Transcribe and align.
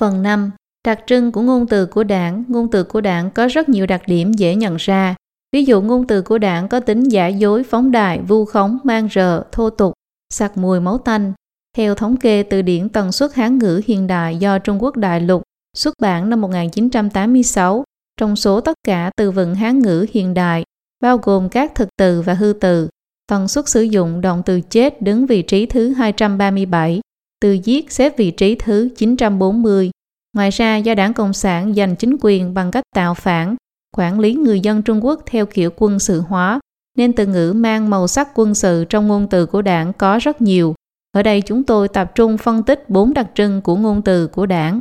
Phần 0.00 0.22
5. 0.22 0.50
Đặc 0.86 1.00
trưng 1.06 1.32
của 1.32 1.40
ngôn 1.40 1.66
từ 1.66 1.86
của 1.86 2.04
đảng. 2.04 2.44
Ngôn 2.48 2.70
từ 2.70 2.84
của 2.84 3.00
đảng 3.00 3.30
có 3.30 3.46
rất 3.46 3.68
nhiều 3.68 3.86
đặc 3.86 4.02
điểm 4.06 4.32
dễ 4.32 4.54
nhận 4.54 4.76
ra. 4.76 5.14
Ví 5.52 5.64
dụ 5.64 5.80
ngôn 5.80 6.06
từ 6.06 6.22
của 6.22 6.38
đảng 6.38 6.68
có 6.68 6.80
tính 6.80 7.02
giả 7.02 7.28
dối, 7.28 7.64
phóng 7.64 7.90
đại, 7.90 8.20
vu 8.28 8.44
khống, 8.44 8.78
mang 8.84 9.08
rợ, 9.14 9.44
thô 9.52 9.70
tục, 9.70 9.92
sặc 10.34 10.56
mùi 10.56 10.80
máu 10.80 10.98
tanh. 10.98 11.32
Theo 11.76 11.94
thống 11.94 12.16
kê 12.16 12.42
từ 12.42 12.62
điển 12.62 12.88
tần 12.88 13.12
suất 13.12 13.34
Hán 13.34 13.58
ngữ 13.58 13.80
hiện 13.86 14.06
đại 14.06 14.36
do 14.36 14.58
Trung 14.58 14.82
Quốc 14.82 14.96
đại 14.96 15.20
lục 15.20 15.42
xuất 15.76 15.94
bản 16.00 16.30
năm 16.30 16.40
1986, 16.40 17.84
trong 18.20 18.36
số 18.36 18.60
tất 18.60 18.76
cả 18.86 19.10
từ 19.16 19.30
vựng 19.30 19.54
Hán 19.54 19.78
ngữ 19.78 20.06
hiện 20.12 20.34
đại, 20.34 20.64
bao 21.00 21.18
gồm 21.18 21.48
các 21.48 21.74
thực 21.74 21.88
từ 21.98 22.22
và 22.22 22.34
hư 22.34 22.52
từ, 22.60 22.88
tần 23.26 23.48
suất 23.48 23.68
sử 23.68 23.82
dụng 23.82 24.20
động 24.20 24.42
từ 24.46 24.60
chết 24.60 25.02
đứng 25.02 25.26
vị 25.26 25.42
trí 25.42 25.66
thứ 25.66 25.92
237, 25.92 27.00
từ 27.42 27.52
giết 27.52 27.92
xếp 27.92 28.16
vị 28.16 28.30
trí 28.30 28.54
thứ 28.54 28.88
940. 28.96 29.90
Ngoài 30.36 30.50
ra, 30.50 30.76
do 30.76 30.94
đảng 30.94 31.14
Cộng 31.14 31.32
sản 31.32 31.74
giành 31.74 31.96
chính 31.96 32.16
quyền 32.20 32.54
bằng 32.54 32.70
cách 32.70 32.84
tạo 32.94 33.14
phản, 33.14 33.56
quản 33.96 34.20
lý 34.20 34.34
người 34.34 34.60
dân 34.60 34.82
Trung 34.82 35.04
Quốc 35.04 35.22
theo 35.26 35.46
kiểu 35.46 35.70
quân 35.76 35.98
sự 35.98 36.20
hóa, 36.20 36.60
nên 36.98 37.12
từ 37.12 37.26
ngữ 37.26 37.52
mang 37.56 37.90
màu 37.90 38.08
sắc 38.08 38.28
quân 38.34 38.54
sự 38.54 38.84
trong 38.88 39.08
ngôn 39.08 39.28
từ 39.30 39.46
của 39.46 39.62
đảng 39.62 39.92
có 39.92 40.18
rất 40.22 40.42
nhiều. 40.42 40.74
Ở 41.12 41.22
đây 41.22 41.40
chúng 41.40 41.64
tôi 41.64 41.88
tập 41.88 42.12
trung 42.14 42.38
phân 42.38 42.62
tích 42.62 42.90
bốn 42.90 43.14
đặc 43.14 43.26
trưng 43.34 43.60
của 43.60 43.76
ngôn 43.76 44.02
từ 44.02 44.26
của 44.26 44.46
đảng. 44.46 44.80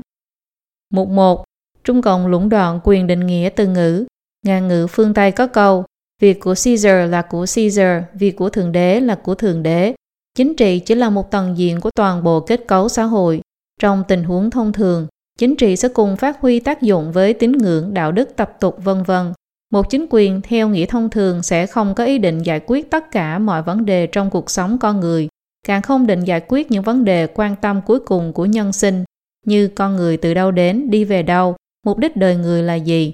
Mục 0.94 1.10
1. 1.10 1.44
Trung 1.84 2.02
Cộng 2.02 2.28
lũng 2.28 2.50
đoạn 2.50 2.80
quyền 2.84 3.08
định 3.08 3.28
nghĩa 3.28 3.50
từ 3.56 3.68
ngữ. 3.68 4.06
Ngàn 4.46 4.68
ngữ 4.68 4.88
phương 4.88 5.14
Tây 5.14 5.32
có 5.32 5.48
câu, 5.48 5.86
việc 6.22 6.40
của 6.40 6.54
Caesar 6.64 7.12
là 7.12 7.22
của 7.22 7.46
Caesar, 7.56 8.04
việc 8.14 8.36
của 8.36 8.50
Thượng 8.50 8.72
Đế 8.72 9.00
là 9.00 9.16
của 9.16 9.36
Thượng 9.36 9.64
Đế. 9.64 9.94
Chính 10.38 10.56
trị 10.56 10.80
chỉ 10.80 10.96
là 10.96 11.10
một 11.10 11.32
tầng 11.32 11.58
diện 11.58 11.80
của 11.80 11.90
toàn 11.96 12.24
bộ 12.24 12.40
kết 12.40 12.68
cấu 12.68 12.90
xã 12.90 13.04
hội. 13.04 13.42
Trong 13.80 14.04
tình 14.08 14.24
huống 14.24 14.50
thông 14.50 14.74
thường, 14.74 15.08
chính 15.38 15.56
trị 15.56 15.76
sẽ 15.76 15.88
cùng 15.88 16.18
phát 16.18 16.42
huy 16.42 16.60
tác 16.60 16.82
dụng 16.82 17.12
với 17.12 17.34
tín 17.34 17.52
ngưỡng, 17.52 17.94
đạo 17.94 18.12
đức, 18.12 18.36
tập 18.36 18.58
tục 18.60 18.78
vân 18.84 19.04
vân. 19.04 19.34
Một 19.72 19.90
chính 19.90 20.06
quyền 20.10 20.42
theo 20.42 20.70
nghĩa 20.70 20.86
thông 20.86 21.10
thường 21.10 21.44
sẽ 21.44 21.68
không 21.68 21.96
có 21.96 22.04
ý 22.04 22.18
định 22.18 22.44
giải 22.44 22.62
quyết 22.68 22.90
tất 22.90 23.12
cả 23.12 23.40
mọi 23.40 23.64
vấn 23.64 23.86
đề 23.86 24.08
trong 24.08 24.30
cuộc 24.30 24.50
sống 24.50 24.78
con 24.78 25.00
người, 25.00 25.28
càng 25.68 25.82
không 25.82 26.08
định 26.08 26.24
giải 26.24 26.42
quyết 26.48 26.72
những 26.72 26.84
vấn 26.84 27.06
đề 27.06 27.28
quan 27.28 27.56
tâm 27.62 27.82
cuối 27.86 28.00
cùng 28.00 28.34
của 28.34 28.46
nhân 28.46 28.74
sinh, 28.74 29.04
như 29.46 29.68
con 29.68 29.96
người 29.96 30.18
từ 30.18 30.34
đâu 30.34 30.52
đến, 30.52 30.90
đi 30.90 31.04
về 31.04 31.24
đâu, 31.24 31.56
mục 31.86 31.98
đích 31.98 32.18
đời 32.18 32.36
người 32.36 32.64
là 32.64 32.76
gì. 32.76 33.12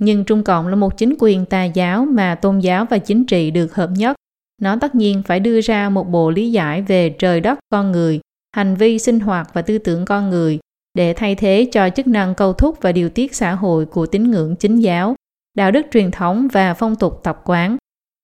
Nhưng 0.00 0.24
Trung 0.24 0.44
Cộng 0.44 0.68
là 0.68 0.76
một 0.76 0.98
chính 0.98 1.14
quyền 1.18 1.44
tà 1.44 1.64
giáo 1.64 2.04
mà 2.04 2.34
tôn 2.34 2.58
giáo 2.58 2.86
và 2.90 2.98
chính 2.98 3.26
trị 3.26 3.50
được 3.50 3.74
hợp 3.74 3.90
nhất. 3.96 4.16
Nó 4.62 4.76
tất 4.80 4.94
nhiên 4.94 5.22
phải 5.26 5.40
đưa 5.40 5.60
ra 5.60 5.88
một 5.88 6.08
bộ 6.08 6.30
lý 6.30 6.52
giải 6.52 6.82
về 6.82 7.10
trời 7.18 7.40
đất 7.40 7.58
con 7.70 7.92
người, 7.92 8.20
hành 8.56 8.74
vi 8.74 8.98
sinh 8.98 9.20
hoạt 9.20 9.50
và 9.54 9.62
tư 9.62 9.78
tưởng 9.78 10.04
con 10.04 10.30
người 10.30 10.58
để 10.94 11.12
thay 11.12 11.34
thế 11.34 11.68
cho 11.72 11.90
chức 11.90 12.06
năng 12.06 12.34
câu 12.34 12.52
thúc 12.52 12.78
và 12.80 12.92
điều 12.92 13.08
tiết 13.08 13.34
xã 13.34 13.54
hội 13.54 13.86
của 13.86 14.06
tín 14.06 14.30
ngưỡng 14.30 14.56
chính 14.56 14.76
giáo, 14.76 15.14
đạo 15.54 15.70
đức 15.70 15.86
truyền 15.92 16.10
thống 16.10 16.48
và 16.52 16.74
phong 16.74 16.96
tục 16.96 17.20
tập 17.22 17.40
quán. 17.44 17.76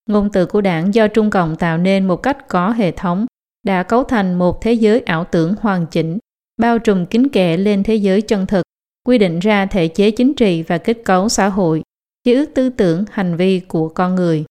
Ngôn 0.09 0.31
từ 0.33 0.47
của 0.47 0.61
đảng 0.61 0.95
do 0.95 1.09
Trung 1.09 1.31
Cộng 1.31 1.57
tạo 1.57 1.79
nên 1.79 2.09
một 2.09 2.17
cách 2.17 2.49
có 2.49 2.71
hệ 2.71 2.93
thống 2.93 3.27
đã 3.67 3.83
cấu 3.83 4.05
thành 4.05 4.35
một 4.35 4.63
thế 4.63 4.73
giới 4.73 5.01
ảo 5.01 5.25
tưởng 5.25 5.55
hoàn 5.61 5.87
chỉnh, 5.87 6.19
bao 6.61 6.79
trùm 6.79 7.07
kín 7.07 7.29
kẽ 7.29 7.57
lên 7.57 7.83
thế 7.83 7.95
giới 7.95 8.21
chân 8.21 8.47
thực, 8.47 8.63
quy 9.07 9.19
định 9.19 9.39
ra 9.39 9.67
thể 9.67 9.89
chế 9.89 10.11
chính 10.11 10.35
trị 10.35 10.63
và 10.63 10.79
kết 10.79 10.99
cấu 11.05 11.29
xã 11.29 11.49
hội, 11.49 11.83
chế 12.25 12.35
ước 12.35 12.51
tư 12.55 12.71
tưởng, 12.71 13.05
hành 13.11 13.37
vi 13.37 13.61
của 13.61 13.89
con 13.89 14.15
người. 14.15 14.45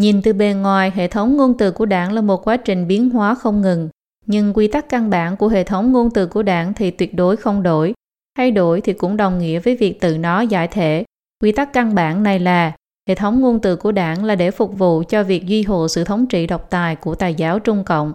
Nhìn 0.00 0.22
từ 0.22 0.32
bề 0.32 0.54
ngoài, 0.54 0.92
hệ 0.94 1.08
thống 1.08 1.36
ngôn 1.36 1.54
từ 1.58 1.70
của 1.70 1.86
đảng 1.86 2.12
là 2.12 2.20
một 2.20 2.46
quá 2.46 2.56
trình 2.56 2.86
biến 2.86 3.10
hóa 3.10 3.34
không 3.34 3.60
ngừng, 3.60 3.88
nhưng 4.26 4.52
quy 4.54 4.68
tắc 4.68 4.88
căn 4.88 5.10
bản 5.10 5.36
của 5.36 5.48
hệ 5.48 5.64
thống 5.64 5.92
ngôn 5.92 6.10
từ 6.10 6.26
của 6.26 6.42
đảng 6.42 6.74
thì 6.74 6.90
tuyệt 6.90 7.14
đối 7.14 7.36
không 7.36 7.62
đổi. 7.62 7.94
Thay 8.38 8.50
đổi 8.50 8.80
thì 8.80 8.92
cũng 8.92 9.16
đồng 9.16 9.38
nghĩa 9.38 9.58
với 9.58 9.76
việc 9.76 10.00
tự 10.00 10.18
nó 10.18 10.40
giải 10.40 10.68
thể. 10.68 11.04
Quy 11.42 11.52
tắc 11.52 11.72
căn 11.72 11.94
bản 11.94 12.22
này 12.22 12.38
là 12.38 12.72
hệ 13.08 13.14
thống 13.14 13.40
ngôn 13.40 13.60
từ 13.60 13.76
của 13.76 13.92
đảng 13.92 14.24
là 14.24 14.34
để 14.34 14.50
phục 14.50 14.78
vụ 14.78 15.02
cho 15.08 15.22
việc 15.22 15.46
duy 15.46 15.62
hộ 15.62 15.88
sự 15.88 16.04
thống 16.04 16.26
trị 16.26 16.46
độc 16.46 16.70
tài 16.70 16.96
của 16.96 17.14
tài 17.14 17.34
giáo 17.34 17.58
Trung 17.58 17.84
Cộng. 17.84 18.12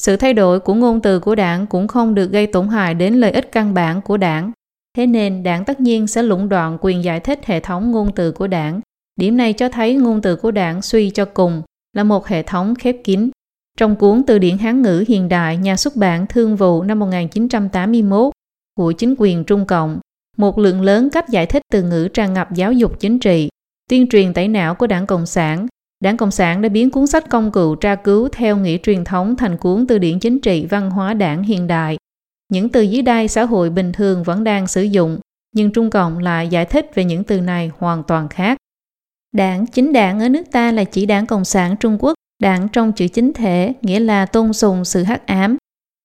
Sự 0.00 0.16
thay 0.16 0.34
đổi 0.34 0.60
của 0.60 0.74
ngôn 0.74 1.00
từ 1.00 1.20
của 1.20 1.34
đảng 1.34 1.66
cũng 1.66 1.88
không 1.88 2.14
được 2.14 2.30
gây 2.30 2.46
tổn 2.46 2.68
hại 2.68 2.94
đến 2.94 3.14
lợi 3.14 3.30
ích 3.30 3.52
căn 3.52 3.74
bản 3.74 4.00
của 4.02 4.16
đảng. 4.16 4.52
Thế 4.96 5.06
nên 5.06 5.42
đảng 5.42 5.64
tất 5.64 5.80
nhiên 5.80 6.06
sẽ 6.06 6.22
lũng 6.22 6.48
đoạn 6.48 6.78
quyền 6.80 7.04
giải 7.04 7.20
thích 7.20 7.46
hệ 7.46 7.60
thống 7.60 7.90
ngôn 7.90 8.12
từ 8.14 8.32
của 8.32 8.46
đảng. 8.46 8.80
Điểm 9.18 9.36
này 9.36 9.52
cho 9.52 9.68
thấy 9.68 9.94
ngôn 9.94 10.22
từ 10.22 10.36
của 10.36 10.50
đảng 10.50 10.82
suy 10.82 11.10
cho 11.10 11.24
cùng 11.24 11.62
là 11.92 12.04
một 12.04 12.26
hệ 12.26 12.42
thống 12.42 12.74
khép 12.74 12.96
kín. 13.04 13.30
Trong 13.78 13.96
cuốn 13.96 14.22
Từ 14.26 14.38
điển 14.38 14.58
Hán 14.58 14.82
ngữ 14.82 15.04
hiện 15.08 15.28
đại 15.28 15.56
nhà 15.56 15.76
xuất 15.76 15.96
bản 15.96 16.26
Thương 16.26 16.56
vụ 16.56 16.82
năm 16.82 16.98
1981 16.98 18.32
của 18.76 18.92
chính 18.92 19.14
quyền 19.18 19.44
Trung 19.44 19.66
Cộng, 19.66 20.00
một 20.36 20.58
lượng 20.58 20.82
lớn 20.82 21.08
cách 21.12 21.28
giải 21.28 21.46
thích 21.46 21.62
từ 21.72 21.82
ngữ 21.82 22.08
tràn 22.08 22.34
ngập 22.34 22.54
giáo 22.54 22.72
dục 22.72 23.00
chính 23.00 23.18
trị, 23.18 23.48
tuyên 23.90 24.06
truyền 24.08 24.34
tẩy 24.34 24.48
não 24.48 24.74
của 24.74 24.86
đảng 24.86 25.06
Cộng 25.06 25.26
sản. 25.26 25.66
Đảng 26.04 26.16
Cộng 26.16 26.30
sản 26.30 26.62
đã 26.62 26.68
biến 26.68 26.90
cuốn 26.90 27.06
sách 27.06 27.30
công 27.30 27.52
cụ 27.52 27.74
tra 27.74 27.94
cứu 27.94 28.28
theo 28.32 28.56
nghĩa 28.56 28.78
truyền 28.78 29.04
thống 29.04 29.36
thành 29.36 29.56
cuốn 29.56 29.86
từ 29.86 29.98
điển 29.98 30.18
chính 30.18 30.40
trị 30.40 30.66
văn 30.66 30.90
hóa 30.90 31.14
đảng 31.14 31.42
hiện 31.42 31.66
đại. 31.66 31.96
Những 32.52 32.68
từ 32.68 32.82
dưới 32.82 33.02
đây 33.02 33.28
xã 33.28 33.44
hội 33.44 33.70
bình 33.70 33.92
thường 33.92 34.22
vẫn 34.22 34.44
đang 34.44 34.66
sử 34.66 34.82
dụng, 34.82 35.18
nhưng 35.54 35.72
Trung 35.72 35.90
Cộng 35.90 36.18
lại 36.18 36.48
giải 36.48 36.64
thích 36.64 36.90
về 36.94 37.04
những 37.04 37.24
từ 37.24 37.40
này 37.40 37.70
hoàn 37.78 38.02
toàn 38.02 38.28
khác. 38.28 38.58
Đảng 39.32 39.66
chính 39.66 39.92
đảng 39.92 40.20
ở 40.20 40.28
nước 40.28 40.42
ta 40.52 40.72
là 40.72 40.84
chỉ 40.84 41.06
đảng 41.06 41.26
Cộng 41.26 41.44
sản 41.44 41.76
Trung 41.80 41.96
Quốc 42.00 42.14
Đảng 42.42 42.68
trong 42.68 42.92
chữ 42.92 43.08
chính 43.08 43.32
thể 43.32 43.74
nghĩa 43.82 44.00
là 44.00 44.26
tôn 44.26 44.52
sùng 44.52 44.84
sự 44.84 45.02
hắc 45.02 45.26
ám. 45.26 45.56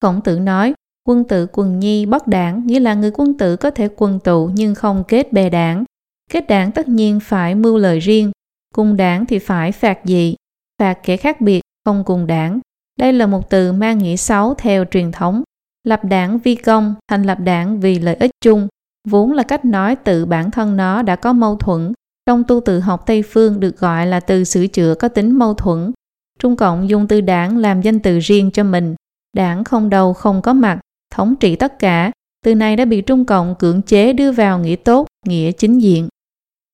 Khổng 0.02 0.22
tử 0.22 0.40
nói, 0.40 0.74
quân 1.08 1.24
tử 1.24 1.48
quần 1.54 1.80
nhi 1.80 2.06
bất 2.06 2.28
đảng 2.28 2.68
nghĩa 2.68 2.80
là 2.80 2.94
người 2.94 3.12
quân 3.14 3.38
tử 3.38 3.56
có 3.56 3.72
thể 3.72 3.90
quần 3.98 4.20
tụ 4.20 4.50
nhưng 4.54 4.76
không 4.76 5.04
kết 5.08 5.34
bè 5.34 5.50
đảng. 5.50 5.84
Kết 6.32 6.48
đảng 6.48 6.72
tất 6.72 6.88
nhiên 6.88 7.20
phải 7.20 7.56
mưu 7.56 7.78
lời 7.78 8.00
riêng, 8.00 8.32
cùng 8.76 8.98
đảng 8.98 9.26
thì 9.26 9.40
phải 9.40 9.72
phạt 9.72 10.06
gì, 10.06 10.36
phạt 10.80 10.94
kẻ 11.04 11.18
khác 11.18 11.42
biệt, 11.42 11.62
không 11.86 12.04
cùng 12.04 12.28
đảng. 12.28 12.60
Đây 13.00 13.14
là 13.14 13.26
một 13.26 13.50
từ 13.50 13.74
mang 13.74 13.98
nghĩa 13.98 14.16
xấu 14.16 14.54
theo 14.54 14.86
truyền 14.92 15.12
thống. 15.12 15.44
Lập 15.84 16.04
đảng 16.04 16.40
vi 16.40 16.56
công, 16.56 16.96
thành 17.08 17.24
lập 17.24 17.38
đảng 17.40 17.80
vì 17.80 18.00
lợi 18.00 18.16
ích 18.16 18.32
chung, 18.42 18.68
vốn 19.08 19.32
là 19.32 19.44
cách 19.44 19.66
nói 19.66 19.96
tự 19.96 20.26
bản 20.26 20.52
thân 20.52 20.78
nó 20.78 21.02
đã 21.02 21.16
có 21.16 21.34
mâu 21.34 21.56
thuẫn. 21.56 21.94
Trong 22.26 22.44
tu 22.44 22.60
tự 22.60 22.80
học 22.80 23.04
Tây 23.06 23.24
Phương 23.24 23.60
được 23.60 23.78
gọi 23.78 24.08
là 24.08 24.20
từ 24.20 24.44
sửa 24.44 24.68
chữa 24.68 24.96
có 24.96 25.08
tính 25.08 25.38
mâu 25.38 25.54
thuẫn, 25.54 25.92
Trung 26.40 26.56
Cộng 26.56 26.90
dùng 26.90 27.08
từ 27.08 27.22
đảng 27.22 27.58
làm 27.58 27.82
danh 27.82 28.00
từ 28.00 28.20
riêng 28.20 28.52
cho 28.52 28.64
mình. 28.64 28.96
Đảng 29.36 29.64
không 29.64 29.90
đầu 29.90 30.14
không 30.14 30.42
có 30.42 30.54
mặt, 30.54 30.80
thống 31.14 31.36
trị 31.40 31.56
tất 31.56 31.80
cả. 31.80 32.12
Từ 32.46 32.56
này 32.56 32.76
đã 32.76 32.86
bị 32.86 33.02
Trung 33.02 33.26
Cộng 33.26 33.56
cưỡng 33.56 33.82
chế 33.82 34.14
đưa 34.14 34.32
vào 34.32 34.60
nghĩa 34.60 34.76
tốt, 34.76 35.08
nghĩa 35.26 35.52
chính 35.52 35.80
diện. 35.80 36.08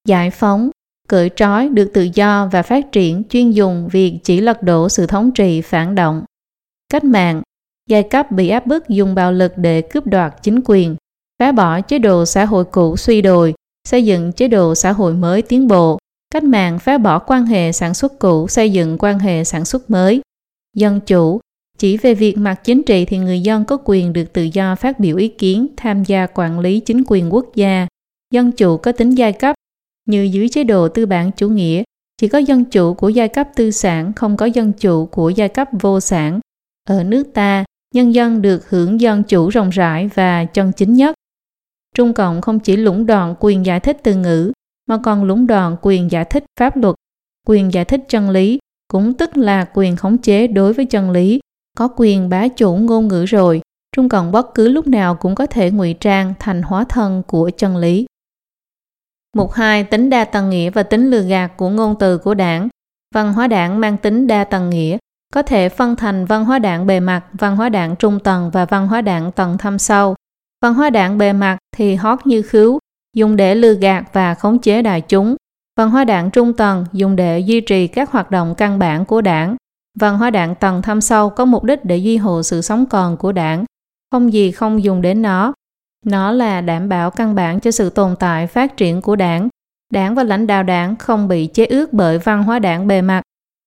Giải 0.08 0.32
phóng, 0.32 0.70
cởi 1.08 1.30
trói 1.36 1.70
được 1.70 1.92
tự 1.94 2.08
do 2.14 2.50
và 2.52 2.62
phát 2.62 2.92
triển 2.92 3.24
chuyên 3.30 3.52
dùng 3.52 3.90
việc 3.92 4.20
chỉ 4.24 4.42
lật 4.42 4.64
đổ 4.64 4.90
sự 4.90 5.08
thống 5.08 5.32
trị 5.32 5.62
phản 5.62 5.96
động. 5.96 6.24
Cách 6.94 7.04
mạng, 7.04 7.42
giai 7.90 8.04
cấp 8.04 8.32
bị 8.32 8.50
áp 8.50 8.66
bức 8.66 8.90
dùng 8.90 9.16
bạo 9.16 9.32
lực 9.32 9.54
để 9.58 9.82
cướp 9.82 10.08
đoạt 10.08 10.34
chính 10.44 10.62
quyền, 10.66 10.96
phá 11.40 11.52
bỏ 11.52 11.82
chế 11.82 12.00
độ 12.00 12.26
xã 12.26 12.46
hội 12.46 12.66
cũ 12.66 12.98
suy 12.98 13.22
đồi, 13.22 13.54
xây 13.90 14.06
dựng 14.06 14.32
chế 14.32 14.48
độ 14.48 14.76
xã 14.76 14.92
hội 14.92 15.14
mới 15.14 15.42
tiến 15.42 15.68
bộ, 15.68 16.00
Cách 16.34 16.44
mạng 16.44 16.80
phá 16.80 16.98
bỏ 16.98 17.20
quan 17.20 17.46
hệ 17.46 17.72
sản 17.72 17.94
xuất 17.94 18.20
cũ, 18.20 18.48
xây 18.48 18.72
dựng 18.72 18.98
quan 19.00 19.20
hệ 19.20 19.44
sản 19.44 19.66
xuất 19.66 19.90
mới. 19.90 20.22
Dân 20.76 21.00
chủ, 21.00 21.40
chỉ 21.78 21.98
về 21.98 22.14
việc 22.14 22.38
mặt 22.38 22.56
chính 22.64 22.84
trị 22.84 23.06
thì 23.06 23.18
người 23.18 23.42
dân 23.42 23.66
có 23.66 23.78
quyền 23.86 24.14
được 24.14 24.34
tự 24.34 24.44
do 24.44 24.76
phát 24.76 25.00
biểu 25.00 25.18
ý 25.18 25.28
kiến, 25.28 25.68
tham 25.78 26.04
gia 26.04 26.28
quản 26.28 26.60
lý 26.60 26.80
chính 26.80 27.04
quyền 27.08 27.34
quốc 27.34 27.56
gia. 27.56 27.88
Dân 28.34 28.52
chủ 28.52 28.78
có 28.78 28.92
tính 28.92 29.10
giai 29.10 29.34
cấp, 29.34 29.56
như 30.06 30.24
dưới 30.24 30.50
chế 30.50 30.64
độ 30.64 30.88
tư 30.88 31.06
bản 31.06 31.32
chủ 31.32 31.50
nghĩa, 31.50 31.84
chỉ 32.18 32.28
có 32.28 32.38
dân 32.38 32.66
chủ 32.66 32.94
của 32.94 33.10
giai 33.10 33.28
cấp 33.28 33.48
tư 33.56 33.72
sản, 33.72 34.14
không 34.14 34.38
có 34.38 34.46
dân 34.46 34.74
chủ 34.74 35.06
của 35.06 35.30
giai 35.30 35.50
cấp 35.50 35.68
vô 35.82 36.00
sản. 36.00 36.40
Ở 36.90 37.04
nước 37.04 37.24
ta, 37.34 37.66
nhân 37.96 38.14
dân 38.14 38.42
được 38.42 38.70
hưởng 38.70 39.02
dân 39.02 39.24
chủ 39.24 39.50
rộng 39.50 39.70
rãi 39.70 40.10
và 40.16 40.46
chân 40.46 40.72
chính 40.72 40.94
nhất. 40.94 41.16
Trung 41.96 42.14
Cộng 42.14 42.42
không 42.42 42.60
chỉ 42.60 42.76
lũng 42.76 43.06
đoạn 43.06 43.36
quyền 43.40 43.66
giải 43.66 43.80
thích 43.80 43.98
từ 44.04 44.16
ngữ, 44.16 44.52
mà 44.88 44.98
còn 45.04 45.24
lũng 45.24 45.48
đoạn 45.48 45.76
quyền 45.82 46.12
giải 46.12 46.26
thích 46.26 46.44
pháp 46.60 46.78
luật, 46.78 46.96
quyền 47.48 47.74
giải 47.74 47.86
thích 47.86 48.02
chân 48.08 48.30
lý, 48.30 48.60
cũng 48.88 49.14
tức 49.14 49.38
là 49.38 49.66
quyền 49.74 49.96
khống 49.96 50.18
chế 50.18 50.48
đối 50.48 50.74
với 50.74 50.86
chân 50.86 51.12
lý, 51.12 51.40
có 51.78 51.90
quyền 51.96 52.30
bá 52.30 52.48
chủ 52.48 52.76
ngôn 52.76 53.08
ngữ 53.08 53.26
rồi, 53.26 53.62
Trung 53.96 54.10
Cộng 54.10 54.32
bất 54.32 54.54
cứ 54.56 54.68
lúc 54.68 54.88
nào 54.88 55.16
cũng 55.16 55.36
có 55.36 55.46
thể 55.46 55.72
ngụy 55.72 55.94
trang 55.94 56.34
thành 56.40 56.62
hóa 56.62 56.86
thân 56.90 57.24
của 57.28 57.52
chân 57.58 57.78
lý. 57.78 58.06
Mục 59.36 59.52
2. 59.52 59.84
Tính 59.84 60.10
đa 60.10 60.26
tầng 60.26 60.50
nghĩa 60.50 60.70
và 60.70 60.84
tính 60.84 61.10
lừa 61.10 61.22
gạt 61.22 61.48
của 61.58 61.70
ngôn 61.70 61.96
từ 62.00 62.18
của 62.18 62.34
đảng. 62.34 62.70
Văn 63.16 63.34
hóa 63.34 63.48
đảng 63.48 63.80
mang 63.80 63.98
tính 63.98 64.28
đa 64.28 64.44
tầng 64.44 64.70
nghĩa, 64.70 64.98
có 65.34 65.42
thể 65.42 65.70
phân 65.70 65.96
thành 65.96 66.26
văn 66.26 66.46
hóa 66.46 66.60
đảng 66.60 66.88
bề 66.88 67.00
mặt, 67.00 67.24
văn 67.34 67.56
hóa 67.56 67.70
đảng 67.70 67.96
trung 67.96 68.20
tầng 68.20 68.50
và 68.54 68.66
văn 68.66 68.88
hóa 68.88 69.02
đảng 69.02 69.32
tầng 69.32 69.58
thâm 69.58 69.80
sâu. 69.80 70.16
Văn 70.62 70.74
hóa 70.74 70.90
đảng 70.90 71.18
bề 71.18 71.34
mặt 71.34 71.58
thì 71.76 71.96
hót 71.96 72.28
như 72.28 72.42
khứu, 72.42 72.80
dùng 73.16 73.36
để 73.36 73.56
lừa 73.56 73.74
gạt 73.74 74.04
và 74.14 74.34
khống 74.34 74.60
chế 74.60 74.82
đại 74.82 75.02
chúng. 75.02 75.36
Văn 75.78 75.90
hóa 75.90 76.06
đảng 76.06 76.32
trung 76.32 76.54
tầng 76.54 76.86
dùng 76.94 77.16
để 77.16 77.40
duy 77.40 77.62
trì 77.62 77.88
các 77.88 78.12
hoạt 78.12 78.32
động 78.32 78.56
căn 78.58 78.80
bản 78.80 79.06
của 79.06 79.22
đảng. 79.22 79.56
Văn 80.00 80.18
hóa 80.18 80.30
đảng 80.30 80.56
tầng 80.56 80.82
thâm 80.82 81.02
sâu 81.02 81.30
có 81.30 81.46
mục 81.46 81.64
đích 81.64 81.86
để 81.86 81.98
duy 81.98 82.18
hộ 82.18 82.44
sự 82.44 82.62
sống 82.62 82.86
còn 82.86 83.18
của 83.18 83.32
đảng. 83.32 83.66
Không 84.12 84.34
gì 84.34 84.52
không 84.52 84.84
dùng 84.84 85.02
đến 85.02 85.22
nó. 85.22 85.54
Nó 86.06 86.32
là 86.32 86.62
đảm 86.62 86.90
bảo 86.90 87.12
căn 87.12 87.36
bản 87.36 87.60
cho 87.60 87.72
sự 87.72 87.90
tồn 87.90 88.16
tại 88.20 88.48
phát 88.48 88.78
triển 88.78 89.02
của 89.02 89.16
đảng. 89.16 89.50
Đảng 89.94 90.16
và 90.16 90.24
lãnh 90.24 90.48
đạo 90.48 90.64
đảng 90.64 90.96
không 90.96 91.28
bị 91.28 91.48
chế 91.48 91.66
ước 91.66 91.94
bởi 91.94 92.18
văn 92.18 92.44
hóa 92.44 92.60
đảng 92.60 92.88
bề 92.88 93.02
mặt. 93.02 93.22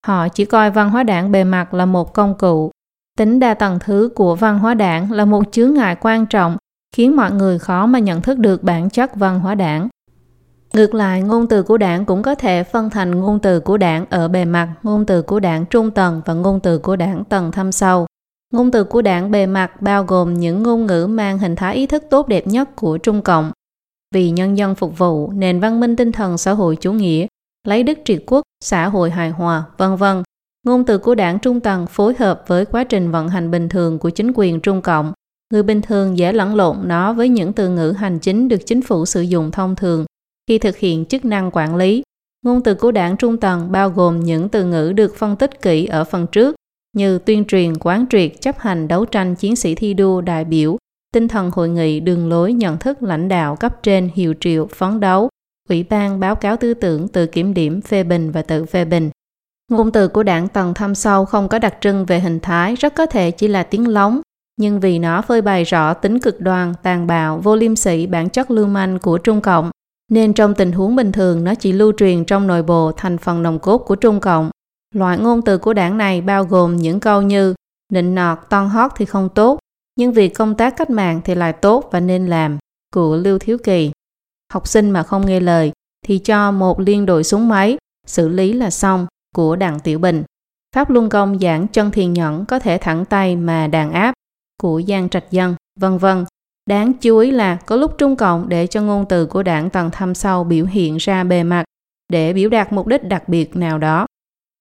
Họ 0.06 0.28
chỉ 0.28 0.44
coi 0.44 0.70
văn 0.70 0.90
hóa 0.90 1.02
đảng 1.02 1.32
bề 1.32 1.44
mặt 1.44 1.74
là 1.74 1.86
một 1.86 2.14
công 2.14 2.34
cụ. 2.38 2.70
Tính 3.18 3.40
đa 3.40 3.54
tầng 3.54 3.78
thứ 3.80 4.10
của 4.14 4.36
văn 4.36 4.58
hóa 4.58 4.74
đảng 4.74 5.12
là 5.12 5.24
một 5.24 5.42
chướng 5.52 5.74
ngại 5.74 5.96
quan 6.00 6.26
trọng 6.26 6.56
khiến 6.96 7.16
mọi 7.16 7.32
người 7.32 7.58
khó 7.58 7.86
mà 7.86 7.98
nhận 7.98 8.22
thức 8.22 8.38
được 8.38 8.62
bản 8.62 8.90
chất 8.90 9.16
văn 9.16 9.40
hóa 9.40 9.54
đảng. 9.54 9.88
Ngược 10.74 10.94
lại, 10.94 11.22
ngôn 11.22 11.48
từ 11.48 11.62
của 11.62 11.78
đảng 11.78 12.04
cũng 12.04 12.22
có 12.22 12.34
thể 12.34 12.64
phân 12.64 12.90
thành 12.90 13.20
ngôn 13.20 13.38
từ 13.38 13.60
của 13.60 13.76
đảng 13.76 14.06
ở 14.10 14.28
bề 14.28 14.44
mặt, 14.44 14.74
ngôn 14.82 15.06
từ 15.06 15.22
của 15.22 15.40
đảng 15.40 15.66
trung 15.66 15.90
tầng 15.90 16.22
và 16.24 16.34
ngôn 16.34 16.60
từ 16.60 16.78
của 16.78 16.96
đảng 16.96 17.24
tầng 17.24 17.52
thâm 17.52 17.72
sâu. 17.72 18.06
Ngôn 18.52 18.70
từ 18.70 18.84
của 18.84 19.02
đảng 19.02 19.30
bề 19.30 19.46
mặt 19.46 19.82
bao 19.82 20.04
gồm 20.04 20.34
những 20.34 20.62
ngôn 20.62 20.86
ngữ 20.86 21.06
mang 21.06 21.38
hình 21.38 21.56
thái 21.56 21.74
ý 21.74 21.86
thức 21.86 22.04
tốt 22.10 22.28
đẹp 22.28 22.46
nhất 22.46 22.76
của 22.76 22.98
Trung 22.98 23.22
Cộng. 23.22 23.52
Vì 24.14 24.30
nhân 24.30 24.58
dân 24.58 24.74
phục 24.74 24.98
vụ, 24.98 25.32
nền 25.32 25.60
văn 25.60 25.80
minh 25.80 25.96
tinh 25.96 26.12
thần 26.12 26.38
xã 26.38 26.52
hội 26.52 26.76
chủ 26.76 26.92
nghĩa, 26.92 27.26
lấy 27.68 27.82
đức 27.82 27.98
triệt 28.04 28.22
quốc, 28.26 28.42
xã 28.64 28.88
hội 28.88 29.10
hài 29.10 29.30
hòa, 29.30 29.64
vân 29.78 29.96
vân. 29.96 30.22
Ngôn 30.66 30.84
từ 30.84 30.98
của 30.98 31.14
đảng 31.14 31.38
trung 31.38 31.60
tầng 31.60 31.86
phối 31.86 32.14
hợp 32.18 32.44
với 32.46 32.64
quá 32.64 32.84
trình 32.84 33.10
vận 33.10 33.28
hành 33.28 33.50
bình 33.50 33.68
thường 33.68 33.98
của 33.98 34.10
chính 34.10 34.32
quyền 34.34 34.60
Trung 34.60 34.82
Cộng. 34.82 35.12
Người 35.52 35.62
bình 35.62 35.82
thường 35.82 36.18
dễ 36.18 36.32
lẫn 36.32 36.54
lộn 36.54 36.76
nó 36.84 37.12
với 37.12 37.28
những 37.28 37.52
từ 37.52 37.68
ngữ 37.68 37.94
hành 37.98 38.18
chính 38.18 38.48
được 38.48 38.66
chính 38.66 38.82
phủ 38.82 39.06
sử 39.06 39.20
dụng 39.20 39.50
thông 39.50 39.76
thường 39.76 40.04
khi 40.48 40.58
thực 40.58 40.76
hiện 40.76 41.04
chức 41.04 41.24
năng 41.24 41.50
quản 41.52 41.76
lý. 41.76 42.02
Ngôn 42.44 42.62
từ 42.62 42.74
của 42.74 42.92
đảng 42.92 43.16
trung 43.16 43.36
tầng 43.36 43.72
bao 43.72 43.90
gồm 43.90 44.20
những 44.20 44.48
từ 44.48 44.64
ngữ 44.64 44.92
được 44.92 45.16
phân 45.16 45.36
tích 45.36 45.62
kỹ 45.62 45.86
ở 45.86 46.04
phần 46.04 46.26
trước 46.32 46.56
như 46.96 47.18
tuyên 47.18 47.44
truyền, 47.44 47.76
quán 47.80 48.06
triệt, 48.10 48.32
chấp 48.40 48.58
hành, 48.58 48.88
đấu 48.88 49.04
tranh, 49.04 49.34
chiến 49.34 49.56
sĩ 49.56 49.74
thi 49.74 49.94
đua, 49.94 50.20
đại 50.20 50.44
biểu, 50.44 50.76
tinh 51.14 51.28
thần 51.28 51.50
hội 51.50 51.68
nghị, 51.68 52.00
đường 52.00 52.28
lối, 52.28 52.52
nhận 52.52 52.78
thức 52.78 53.02
lãnh 53.02 53.28
đạo 53.28 53.56
cấp 53.56 53.82
trên, 53.82 54.10
hiệu 54.14 54.34
triệu, 54.40 54.66
phấn 54.66 55.00
đấu, 55.00 55.28
ủy 55.68 55.82
ban, 55.82 56.20
báo 56.20 56.34
cáo 56.34 56.56
tư 56.56 56.74
tưởng, 56.74 57.08
tự 57.08 57.26
kiểm 57.26 57.54
điểm, 57.54 57.80
phê 57.80 58.04
bình 58.04 58.30
và 58.30 58.42
tự 58.42 58.64
phê 58.64 58.84
bình. 58.84 59.10
Ngôn 59.70 59.92
từ 59.92 60.08
của 60.08 60.22
đảng 60.22 60.48
tầng 60.48 60.74
thâm 60.74 60.94
sâu 60.94 61.24
không 61.24 61.48
có 61.48 61.58
đặc 61.58 61.74
trưng 61.80 62.04
về 62.04 62.20
hình 62.20 62.40
thái, 62.40 62.74
rất 62.74 62.94
có 62.94 63.06
thể 63.06 63.30
chỉ 63.30 63.48
là 63.48 63.62
tiếng 63.62 63.88
lóng, 63.88 64.20
nhưng 64.56 64.80
vì 64.80 64.98
nó 64.98 65.22
phơi 65.22 65.42
bày 65.42 65.64
rõ 65.64 65.94
tính 65.94 66.18
cực 66.18 66.40
đoan, 66.40 66.72
tàn 66.82 67.06
bạo, 67.06 67.38
vô 67.38 67.56
liêm 67.56 67.76
sỉ, 67.76 68.06
bản 68.06 68.28
chất 68.28 68.50
lưu 68.50 68.66
manh 68.66 68.98
của 68.98 69.18
Trung 69.18 69.40
Cộng, 69.40 69.70
nên 70.10 70.32
trong 70.32 70.54
tình 70.54 70.72
huống 70.72 70.96
bình 70.96 71.12
thường 71.12 71.44
nó 71.44 71.54
chỉ 71.54 71.72
lưu 71.72 71.92
truyền 71.96 72.24
trong 72.24 72.46
nội 72.46 72.62
bộ 72.62 72.92
thành 72.96 73.18
phần 73.18 73.42
nồng 73.42 73.58
cốt 73.58 73.78
của 73.78 73.96
Trung 73.96 74.20
Cộng. 74.20 74.50
Loại 74.94 75.18
ngôn 75.18 75.42
từ 75.42 75.58
của 75.58 75.72
đảng 75.72 75.98
này 75.98 76.20
bao 76.20 76.44
gồm 76.44 76.76
những 76.76 77.00
câu 77.00 77.22
như 77.22 77.54
nịnh 77.92 78.14
nọt, 78.14 78.38
ton 78.48 78.68
hót 78.68 78.92
thì 78.96 79.04
không 79.04 79.28
tốt, 79.28 79.58
nhưng 79.96 80.12
việc 80.12 80.28
công 80.28 80.54
tác 80.54 80.76
cách 80.76 80.90
mạng 80.90 81.20
thì 81.24 81.34
lại 81.34 81.52
tốt 81.52 81.88
và 81.92 82.00
nên 82.00 82.26
làm, 82.26 82.58
của 82.94 83.16
Lưu 83.16 83.38
Thiếu 83.38 83.58
Kỳ. 83.64 83.90
Học 84.52 84.68
sinh 84.68 84.90
mà 84.90 85.02
không 85.02 85.26
nghe 85.26 85.40
lời 85.40 85.72
thì 86.06 86.18
cho 86.18 86.50
một 86.50 86.80
liên 86.80 87.06
đội 87.06 87.24
súng 87.24 87.48
máy, 87.48 87.76
xử 88.06 88.28
lý 88.28 88.52
là 88.52 88.70
xong, 88.70 89.06
của 89.34 89.56
Đặng 89.56 89.80
Tiểu 89.80 89.98
Bình. 89.98 90.22
Pháp 90.74 90.90
Luân 90.90 91.08
Công 91.08 91.38
giảng 91.38 91.68
chân 91.68 91.90
thiền 91.90 92.12
nhẫn 92.12 92.44
có 92.44 92.58
thể 92.58 92.78
thẳng 92.78 93.04
tay 93.04 93.36
mà 93.36 93.66
đàn 93.66 93.92
áp, 93.92 94.12
của 94.62 94.82
Giang 94.88 95.08
Trạch 95.08 95.30
Dân, 95.30 95.54
vân 95.80 95.98
vân. 95.98 96.24
Đáng 96.70 96.92
chú 96.92 97.18
ý 97.18 97.30
là 97.30 97.56
có 97.56 97.76
lúc 97.76 97.98
Trung 97.98 98.16
Cộng 98.16 98.48
để 98.48 98.66
cho 98.66 98.82
ngôn 98.82 99.04
từ 99.08 99.26
của 99.26 99.42
đảng 99.42 99.70
tầng 99.70 99.90
thâm 99.90 100.14
sâu 100.14 100.44
biểu 100.44 100.66
hiện 100.66 100.96
ra 100.96 101.24
bề 101.24 101.42
mặt 101.42 101.64
để 102.12 102.32
biểu 102.32 102.50
đạt 102.50 102.72
mục 102.72 102.86
đích 102.86 103.04
đặc 103.04 103.28
biệt 103.28 103.56
nào 103.56 103.78
đó. 103.78 104.06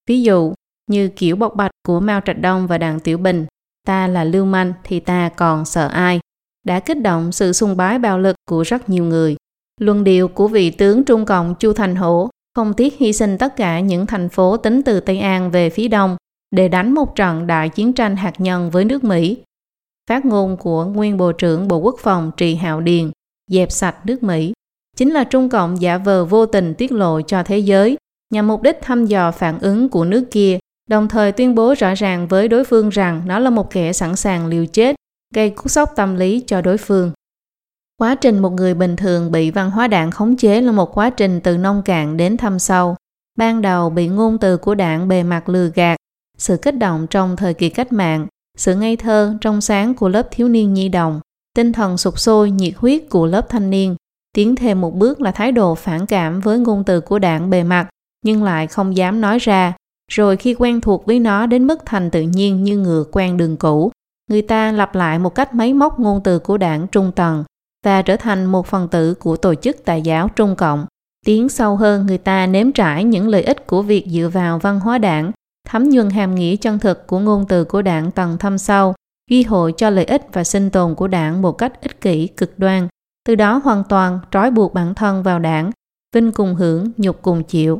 Ví 0.09 0.21
dụ, 0.21 0.53
như 0.91 1.07
kiểu 1.07 1.35
bộc 1.35 1.55
bạch 1.55 1.71
của 1.87 1.99
Mao 1.99 2.21
Trạch 2.25 2.41
Đông 2.41 2.67
và 2.67 2.77
Đảng 2.77 2.99
Tiểu 2.99 3.17
Bình, 3.17 3.45
ta 3.87 4.07
là 4.07 4.23
lưu 4.23 4.45
manh 4.45 4.73
thì 4.83 4.99
ta 4.99 5.29
còn 5.29 5.65
sợ 5.65 5.87
ai, 5.87 6.19
đã 6.65 6.79
kích 6.79 7.01
động 7.01 7.31
sự 7.31 7.53
sung 7.53 7.77
bái 7.77 7.99
bạo 7.99 8.19
lực 8.19 8.35
của 8.49 8.63
rất 8.63 8.89
nhiều 8.89 9.03
người. 9.03 9.35
Luân 9.81 10.03
điệu 10.03 10.27
của 10.27 10.47
vị 10.47 10.71
tướng 10.71 11.03
Trung 11.03 11.25
Cộng 11.25 11.55
Chu 11.55 11.73
Thành 11.73 11.95
Hổ 11.95 12.29
không 12.55 12.73
tiếc 12.73 12.97
hy 12.97 13.13
sinh 13.13 13.37
tất 13.37 13.55
cả 13.55 13.79
những 13.79 14.05
thành 14.05 14.29
phố 14.29 14.57
tính 14.57 14.81
từ 14.85 14.99
Tây 14.99 15.19
An 15.19 15.51
về 15.51 15.69
phía 15.69 15.87
đông 15.87 16.17
để 16.51 16.67
đánh 16.67 16.93
một 16.93 17.15
trận 17.15 17.47
đại 17.47 17.69
chiến 17.69 17.93
tranh 17.93 18.15
hạt 18.15 18.33
nhân 18.37 18.69
với 18.69 18.85
nước 18.85 19.03
Mỹ 19.03 19.37
phát 20.09 20.25
ngôn 20.25 20.57
của 20.57 20.85
nguyên 20.85 21.17
Bộ 21.17 21.31
trưởng 21.31 21.67
Bộ 21.67 21.77
Quốc 21.77 21.95
phòng 21.99 22.31
Trì 22.37 22.55
Hạo 22.55 22.81
Điền, 22.81 23.11
dẹp 23.51 23.71
sạch 23.71 23.95
nước 24.05 24.23
Mỹ, 24.23 24.53
chính 24.97 25.11
là 25.11 25.23
Trung 25.23 25.49
Cộng 25.49 25.81
giả 25.81 25.97
vờ 25.97 26.25
vô 26.25 26.45
tình 26.45 26.73
tiết 26.73 26.91
lộ 26.91 27.21
cho 27.21 27.43
thế 27.43 27.57
giới 27.57 27.97
nhằm 28.33 28.47
mục 28.47 28.61
đích 28.61 28.77
thăm 28.81 29.05
dò 29.05 29.31
phản 29.31 29.59
ứng 29.59 29.89
của 29.89 30.05
nước 30.05 30.23
kia, 30.31 30.59
đồng 30.89 31.07
thời 31.07 31.31
tuyên 31.31 31.55
bố 31.55 31.73
rõ 31.77 31.93
ràng 31.93 32.27
với 32.27 32.47
đối 32.47 32.63
phương 32.63 32.89
rằng 32.89 33.21
nó 33.25 33.39
là 33.39 33.49
một 33.49 33.71
kẻ 33.71 33.93
sẵn 33.93 34.15
sàng 34.15 34.47
liều 34.47 34.65
chết, 34.65 34.95
gây 35.33 35.49
cú 35.49 35.67
sốc 35.67 35.93
tâm 35.95 36.15
lý 36.15 36.43
cho 36.47 36.61
đối 36.61 36.77
phương. 36.77 37.11
Quá 37.97 38.15
trình 38.15 38.39
một 38.39 38.49
người 38.49 38.73
bình 38.73 38.95
thường 38.95 39.31
bị 39.31 39.51
văn 39.51 39.71
hóa 39.71 39.87
đảng 39.87 40.11
khống 40.11 40.37
chế 40.37 40.61
là 40.61 40.71
một 40.71 40.97
quá 40.97 41.09
trình 41.09 41.41
từ 41.41 41.57
nông 41.57 41.81
cạn 41.85 42.17
đến 42.17 42.37
thâm 42.37 42.59
sâu. 42.59 42.95
Ban 43.37 43.61
đầu 43.61 43.89
bị 43.89 44.07
ngôn 44.07 44.37
từ 44.37 44.57
của 44.57 44.75
đảng 44.75 45.07
bề 45.07 45.23
mặt 45.23 45.49
lừa 45.49 45.69
gạt, 45.75 45.97
sự 46.37 46.57
kích 46.57 46.77
động 46.77 47.07
trong 47.09 47.35
thời 47.35 47.53
kỳ 47.53 47.69
cách 47.69 47.93
mạng, 47.93 48.27
sự 48.57 48.75
ngây 48.75 48.95
thơ, 48.95 49.37
trong 49.41 49.61
sáng 49.61 49.93
của 49.93 50.09
lớp 50.09 50.27
thiếu 50.31 50.47
niên 50.47 50.73
nhi 50.73 50.89
đồng, 50.89 51.19
tinh 51.55 51.73
thần 51.73 51.97
sục 51.97 52.19
sôi, 52.19 52.51
nhiệt 52.51 52.73
huyết 52.77 53.09
của 53.09 53.25
lớp 53.25 53.49
thanh 53.49 53.69
niên. 53.69 53.95
Tiến 54.35 54.55
thêm 54.55 54.81
một 54.81 54.95
bước 54.95 55.21
là 55.21 55.31
thái 55.31 55.51
độ 55.51 55.75
phản 55.75 56.05
cảm 56.05 56.39
với 56.39 56.59
ngôn 56.59 56.83
từ 56.83 57.01
của 57.01 57.19
đảng 57.19 57.49
bề 57.49 57.63
mặt, 57.63 57.89
nhưng 58.25 58.43
lại 58.43 58.67
không 58.67 58.97
dám 58.97 59.21
nói 59.21 59.39
ra. 59.39 59.73
Rồi 60.11 60.37
khi 60.37 60.53
quen 60.53 60.81
thuộc 60.81 61.05
với 61.05 61.19
nó 61.19 61.45
đến 61.45 61.67
mức 61.67 61.79
thành 61.85 62.11
tự 62.11 62.21
nhiên 62.21 62.63
như 62.63 62.77
ngựa 62.77 63.03
quen 63.11 63.37
đường 63.37 63.57
cũ, 63.57 63.91
người 64.29 64.41
ta 64.41 64.71
lặp 64.71 64.95
lại 64.95 65.19
một 65.19 65.35
cách 65.35 65.55
máy 65.55 65.73
móc 65.73 65.99
ngôn 65.99 66.23
từ 66.23 66.39
của 66.39 66.57
đảng 66.57 66.87
trung 66.87 67.11
tầng 67.15 67.43
và 67.85 68.01
trở 68.01 68.15
thành 68.15 68.45
một 68.45 68.67
phần 68.67 68.87
tử 68.87 69.13
của 69.13 69.37
tổ 69.37 69.55
chức 69.55 69.85
tài 69.85 70.01
giáo 70.01 70.27
Trung 70.35 70.55
Cộng. 70.55 70.85
Tiến 71.25 71.49
sâu 71.49 71.75
hơn 71.75 72.05
người 72.05 72.17
ta 72.17 72.47
nếm 72.47 72.71
trải 72.71 73.03
những 73.03 73.27
lợi 73.27 73.43
ích 73.43 73.67
của 73.67 73.81
việc 73.81 74.05
dựa 74.07 74.29
vào 74.33 74.59
văn 74.59 74.79
hóa 74.79 74.97
đảng 74.97 75.31
thấm 75.71 75.89
nhuần 75.89 76.09
hàm 76.09 76.35
nghĩa 76.35 76.55
chân 76.55 76.79
thực 76.79 77.07
của 77.07 77.19
ngôn 77.19 77.45
từ 77.49 77.63
của 77.63 77.81
đảng 77.81 78.11
tầng 78.11 78.37
thâm 78.37 78.57
sâu, 78.57 78.93
ghi 79.29 79.43
hội 79.43 79.73
cho 79.77 79.89
lợi 79.89 80.05
ích 80.05 80.25
và 80.33 80.43
sinh 80.43 80.69
tồn 80.69 80.95
của 80.95 81.07
đảng 81.07 81.41
một 81.41 81.51
cách 81.51 81.81
ích 81.81 82.01
kỷ 82.01 82.27
cực 82.27 82.59
đoan, 82.59 82.87
từ 83.27 83.35
đó 83.35 83.61
hoàn 83.63 83.83
toàn 83.89 84.19
trói 84.31 84.51
buộc 84.51 84.73
bản 84.73 84.93
thân 84.93 85.23
vào 85.23 85.39
đảng, 85.39 85.71
vinh 86.15 86.31
cùng 86.31 86.55
hưởng, 86.55 86.91
nhục 86.97 87.21
cùng 87.21 87.43
chịu. 87.43 87.79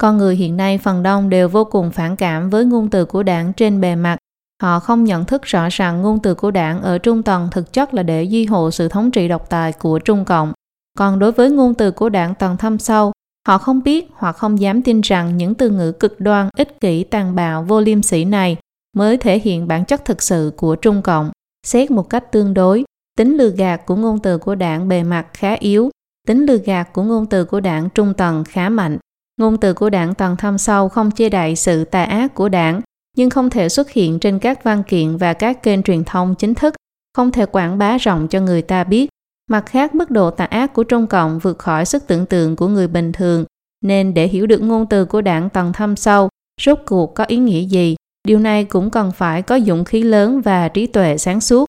Con 0.00 0.18
người 0.18 0.36
hiện 0.36 0.56
nay 0.56 0.78
phần 0.78 1.02
đông 1.02 1.28
đều 1.28 1.48
vô 1.48 1.64
cùng 1.64 1.90
phản 1.90 2.16
cảm 2.16 2.50
với 2.50 2.64
ngôn 2.64 2.90
từ 2.90 3.04
của 3.04 3.22
đảng 3.22 3.52
trên 3.52 3.80
bề 3.80 3.96
mặt. 3.96 4.16
Họ 4.62 4.80
không 4.80 5.04
nhận 5.04 5.24
thức 5.24 5.42
rõ 5.42 5.68
ràng 5.70 6.02
ngôn 6.02 6.18
từ 6.22 6.34
của 6.34 6.50
đảng 6.50 6.82
ở 6.82 6.98
trung 6.98 7.22
tầng 7.22 7.48
thực 7.50 7.72
chất 7.72 7.94
là 7.94 8.02
để 8.02 8.22
duy 8.22 8.46
hộ 8.46 8.70
sự 8.70 8.88
thống 8.88 9.10
trị 9.10 9.28
độc 9.28 9.50
tài 9.50 9.72
của 9.72 9.98
Trung 9.98 10.24
Cộng. 10.24 10.52
Còn 10.98 11.18
đối 11.18 11.32
với 11.32 11.50
ngôn 11.50 11.74
từ 11.74 11.90
của 11.90 12.08
đảng 12.08 12.34
tầng 12.34 12.56
thâm 12.56 12.78
sâu, 12.78 13.12
Họ 13.46 13.58
không 13.58 13.82
biết 13.82 14.08
hoặc 14.12 14.32
không 14.32 14.60
dám 14.60 14.82
tin 14.82 15.00
rằng 15.00 15.36
những 15.36 15.54
từ 15.54 15.70
ngữ 15.70 15.92
cực 15.92 16.20
đoan, 16.20 16.48
ích 16.56 16.80
kỷ, 16.80 17.04
tàn 17.04 17.34
bạo, 17.34 17.62
vô 17.62 17.80
liêm 17.80 18.02
sỉ 18.02 18.24
này 18.24 18.56
mới 18.96 19.16
thể 19.16 19.38
hiện 19.38 19.68
bản 19.68 19.84
chất 19.84 20.04
thực 20.04 20.22
sự 20.22 20.52
của 20.56 20.76
Trung 20.76 21.02
Cộng. 21.02 21.30
Xét 21.66 21.90
một 21.90 22.10
cách 22.10 22.32
tương 22.32 22.54
đối, 22.54 22.84
tính 23.18 23.36
lừa 23.36 23.50
gạt 23.50 23.86
của 23.86 23.96
ngôn 23.96 24.18
từ 24.18 24.38
của 24.38 24.54
đảng 24.54 24.88
bề 24.88 25.02
mặt 25.02 25.26
khá 25.32 25.52
yếu, 25.52 25.90
tính 26.26 26.46
lừa 26.46 26.56
gạt 26.56 26.92
của 26.92 27.02
ngôn 27.02 27.26
từ 27.26 27.44
của 27.44 27.60
đảng 27.60 27.88
trung 27.94 28.14
tầng 28.14 28.44
khá 28.44 28.68
mạnh. 28.68 28.98
Ngôn 29.40 29.56
từ 29.56 29.74
của 29.74 29.90
đảng 29.90 30.14
tầng 30.14 30.36
thâm 30.36 30.58
sâu 30.58 30.88
không 30.88 31.10
chê 31.10 31.28
đậy 31.28 31.56
sự 31.56 31.84
tà 31.84 32.04
ác 32.04 32.34
của 32.34 32.48
đảng, 32.48 32.80
nhưng 33.16 33.30
không 33.30 33.50
thể 33.50 33.68
xuất 33.68 33.90
hiện 33.90 34.18
trên 34.18 34.38
các 34.38 34.64
văn 34.64 34.82
kiện 34.82 35.16
và 35.16 35.32
các 35.32 35.62
kênh 35.62 35.82
truyền 35.82 36.04
thông 36.04 36.34
chính 36.34 36.54
thức, 36.54 36.74
không 37.14 37.30
thể 37.30 37.46
quảng 37.46 37.78
bá 37.78 37.96
rộng 37.98 38.28
cho 38.28 38.40
người 38.40 38.62
ta 38.62 38.84
biết 38.84 39.08
Mặt 39.50 39.66
khác, 39.66 39.94
mức 39.94 40.10
độ 40.10 40.30
tà 40.30 40.44
ác 40.44 40.74
của 40.74 40.84
Trung 40.84 41.06
Cộng 41.06 41.38
vượt 41.38 41.58
khỏi 41.58 41.84
sức 41.84 42.06
tưởng 42.06 42.26
tượng 42.26 42.56
của 42.56 42.68
người 42.68 42.88
bình 42.88 43.12
thường, 43.12 43.44
nên 43.84 44.14
để 44.14 44.28
hiểu 44.28 44.46
được 44.46 44.62
ngôn 44.62 44.86
từ 44.86 45.04
của 45.04 45.20
đảng 45.20 45.50
tầng 45.50 45.72
thâm 45.72 45.96
sâu, 45.96 46.28
rốt 46.62 46.78
cuộc 46.86 47.14
có 47.14 47.24
ý 47.24 47.36
nghĩa 47.36 47.60
gì, 47.60 47.96
điều 48.28 48.38
này 48.38 48.64
cũng 48.64 48.90
cần 48.90 49.12
phải 49.12 49.42
có 49.42 49.60
dũng 49.60 49.84
khí 49.84 50.02
lớn 50.02 50.40
và 50.40 50.68
trí 50.68 50.86
tuệ 50.86 51.18
sáng 51.18 51.40
suốt. 51.40 51.66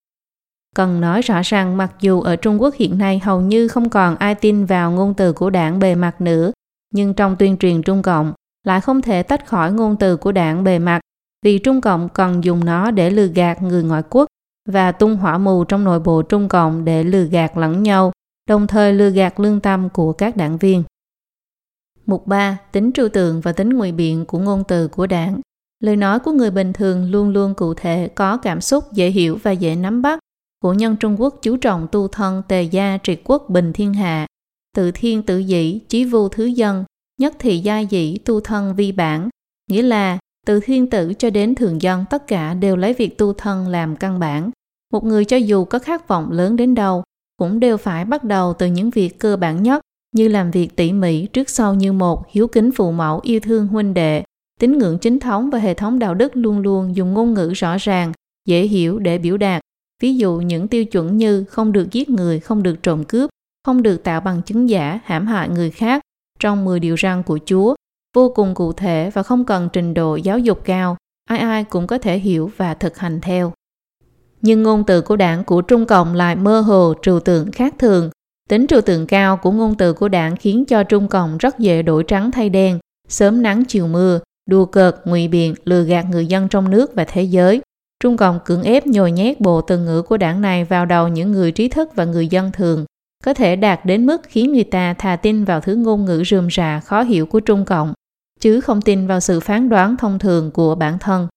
Cần 0.76 1.02
nói 1.02 1.22
rõ 1.22 1.42
rằng 1.44 1.78
mặc 1.78 1.92
dù 2.02 2.22
ở 2.22 2.36
Trung 2.36 2.62
Quốc 2.62 2.76
hiện 2.76 2.98
nay 2.98 3.20
hầu 3.20 3.42
như 3.42 3.68
không 3.68 3.90
còn 3.90 4.16
ai 4.16 4.36
tin 4.36 4.66
vào 4.66 4.92
ngôn 4.92 5.14
từ 5.14 5.34
của 5.34 5.50
đảng 5.50 5.80
bề 5.80 5.96
mặt 5.96 6.22
nữa, 6.22 6.52
nhưng 6.94 7.14
trong 7.14 7.36
tuyên 7.40 7.58
truyền 7.58 7.82
Trung 7.82 8.02
Cộng 8.02 8.34
lại 8.64 8.82
không 8.82 9.02
thể 9.02 9.24
tách 9.24 9.48
khỏi 9.48 9.72
ngôn 9.72 9.98
từ 9.98 10.18
của 10.18 10.32
đảng 10.32 10.64
bề 10.64 10.80
mặt, 10.80 11.00
vì 11.46 11.60
Trung 11.60 11.82
Cộng 11.82 12.10
cần 12.10 12.44
dùng 12.44 12.66
nó 12.66 12.92
để 12.92 13.10
lừa 13.10 13.28
gạt 13.28 13.62
người 13.62 13.84
ngoại 13.84 14.04
quốc 14.10 14.28
và 14.68 14.92
tung 14.92 15.16
hỏa 15.16 15.38
mù 15.38 15.64
trong 15.64 15.84
nội 15.84 16.00
bộ 16.00 16.22
Trung 16.22 16.50
Cộng 16.50 16.86
để 16.86 17.04
lừa 17.04 17.24
gạt 17.24 17.58
lẫn 17.58 17.84
nhau, 17.84 18.12
đồng 18.50 18.68
thời 18.68 18.94
lừa 18.94 19.10
gạt 19.10 19.40
lương 19.40 19.60
tâm 19.60 19.90
của 19.90 20.14
các 20.14 20.38
đảng 20.38 20.58
viên. 20.58 20.84
Mục 22.06 22.28
3. 22.28 22.58
Tính 22.72 22.92
trừu 22.92 23.10
tượng 23.10 23.42
và 23.42 23.52
tính 23.52 23.70
ngụy 23.70 23.92
biện 23.92 24.26
của 24.26 24.40
ngôn 24.40 24.64
từ 24.68 24.88
của 24.88 25.08
đảng. 25.08 25.42
Lời 25.84 25.96
nói 25.96 26.20
của 26.20 26.32
người 26.32 26.52
bình 26.52 26.74
thường 26.74 27.12
luôn 27.12 27.30
luôn 27.30 27.54
cụ 27.54 27.74
thể, 27.74 28.08
có 28.16 28.38
cảm 28.38 28.62
xúc, 28.62 28.94
dễ 28.94 29.10
hiểu 29.10 29.40
và 29.44 29.52
dễ 29.52 29.76
nắm 29.76 30.02
bắt. 30.02 30.20
Của 30.64 30.74
nhân 30.74 30.96
Trung 30.96 31.22
Quốc 31.22 31.40
chú 31.42 31.58
trọng 31.58 31.88
tu 31.92 32.08
thân, 32.08 32.42
tề 32.48 32.64
gia, 32.64 32.98
triệt 33.04 33.22
quốc, 33.24 33.50
bình 33.50 33.74
thiên 33.74 33.94
hạ, 33.94 34.28
tự 34.76 34.92
thiên 34.92 35.24
tự 35.24 35.38
dĩ, 35.38 35.80
chí 35.90 36.06
vu 36.06 36.30
thứ 36.30 36.46
dân, 36.46 36.84
nhất 37.20 37.36
thị 37.40 37.60
gia 37.60 37.80
dĩ, 37.80 38.18
tu 38.26 38.40
thân 38.40 38.76
vi 38.76 38.92
bản, 38.92 39.30
nghĩa 39.70 39.82
là 39.82 40.18
từ 40.48 40.60
thiên 40.60 40.90
tử 40.90 41.14
cho 41.14 41.30
đến 41.30 41.56
thường 41.56 41.82
dân 41.82 42.06
tất 42.10 42.28
cả 42.28 42.54
đều 42.54 42.76
lấy 42.76 42.94
việc 42.94 43.18
tu 43.18 43.34
thân 43.34 43.68
làm 43.68 43.96
căn 43.96 44.20
bản. 44.20 44.52
Một 44.94 45.04
người 45.04 45.26
cho 45.26 45.38
dù 45.38 45.66
có 45.66 45.80
khát 45.80 46.08
vọng 46.08 46.32
lớn 46.32 46.56
đến 46.56 46.76
đâu, 46.76 47.04
cũng 47.38 47.60
đều 47.60 47.78
phải 47.78 48.06
bắt 48.06 48.24
đầu 48.24 48.54
từ 48.54 48.66
những 48.66 48.90
việc 48.90 49.20
cơ 49.20 49.38
bản 49.38 49.64
nhất 49.64 49.82
như 50.16 50.28
làm 50.28 50.52
việc 50.52 50.76
tỉ 50.76 50.92
mỉ 50.92 51.26
trước 51.26 51.50
sau 51.50 51.74
như 51.76 51.94
một, 51.94 52.24
hiếu 52.30 52.48
kính 52.48 52.72
phụ 52.72 52.92
mẫu, 52.92 53.20
yêu 53.24 53.40
thương 53.40 53.68
huynh 53.68 53.94
đệ, 53.94 54.24
tín 54.60 54.78
ngưỡng 54.78 54.98
chính 55.00 55.20
thống 55.20 55.50
và 55.50 55.60
hệ 55.60 55.74
thống 55.74 56.00
đạo 56.00 56.14
đức 56.14 56.32
luôn 56.36 56.60
luôn 56.60 56.96
dùng 56.96 57.14
ngôn 57.14 57.34
ngữ 57.34 57.54
rõ 57.56 57.78
ràng, 57.80 58.12
dễ 58.46 58.62
hiểu 58.62 59.00
để 59.00 59.18
biểu 59.18 59.38
đạt. 59.38 59.62
Ví 60.02 60.18
dụ 60.18 60.38
những 60.38 60.68
tiêu 60.68 60.86
chuẩn 60.86 61.18
như 61.18 61.44
không 61.44 61.72
được 61.72 61.92
giết 61.92 62.10
người, 62.10 62.40
không 62.40 62.64
được 62.64 62.84
trộm 62.84 63.04
cướp, 63.04 63.30
không 63.66 63.84
được 63.84 64.04
tạo 64.04 64.22
bằng 64.22 64.42
chứng 64.42 64.70
giả, 64.70 65.00
hãm 65.04 65.28
hại 65.28 65.50
người 65.50 65.72
khác 65.72 66.02
trong 66.40 66.66
10 66.66 66.80
điều 66.80 66.98
răn 66.98 67.24
của 67.24 67.40
Chúa, 67.46 67.76
vô 68.16 68.32
cùng 68.36 68.56
cụ 68.56 68.74
thể 68.74 69.12
và 69.14 69.24
không 69.24 69.46
cần 69.46 69.70
trình 69.74 69.94
độ 69.94 70.16
giáo 70.16 70.40
dục 70.40 70.62
cao, 70.66 70.98
ai 71.30 71.40
ai 71.40 71.64
cũng 71.64 71.88
có 71.88 71.98
thể 71.98 72.20
hiểu 72.20 72.52
và 72.58 72.74
thực 72.74 72.98
hành 72.98 73.22
theo. 73.22 73.54
Nhưng 74.42 74.64
ngôn 74.64 74.84
từ 74.84 75.02
của 75.02 75.16
đảng 75.16 75.44
của 75.44 75.62
Trung 75.62 75.86
Cộng 75.86 76.14
lại 76.14 76.36
mơ 76.36 76.62
hồ 76.62 76.94
trừu 77.02 77.20
tượng 77.20 77.52
khác 77.52 77.76
thường. 77.80 78.10
Tính 78.50 78.68
trừu 78.68 78.82
tượng 78.82 79.08
cao 79.08 79.38
của 79.38 79.52
ngôn 79.52 79.76
từ 79.76 79.94
của 79.94 80.08
đảng 80.10 80.36
khiến 80.36 80.66
cho 80.66 80.84
Trung 80.84 81.08
Cộng 81.08 81.38
rất 81.38 81.60
dễ 81.60 81.82
đổi 81.82 82.04
trắng 82.04 82.32
thay 82.32 82.50
đen, 82.50 82.80
sớm 83.10 83.42
nắng 83.42 83.64
chiều 83.68 83.88
mưa, 83.88 84.20
đùa 84.50 84.66
cợt, 84.66 84.96
ngụy 85.06 85.28
biện, 85.28 85.56
lừa 85.66 85.84
gạt 85.84 86.06
người 86.12 86.26
dân 86.26 86.48
trong 86.48 86.70
nước 86.70 86.96
và 86.96 87.06
thế 87.06 87.24
giới. 87.24 87.62
Trung 88.04 88.18
Cộng 88.18 88.40
cưỡng 88.46 88.64
ép 88.64 88.88
nhồi 88.88 89.12
nhét 89.12 89.42
bộ 89.42 89.62
từ 89.62 89.78
ngữ 89.78 90.02
của 90.02 90.18
đảng 90.18 90.42
này 90.42 90.66
vào 90.66 90.86
đầu 90.86 91.08
những 91.08 91.32
người 91.32 91.52
trí 91.52 91.68
thức 91.68 91.90
và 91.96 92.06
người 92.06 92.28
dân 92.28 92.52
thường, 92.52 92.86
có 93.26 93.34
thể 93.34 93.56
đạt 93.56 93.86
đến 93.86 94.06
mức 94.06 94.22
khiến 94.24 94.54
người 94.54 94.64
ta 94.64 94.94
thà 94.94 95.16
tin 95.16 95.46
vào 95.46 95.62
thứ 95.62 95.76
ngôn 95.76 96.06
ngữ 96.06 96.24
rườm 96.28 96.48
rà 96.52 96.80
khó 96.80 97.02
hiểu 97.02 97.26
của 97.26 97.40
Trung 97.40 97.66
Cộng, 97.66 97.94
chứ 98.40 98.62
không 98.62 98.82
tin 98.82 99.08
vào 99.08 99.20
sự 99.20 99.40
phán 99.40 99.70
đoán 99.70 99.98
thông 99.98 100.20
thường 100.20 100.52
của 100.52 100.76
bản 100.76 101.00
thân. 101.00 101.28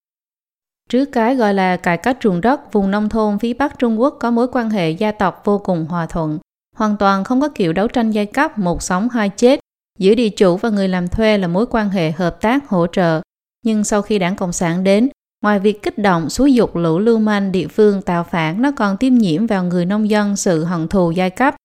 Trước 0.89 1.05
cái 1.05 1.35
gọi 1.35 1.53
là 1.53 1.77
cải 1.77 1.97
cách 1.97 2.17
ruộng 2.23 2.41
đất, 2.41 2.73
vùng 2.73 2.91
nông 2.91 3.09
thôn 3.09 3.39
phía 3.39 3.53
Bắc 3.53 3.79
Trung 3.79 3.99
Quốc 3.99 4.17
có 4.19 4.31
mối 4.31 4.47
quan 4.51 4.69
hệ 4.69 4.91
gia 4.91 5.11
tộc 5.11 5.41
vô 5.45 5.57
cùng 5.57 5.85
hòa 5.85 6.05
thuận, 6.05 6.39
hoàn 6.75 6.97
toàn 6.97 7.23
không 7.23 7.41
có 7.41 7.49
kiểu 7.55 7.73
đấu 7.73 7.87
tranh 7.87 8.11
giai 8.11 8.25
cấp 8.25 8.57
một 8.57 8.81
sống 8.81 9.09
hai 9.09 9.29
chết, 9.29 9.59
giữa 9.99 10.15
địa 10.15 10.29
chủ 10.29 10.57
và 10.57 10.69
người 10.69 10.87
làm 10.87 11.07
thuê 11.07 11.37
là 11.37 11.47
mối 11.47 11.65
quan 11.69 11.89
hệ 11.89 12.11
hợp 12.11 12.41
tác 12.41 12.69
hỗ 12.69 12.87
trợ. 12.87 13.21
Nhưng 13.65 13.83
sau 13.83 14.01
khi 14.01 14.19
đảng 14.19 14.35
Cộng 14.35 14.53
sản 14.53 14.83
đến, 14.83 15.09
ngoài 15.43 15.59
việc 15.59 15.83
kích 15.83 15.97
động 15.97 16.29
xúi 16.29 16.53
dục 16.53 16.75
lũ 16.75 16.99
lưu 16.99 17.19
manh 17.19 17.51
địa 17.51 17.67
phương 17.67 18.01
tạo 18.01 18.23
phản, 18.23 18.61
nó 18.61 18.71
còn 18.71 18.97
tiêm 18.97 19.15
nhiễm 19.15 19.47
vào 19.47 19.63
người 19.63 19.85
nông 19.85 20.09
dân 20.09 20.35
sự 20.35 20.63
hận 20.63 20.87
thù 20.87 21.11
giai 21.11 21.29
cấp. 21.29 21.55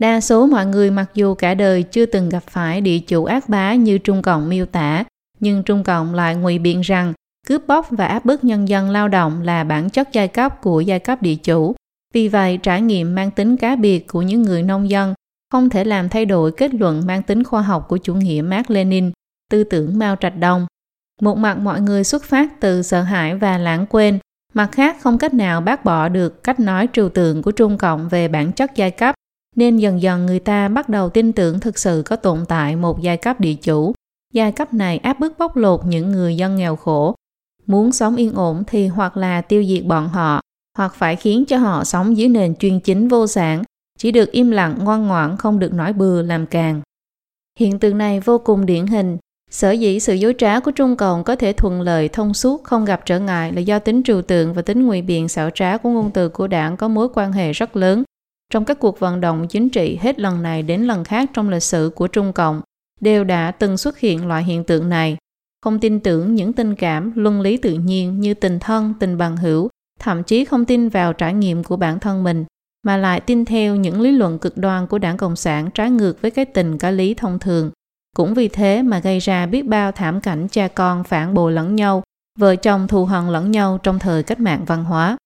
Đa 0.00 0.20
số 0.20 0.46
mọi 0.46 0.66
người 0.66 0.90
mặc 0.90 1.10
dù 1.14 1.34
cả 1.34 1.54
đời 1.54 1.82
chưa 1.82 2.06
từng 2.06 2.28
gặp 2.28 2.42
phải 2.50 2.80
địa 2.80 2.98
chủ 2.98 3.24
ác 3.24 3.48
bá 3.48 3.74
như 3.74 3.98
Trung 3.98 4.22
Cộng 4.22 4.48
miêu 4.48 4.66
tả, 4.66 5.04
nhưng 5.40 5.62
Trung 5.62 5.84
Cộng 5.84 6.14
lại 6.14 6.34
ngụy 6.34 6.58
biện 6.58 6.80
rằng 6.80 7.12
cướp 7.46 7.66
bóc 7.66 7.86
và 7.90 8.06
áp 8.06 8.24
bức 8.24 8.44
nhân 8.44 8.68
dân 8.68 8.90
lao 8.90 9.08
động 9.08 9.42
là 9.42 9.64
bản 9.64 9.90
chất 9.90 10.08
giai 10.12 10.28
cấp 10.28 10.60
của 10.62 10.80
giai 10.80 10.98
cấp 10.98 11.22
địa 11.22 11.34
chủ. 11.34 11.74
Vì 12.14 12.28
vậy, 12.28 12.58
trải 12.62 12.82
nghiệm 12.82 13.14
mang 13.14 13.30
tính 13.30 13.56
cá 13.56 13.76
biệt 13.76 14.06
của 14.06 14.22
những 14.22 14.42
người 14.42 14.62
nông 14.62 14.90
dân 14.90 15.14
không 15.52 15.68
thể 15.68 15.84
làm 15.84 16.08
thay 16.08 16.26
đổi 16.26 16.52
kết 16.52 16.74
luận 16.74 17.02
mang 17.06 17.22
tính 17.22 17.44
khoa 17.44 17.62
học 17.62 17.86
của 17.88 17.96
chủ 17.98 18.14
nghĩa 18.14 18.42
Mark 18.42 18.70
Lenin, 18.70 19.10
tư 19.50 19.64
tưởng 19.64 19.98
Mao 19.98 20.16
Trạch 20.16 20.38
Đông. 20.38 20.66
Một 21.20 21.38
mặt 21.38 21.58
mọi 21.58 21.80
người 21.80 22.04
xuất 22.04 22.24
phát 22.24 22.60
từ 22.60 22.82
sợ 22.82 23.02
hãi 23.02 23.34
và 23.34 23.58
lãng 23.58 23.86
quên, 23.86 24.18
mặt 24.54 24.68
khác 24.72 24.96
không 25.02 25.18
cách 25.18 25.34
nào 25.34 25.60
bác 25.60 25.84
bỏ 25.84 26.08
được 26.08 26.44
cách 26.44 26.60
nói 26.60 26.88
trừu 26.92 27.08
tượng 27.08 27.42
của 27.42 27.50
Trung 27.50 27.78
Cộng 27.78 28.08
về 28.08 28.28
bản 28.28 28.52
chất 28.52 28.70
giai 28.76 28.90
cấp, 28.90 29.14
nên 29.56 29.76
dần 29.76 30.02
dần 30.02 30.26
người 30.26 30.40
ta 30.40 30.68
bắt 30.68 30.88
đầu 30.88 31.10
tin 31.10 31.32
tưởng 31.32 31.60
thực 31.60 31.78
sự 31.78 32.02
có 32.06 32.16
tồn 32.16 32.44
tại 32.48 32.76
một 32.76 33.00
giai 33.00 33.16
cấp 33.16 33.40
địa 33.40 33.54
chủ. 33.54 33.92
Giai 34.32 34.52
cấp 34.52 34.74
này 34.74 34.98
áp 34.98 35.20
bức 35.20 35.38
bóc 35.38 35.56
lột 35.56 35.80
những 35.86 36.12
người 36.12 36.36
dân 36.36 36.56
nghèo 36.56 36.76
khổ, 36.76 37.14
Muốn 37.66 37.92
sống 37.92 38.16
yên 38.16 38.34
ổn 38.34 38.64
thì 38.66 38.86
hoặc 38.86 39.16
là 39.16 39.40
tiêu 39.40 39.64
diệt 39.64 39.84
bọn 39.84 40.08
họ, 40.08 40.40
hoặc 40.78 40.94
phải 40.94 41.16
khiến 41.16 41.44
cho 41.48 41.58
họ 41.58 41.84
sống 41.84 42.16
dưới 42.16 42.28
nền 42.28 42.54
chuyên 42.54 42.80
chính 42.80 43.08
vô 43.08 43.26
sản, 43.26 43.62
chỉ 43.98 44.10
được 44.10 44.32
im 44.32 44.50
lặng 44.50 44.76
ngoan 44.80 45.06
ngoãn 45.06 45.36
không 45.36 45.58
được 45.58 45.72
nói 45.72 45.92
bừa 45.92 46.22
làm 46.22 46.46
càng. 46.46 46.80
Hiện 47.58 47.78
tượng 47.78 47.98
này 47.98 48.20
vô 48.20 48.38
cùng 48.38 48.66
điển 48.66 48.86
hình. 48.86 49.18
Sở 49.50 49.70
dĩ 49.70 50.00
sự 50.00 50.14
dối 50.14 50.34
trá 50.38 50.60
của 50.60 50.70
Trung 50.70 50.96
Cộng 50.96 51.24
có 51.24 51.36
thể 51.36 51.52
thuận 51.52 51.80
lợi 51.80 52.08
thông 52.08 52.34
suốt 52.34 52.64
không 52.64 52.84
gặp 52.84 53.02
trở 53.06 53.20
ngại 53.20 53.52
là 53.52 53.60
do 53.60 53.78
tính 53.78 54.02
trừu 54.02 54.22
tượng 54.22 54.54
và 54.54 54.62
tính 54.62 54.86
ngụy 54.86 55.02
biện 55.02 55.28
xảo 55.28 55.50
trá 55.50 55.76
của 55.78 55.90
ngôn 55.90 56.10
từ 56.10 56.28
của 56.28 56.46
đảng 56.46 56.76
có 56.76 56.88
mối 56.88 57.08
quan 57.14 57.32
hệ 57.32 57.52
rất 57.52 57.76
lớn. 57.76 58.02
Trong 58.52 58.64
các 58.64 58.78
cuộc 58.80 58.98
vận 58.98 59.20
động 59.20 59.46
chính 59.48 59.68
trị 59.68 59.98
hết 60.00 60.20
lần 60.20 60.42
này 60.42 60.62
đến 60.62 60.82
lần 60.82 61.04
khác 61.04 61.30
trong 61.34 61.50
lịch 61.50 61.62
sử 61.62 61.90
của 61.94 62.06
Trung 62.06 62.32
Cộng, 62.32 62.60
đều 63.00 63.24
đã 63.24 63.50
từng 63.50 63.76
xuất 63.76 63.98
hiện 63.98 64.26
loại 64.26 64.44
hiện 64.44 64.64
tượng 64.64 64.88
này 64.88 65.16
không 65.62 65.78
tin 65.78 66.00
tưởng 66.00 66.34
những 66.34 66.52
tình 66.52 66.74
cảm 66.74 67.12
luân 67.14 67.40
lý 67.40 67.56
tự 67.56 67.72
nhiên 67.72 68.20
như 68.20 68.34
tình 68.34 68.58
thân, 68.58 68.94
tình 69.00 69.18
bằng 69.18 69.36
hữu, 69.36 69.68
thậm 70.00 70.22
chí 70.22 70.44
không 70.44 70.64
tin 70.64 70.88
vào 70.88 71.12
trải 71.12 71.34
nghiệm 71.34 71.64
của 71.64 71.76
bản 71.76 72.00
thân 72.00 72.24
mình, 72.24 72.44
mà 72.82 72.96
lại 72.96 73.20
tin 73.20 73.44
theo 73.44 73.76
những 73.76 74.00
lý 74.00 74.10
luận 74.10 74.38
cực 74.38 74.56
đoan 74.56 74.86
của 74.86 74.98
đảng 74.98 75.16
Cộng 75.16 75.36
sản 75.36 75.70
trái 75.74 75.90
ngược 75.90 76.22
với 76.22 76.30
cái 76.30 76.44
tình 76.44 76.78
cá 76.78 76.90
lý 76.90 77.14
thông 77.14 77.38
thường. 77.38 77.70
Cũng 78.16 78.34
vì 78.34 78.48
thế 78.48 78.82
mà 78.82 78.98
gây 78.98 79.18
ra 79.18 79.46
biết 79.46 79.62
bao 79.62 79.92
thảm 79.92 80.20
cảnh 80.20 80.48
cha 80.48 80.68
con 80.68 81.04
phản 81.04 81.34
bội 81.34 81.52
lẫn 81.52 81.76
nhau, 81.76 82.02
vợ 82.38 82.56
chồng 82.56 82.88
thù 82.88 83.04
hận 83.04 83.28
lẫn 83.28 83.50
nhau 83.50 83.78
trong 83.82 83.98
thời 83.98 84.22
cách 84.22 84.40
mạng 84.40 84.64
văn 84.66 84.84
hóa. 84.84 85.16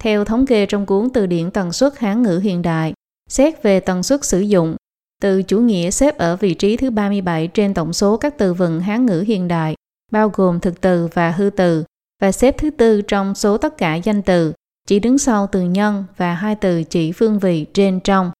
Theo 0.00 0.24
thống 0.24 0.46
kê 0.46 0.66
trong 0.66 0.86
cuốn 0.86 1.08
từ 1.14 1.26
điển 1.26 1.50
tần 1.50 1.72
suất 1.72 1.98
Hán 1.98 2.22
ngữ 2.22 2.38
hiện 2.38 2.62
đại, 2.62 2.92
xét 3.28 3.62
về 3.62 3.80
tần 3.80 4.02
suất 4.02 4.24
sử 4.24 4.40
dụng, 4.40 4.76
từ 5.22 5.42
chủ 5.42 5.60
nghĩa 5.60 5.90
xếp 5.90 6.18
ở 6.18 6.36
vị 6.36 6.54
trí 6.54 6.76
thứ 6.76 6.90
37 6.90 7.48
trên 7.48 7.74
tổng 7.74 7.92
số 7.92 8.16
các 8.16 8.38
từ 8.38 8.54
vựng 8.54 8.80
Hán 8.80 9.06
ngữ 9.06 9.24
hiện 9.26 9.48
đại, 9.48 9.74
bao 10.12 10.28
gồm 10.34 10.60
thực 10.60 10.80
từ 10.80 11.08
và 11.14 11.30
hư 11.30 11.50
từ, 11.50 11.84
và 12.22 12.32
xếp 12.32 12.58
thứ 12.58 12.70
tư 12.70 13.02
trong 13.02 13.34
số 13.34 13.58
tất 13.58 13.78
cả 13.78 13.94
danh 13.94 14.22
từ, 14.22 14.52
chỉ 14.88 14.98
đứng 14.98 15.18
sau 15.18 15.46
từ 15.46 15.62
nhân 15.62 16.04
và 16.16 16.34
hai 16.34 16.54
từ 16.54 16.82
chỉ 16.82 17.12
phương 17.12 17.38
vị 17.38 17.66
trên 17.72 18.00
trong. 18.00 18.30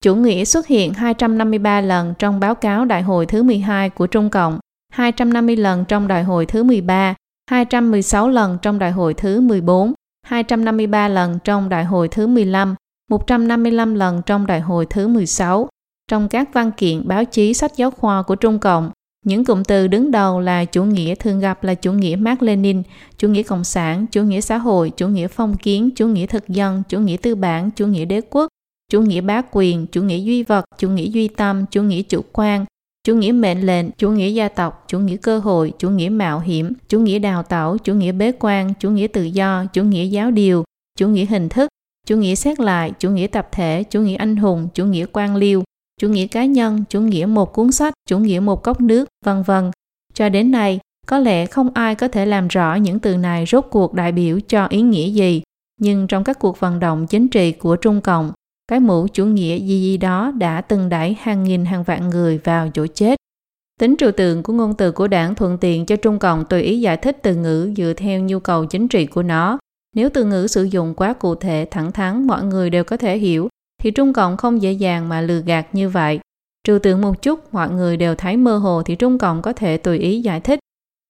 Chủ 0.00 0.14
nghĩa 0.14 0.44
xuất 0.44 0.66
hiện 0.66 0.94
253 0.94 1.80
lần 1.80 2.14
trong 2.18 2.40
báo 2.40 2.54
cáo 2.54 2.84
đại 2.84 3.02
hội 3.02 3.26
thứ 3.26 3.42
12 3.42 3.90
của 3.90 4.06
Trung 4.06 4.30
Cộng, 4.30 4.58
250 4.92 5.56
lần 5.56 5.84
trong 5.84 6.08
đại 6.08 6.24
hội 6.24 6.46
thứ 6.46 6.62
13, 6.62 7.14
216 7.50 8.28
lần 8.28 8.58
trong 8.62 8.78
đại 8.78 8.90
hội 8.92 9.14
thứ 9.14 9.40
14, 9.40 9.92
253 10.26 11.08
lần 11.08 11.38
trong 11.44 11.68
đại 11.68 11.84
hội 11.84 12.08
thứ 12.08 12.26
15, 12.26 12.74
155 13.10 13.94
lần 13.94 14.22
trong 14.26 14.46
đại 14.46 14.60
hội 14.60 14.86
thứ 14.90 15.08
16, 15.08 15.68
trong 16.10 16.28
các 16.28 16.52
văn 16.52 16.70
kiện 16.76 17.08
báo 17.08 17.24
chí 17.24 17.54
sách 17.54 17.76
giáo 17.76 17.90
khoa 17.90 18.22
của 18.22 18.34
Trung 18.34 18.58
Cộng, 18.58 18.90
những 19.24 19.44
cụm 19.44 19.62
từ 19.62 19.86
đứng 19.86 20.10
đầu 20.10 20.40
là 20.40 20.64
chủ 20.64 20.84
nghĩa 20.84 21.14
thường 21.14 21.40
gặp 21.40 21.64
là 21.64 21.74
chủ 21.74 21.92
nghĩa 21.92 22.16
Mark 22.16 22.42
Lenin, 22.42 22.82
chủ 23.18 23.28
nghĩa 23.28 23.42
cộng 23.42 23.64
sản, 23.64 24.06
chủ 24.06 24.22
nghĩa 24.22 24.40
xã 24.40 24.56
hội, 24.56 24.92
chủ 24.96 25.08
nghĩa 25.08 25.28
phong 25.28 25.56
kiến, 25.56 25.90
chủ 25.96 26.06
nghĩa 26.06 26.26
thực 26.26 26.48
dân, 26.48 26.82
chủ 26.88 27.00
nghĩa 27.00 27.16
tư 27.16 27.34
bản, 27.34 27.70
chủ 27.70 27.86
nghĩa 27.86 28.04
đế 28.04 28.20
quốc, 28.30 28.48
chủ 28.92 29.00
nghĩa 29.02 29.20
bá 29.20 29.42
quyền, 29.52 29.86
chủ 29.86 30.02
nghĩa 30.02 30.18
duy 30.18 30.42
vật, 30.42 30.64
chủ 30.78 30.88
nghĩa 30.88 31.06
duy 31.06 31.28
tâm, 31.28 31.64
chủ 31.70 31.82
nghĩa 31.82 32.02
chủ 32.02 32.20
quan, 32.32 32.64
chủ 33.06 33.14
nghĩa 33.14 33.32
mệnh 33.32 33.60
lệnh, 33.60 33.90
chủ 33.90 34.10
nghĩa 34.10 34.28
gia 34.28 34.48
tộc, 34.48 34.84
chủ 34.88 34.98
nghĩa 34.98 35.16
cơ 35.16 35.38
hội, 35.38 35.72
chủ 35.78 35.90
nghĩa 35.90 36.08
mạo 36.08 36.40
hiểm, 36.40 36.72
chủ 36.88 37.00
nghĩa 37.00 37.18
đào 37.18 37.42
tạo, 37.42 37.76
chủ 37.78 37.94
nghĩa 37.94 38.12
bế 38.12 38.32
quan, 38.40 38.74
chủ 38.80 38.90
nghĩa 38.90 39.06
tự 39.06 39.22
do, 39.22 39.64
chủ 39.72 39.82
nghĩa 39.82 40.04
giáo 40.04 40.30
điều, 40.30 40.64
chủ 40.98 41.08
nghĩa 41.08 41.24
hình 41.24 41.48
thức, 41.48 41.68
chủ 42.06 42.16
nghĩa 42.16 42.34
xét 42.34 42.60
lại, 42.60 42.92
chủ 42.98 43.10
nghĩa 43.10 43.26
tập 43.26 43.48
thể, 43.52 43.82
chủ 43.90 44.00
nghĩa 44.00 44.16
anh 44.16 44.36
hùng, 44.36 44.68
chủ 44.74 44.84
nghĩa 44.84 45.06
quan 45.12 45.36
liêu, 45.36 45.62
chủ 46.00 46.08
nghĩa 46.08 46.26
cá 46.26 46.44
nhân, 46.44 46.84
chủ 46.88 47.00
nghĩa 47.00 47.26
một 47.26 47.52
cuốn 47.52 47.72
sách, 47.72 47.94
chủ 48.08 48.18
nghĩa 48.18 48.40
một 48.40 48.62
cốc 48.62 48.80
nước, 48.80 49.08
vân 49.24 49.42
vân. 49.42 49.70
Cho 50.14 50.28
đến 50.28 50.50
nay, 50.50 50.80
có 51.06 51.18
lẽ 51.18 51.46
không 51.46 51.70
ai 51.74 51.94
có 51.94 52.08
thể 52.08 52.26
làm 52.26 52.48
rõ 52.48 52.74
những 52.74 52.98
từ 52.98 53.16
này 53.16 53.44
rốt 53.46 53.66
cuộc 53.70 53.94
đại 53.94 54.12
biểu 54.12 54.40
cho 54.48 54.66
ý 54.66 54.82
nghĩa 54.82 55.08
gì, 55.08 55.42
nhưng 55.80 56.06
trong 56.06 56.24
các 56.24 56.38
cuộc 56.38 56.60
vận 56.60 56.80
động 56.80 57.06
chính 57.06 57.28
trị 57.28 57.52
của 57.52 57.76
Trung 57.76 58.00
Cộng, 58.00 58.32
cái 58.68 58.80
mũ 58.80 59.06
chủ 59.12 59.26
nghĩa 59.26 59.58
gì 59.58 59.80
gì 59.80 59.96
đó 59.96 60.30
đã 60.30 60.60
từng 60.60 60.88
đẩy 60.88 61.16
hàng 61.20 61.44
nghìn 61.44 61.64
hàng 61.64 61.82
vạn 61.82 62.10
người 62.10 62.38
vào 62.44 62.68
chỗ 62.74 62.86
chết. 62.86 63.16
Tính 63.80 63.96
trừu 63.96 64.12
tượng 64.12 64.42
của 64.42 64.52
ngôn 64.52 64.74
từ 64.74 64.92
của 64.92 65.08
đảng 65.08 65.34
thuận 65.34 65.58
tiện 65.58 65.86
cho 65.86 65.96
Trung 65.96 66.18
Cộng 66.18 66.44
tùy 66.44 66.62
ý 66.62 66.80
giải 66.80 66.96
thích 66.96 67.18
từ 67.22 67.34
ngữ 67.34 67.72
dựa 67.76 67.92
theo 67.96 68.20
nhu 68.20 68.40
cầu 68.40 68.66
chính 68.66 68.88
trị 68.88 69.06
của 69.06 69.22
nó. 69.22 69.58
Nếu 69.94 70.08
từ 70.08 70.24
ngữ 70.24 70.46
sử 70.46 70.62
dụng 70.64 70.94
quá 70.94 71.12
cụ 71.12 71.34
thể, 71.34 71.66
thẳng 71.70 71.92
thắn, 71.92 72.26
mọi 72.26 72.44
người 72.44 72.70
đều 72.70 72.84
có 72.84 72.96
thể 72.96 73.18
hiểu, 73.18 73.48
thì 73.82 73.90
Trung 73.90 74.12
Cộng 74.12 74.36
không 74.36 74.62
dễ 74.62 74.72
dàng 74.72 75.08
mà 75.08 75.20
lừa 75.20 75.40
gạt 75.40 75.66
như 75.72 75.88
vậy. 75.88 76.20
Trừ 76.64 76.78
tượng 76.78 77.00
một 77.00 77.22
chút, 77.22 77.54
mọi 77.54 77.70
người 77.70 77.96
đều 77.96 78.14
thấy 78.14 78.36
mơ 78.36 78.56
hồ 78.56 78.82
thì 78.82 78.94
Trung 78.94 79.18
Cộng 79.18 79.42
có 79.42 79.52
thể 79.52 79.76
tùy 79.76 79.98
ý 79.98 80.20
giải 80.20 80.40
thích. 80.40 80.58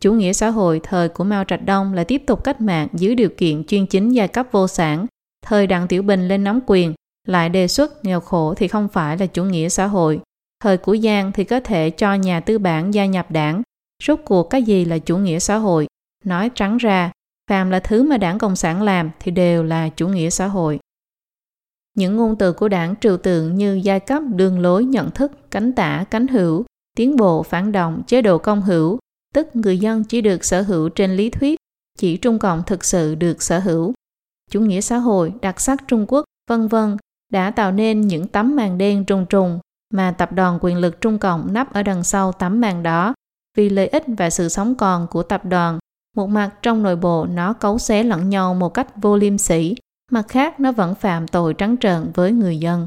Chủ 0.02 0.12
nghĩa 0.12 0.32
xã 0.32 0.48
hội 0.48 0.80
thời 0.82 1.08
của 1.08 1.24
Mao 1.24 1.44
Trạch 1.44 1.64
Đông 1.66 1.94
là 1.94 2.04
tiếp 2.04 2.22
tục 2.26 2.44
cách 2.44 2.60
mạng 2.60 2.88
dưới 2.92 3.14
điều 3.14 3.28
kiện 3.36 3.64
chuyên 3.64 3.86
chính 3.86 4.08
giai 4.08 4.28
cấp 4.28 4.46
vô 4.52 4.68
sản. 4.68 5.06
Thời 5.46 5.66
Đặng 5.66 5.88
Tiểu 5.88 6.02
Bình 6.02 6.28
lên 6.28 6.44
nắm 6.44 6.60
quyền, 6.66 6.94
lại 7.26 7.48
đề 7.48 7.68
xuất 7.68 8.04
nghèo 8.04 8.20
khổ 8.20 8.54
thì 8.54 8.68
không 8.68 8.88
phải 8.88 9.18
là 9.18 9.26
chủ 9.26 9.44
nghĩa 9.44 9.68
xã 9.68 9.86
hội. 9.86 10.20
Thời 10.60 10.76
của 10.76 10.96
Giang 10.96 11.32
thì 11.32 11.44
có 11.44 11.60
thể 11.60 11.90
cho 11.90 12.14
nhà 12.14 12.40
tư 12.40 12.58
bản 12.58 12.94
gia 12.94 13.06
nhập 13.06 13.30
đảng. 13.30 13.62
Rốt 14.02 14.20
cuộc 14.24 14.50
cái 14.50 14.62
gì 14.62 14.84
là 14.84 14.98
chủ 14.98 15.16
nghĩa 15.18 15.38
xã 15.38 15.56
hội? 15.56 15.86
Nói 16.24 16.50
trắng 16.54 16.76
ra, 16.76 17.12
phàm 17.50 17.70
là 17.70 17.80
thứ 17.80 18.02
mà 18.02 18.16
đảng 18.16 18.38
Cộng 18.38 18.56
sản 18.56 18.82
làm 18.82 19.10
thì 19.20 19.30
đều 19.30 19.62
là 19.62 19.88
chủ 19.88 20.08
nghĩa 20.08 20.30
xã 20.30 20.46
hội. 20.46 20.78
Những 21.94 22.16
ngôn 22.16 22.36
từ 22.36 22.52
của 22.52 22.68
đảng 22.68 22.94
trừu 23.00 23.16
tượng 23.16 23.54
như 23.54 23.80
giai 23.82 24.00
cấp, 24.00 24.22
đường 24.34 24.60
lối, 24.60 24.84
nhận 24.84 25.10
thức, 25.10 25.32
cánh 25.50 25.72
tả, 25.72 26.04
cánh 26.10 26.26
hữu, 26.26 26.64
tiến 26.96 27.16
bộ, 27.16 27.42
phản 27.42 27.72
động, 27.72 28.02
chế 28.06 28.22
độ 28.22 28.38
công 28.38 28.62
hữu, 28.62 28.98
tức 29.34 29.56
người 29.56 29.78
dân 29.78 30.04
chỉ 30.04 30.20
được 30.20 30.44
sở 30.44 30.62
hữu 30.62 30.88
trên 30.88 31.16
lý 31.16 31.30
thuyết, 31.30 31.58
chỉ 31.98 32.16
Trung 32.16 32.38
Cộng 32.38 32.62
thực 32.66 32.84
sự 32.84 33.14
được 33.14 33.42
sở 33.42 33.58
hữu. 33.58 33.94
Chủ 34.50 34.60
nghĩa 34.60 34.80
xã 34.80 34.96
hội, 34.96 35.32
đặc 35.42 35.60
sắc 35.60 35.84
Trung 35.88 36.04
Quốc, 36.08 36.24
vân 36.50 36.68
vân 36.68 36.96
đã 37.36 37.50
tạo 37.50 37.72
nên 37.72 38.00
những 38.00 38.28
tấm 38.28 38.56
màn 38.56 38.78
đen 38.78 39.04
trùng 39.04 39.26
trùng 39.26 39.58
mà 39.94 40.14
tập 40.18 40.32
đoàn 40.32 40.58
quyền 40.60 40.76
lực 40.76 41.00
Trung 41.00 41.18
Cộng 41.18 41.52
nắp 41.52 41.72
ở 41.72 41.82
đằng 41.82 42.04
sau 42.04 42.32
tấm 42.32 42.60
màn 42.60 42.82
đó 42.82 43.14
vì 43.56 43.68
lợi 43.68 43.86
ích 43.86 44.04
và 44.06 44.30
sự 44.30 44.48
sống 44.48 44.74
còn 44.74 45.06
của 45.10 45.22
tập 45.22 45.44
đoàn. 45.44 45.78
Một 46.16 46.26
mặt 46.26 46.50
trong 46.62 46.82
nội 46.82 46.96
bộ 46.96 47.26
nó 47.26 47.52
cấu 47.52 47.78
xé 47.78 48.02
lẫn 48.02 48.30
nhau 48.30 48.54
một 48.54 48.68
cách 48.68 48.96
vô 48.96 49.16
liêm 49.16 49.38
sỉ, 49.38 49.74
mặt 50.10 50.28
khác 50.28 50.60
nó 50.60 50.72
vẫn 50.72 50.94
phạm 50.94 51.28
tội 51.28 51.54
trắng 51.54 51.76
trợn 51.80 52.10
với 52.14 52.32
người 52.32 52.58
dân. 52.58 52.86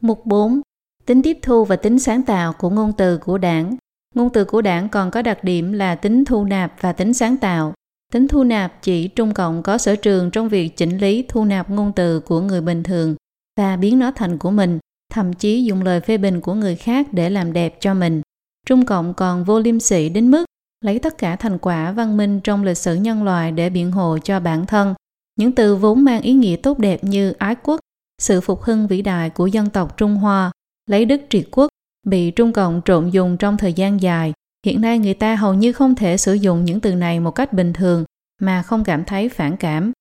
Mục 0.00 0.26
4. 0.26 0.60
Tính 1.06 1.22
tiếp 1.22 1.38
thu 1.42 1.64
và 1.64 1.76
tính 1.76 1.98
sáng 1.98 2.22
tạo 2.22 2.52
của 2.52 2.70
ngôn 2.70 2.92
từ 2.92 3.18
của 3.18 3.38
đảng. 3.38 3.76
Ngôn 4.14 4.30
từ 4.32 4.44
của 4.44 4.62
đảng 4.62 4.88
còn 4.88 5.10
có 5.10 5.22
đặc 5.22 5.44
điểm 5.44 5.72
là 5.72 5.94
tính 5.94 6.24
thu 6.24 6.44
nạp 6.44 6.72
và 6.80 6.92
tính 6.92 7.14
sáng 7.14 7.36
tạo. 7.36 7.74
Tính 8.12 8.28
thu 8.28 8.44
nạp 8.44 8.82
chỉ 8.82 9.08
Trung 9.08 9.34
Cộng 9.34 9.62
có 9.62 9.78
sở 9.78 9.96
trường 9.96 10.30
trong 10.30 10.48
việc 10.48 10.76
chỉnh 10.76 10.98
lý 10.98 11.24
thu 11.28 11.44
nạp 11.44 11.70
ngôn 11.70 11.92
từ 11.96 12.20
của 12.20 12.40
người 12.40 12.60
bình 12.60 12.82
thường 12.82 13.16
và 13.60 13.76
biến 13.76 13.98
nó 13.98 14.10
thành 14.10 14.38
của 14.38 14.50
mình, 14.50 14.78
thậm 15.12 15.32
chí 15.32 15.64
dùng 15.64 15.82
lời 15.82 16.00
phê 16.00 16.18
bình 16.18 16.40
của 16.40 16.54
người 16.54 16.76
khác 16.76 17.06
để 17.12 17.30
làm 17.30 17.52
đẹp 17.52 17.76
cho 17.80 17.94
mình. 17.94 18.22
Trung 18.66 18.86
Cộng 18.86 19.14
còn 19.14 19.44
vô 19.44 19.60
liêm 19.60 19.80
sỉ 19.80 20.08
đến 20.08 20.30
mức 20.30 20.44
lấy 20.84 20.98
tất 20.98 21.18
cả 21.18 21.36
thành 21.36 21.58
quả 21.58 21.92
văn 21.92 22.16
minh 22.16 22.40
trong 22.40 22.64
lịch 22.64 22.78
sử 22.78 22.94
nhân 22.94 23.24
loại 23.24 23.52
để 23.52 23.70
biện 23.70 23.92
hộ 23.92 24.18
cho 24.18 24.40
bản 24.40 24.66
thân. 24.66 24.94
Những 25.36 25.52
từ 25.52 25.76
vốn 25.76 26.04
mang 26.04 26.22
ý 26.22 26.32
nghĩa 26.32 26.56
tốt 26.56 26.78
đẹp 26.78 27.04
như 27.04 27.32
ái 27.38 27.56
quốc, 27.62 27.80
sự 28.22 28.40
phục 28.40 28.62
hưng 28.62 28.86
vĩ 28.86 29.02
đại 29.02 29.30
của 29.30 29.46
dân 29.46 29.70
tộc 29.70 29.96
Trung 29.96 30.16
Hoa, 30.16 30.52
lấy 30.90 31.04
đức 31.04 31.20
triệt 31.28 31.44
quốc, 31.50 31.68
bị 32.06 32.30
Trung 32.30 32.52
Cộng 32.52 32.80
trộn 32.84 33.10
dùng 33.10 33.36
trong 33.36 33.56
thời 33.56 33.72
gian 33.72 34.00
dài. 34.00 34.32
Hiện 34.68 34.80
nay 34.80 34.98
người 34.98 35.14
ta 35.14 35.36
hầu 35.36 35.54
như 35.54 35.72
không 35.72 35.94
thể 35.94 36.16
sử 36.16 36.34
dụng 36.34 36.64
những 36.64 36.80
từ 36.80 36.94
này 36.94 37.20
một 37.20 37.30
cách 37.30 37.52
bình 37.52 37.72
thường 37.72 38.04
mà 38.40 38.62
không 38.62 38.84
cảm 38.84 39.04
thấy 39.04 39.28
phản 39.28 39.56
cảm. 39.56 39.92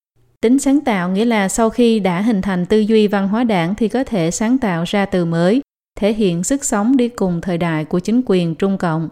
Tính 0.42 0.60
sáng 0.60 0.82
tạo 0.82 1.10
nghĩa 1.10 1.26
là 1.26 1.50
sau 1.50 1.70
khi 1.70 2.00
đã 2.00 2.22
hình 2.22 2.42
thành 2.42 2.66
tư 2.66 2.80
duy 2.80 3.08
văn 3.08 3.28
hóa 3.28 3.44
đảng 3.44 3.76
thì 3.76 3.88
có 3.88 4.04
thể 4.04 4.32
sáng 4.32 4.58
tạo 4.58 4.84
ra 4.88 5.06
từ 5.06 5.26
mới, 5.26 5.62
thể 6.00 6.14
hiện 6.14 6.44
sức 6.44 6.66
sống 6.66 6.98
đi 6.98 7.10
cùng 7.10 7.42
thời 7.42 7.58
đại 7.58 7.86
của 7.86 8.00
chính 8.00 8.22
quyền 8.26 8.56
Trung 8.56 8.78
Cộng. 8.78 9.10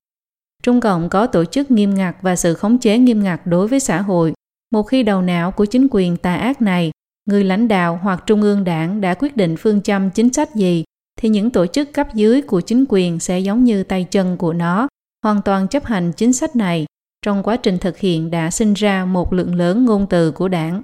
Trung 0.63 0.81
Cộng 0.81 1.09
có 1.09 1.27
tổ 1.27 1.45
chức 1.45 1.71
nghiêm 1.71 1.95
ngặt 1.95 2.15
và 2.21 2.35
sự 2.35 2.53
khống 2.53 2.77
chế 2.77 2.97
nghiêm 2.97 3.23
ngặt 3.23 3.47
đối 3.47 3.67
với 3.67 3.79
xã 3.79 4.01
hội. 4.01 4.33
Một 4.71 4.83
khi 4.83 5.03
đầu 5.03 5.21
não 5.21 5.51
của 5.51 5.65
chính 5.65 5.87
quyền 5.91 6.17
tà 6.17 6.35
ác 6.35 6.61
này, 6.61 6.91
người 7.25 7.43
lãnh 7.43 7.67
đạo 7.67 7.99
hoặc 8.03 8.23
trung 8.25 8.41
ương 8.41 8.63
đảng 8.63 9.01
đã 9.01 9.13
quyết 9.13 9.37
định 9.37 9.57
phương 9.57 9.81
châm 9.81 10.09
chính 10.09 10.33
sách 10.33 10.55
gì, 10.55 10.83
thì 11.21 11.29
những 11.29 11.49
tổ 11.49 11.65
chức 11.65 11.93
cấp 11.93 12.07
dưới 12.13 12.41
của 12.41 12.61
chính 12.61 12.85
quyền 12.89 13.19
sẽ 13.19 13.39
giống 13.39 13.63
như 13.63 13.83
tay 13.83 14.03
chân 14.03 14.37
của 14.37 14.53
nó, 14.53 14.87
hoàn 15.25 15.41
toàn 15.41 15.67
chấp 15.67 15.85
hành 15.85 16.11
chính 16.11 16.33
sách 16.33 16.55
này. 16.55 16.85
Trong 17.21 17.43
quá 17.43 17.57
trình 17.57 17.77
thực 17.77 17.97
hiện 17.97 18.31
đã 18.31 18.51
sinh 18.51 18.73
ra 18.73 19.05
một 19.05 19.33
lượng 19.33 19.55
lớn 19.55 19.85
ngôn 19.85 20.07
từ 20.09 20.31
của 20.31 20.47
đảng. 20.47 20.81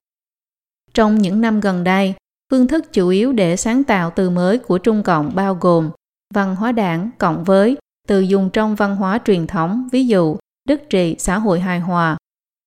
Trong 0.94 1.18
những 1.18 1.42
năm 1.42 1.60
gần 1.60 1.84
đây, 1.84 2.14
phương 2.52 2.68
thức 2.68 2.94
chủ 2.94 3.10
yếu 3.10 3.32
để 3.32 3.56
sáng 3.56 3.84
tạo 3.84 4.12
từ 4.16 4.30
mới 4.30 4.60
của 4.60 4.78
Trung 4.78 5.04
Cộng 5.04 5.36
bao 5.36 5.56
gồm 5.56 5.90
văn 6.34 6.56
hóa 6.56 6.72
đảng 6.72 7.10
cộng 7.18 7.44
với 7.44 7.78
từ 8.08 8.20
dùng 8.20 8.50
trong 8.50 8.76
văn 8.76 8.96
hóa 8.96 9.20
truyền 9.26 9.48
thống, 9.48 9.90
ví 9.92 10.08
dụ 10.08 10.38
đức 10.70 10.82
trị 10.90 11.16
xã 11.20 11.40
hội 11.40 11.60
hài 11.60 11.80
hòa, 11.80 12.18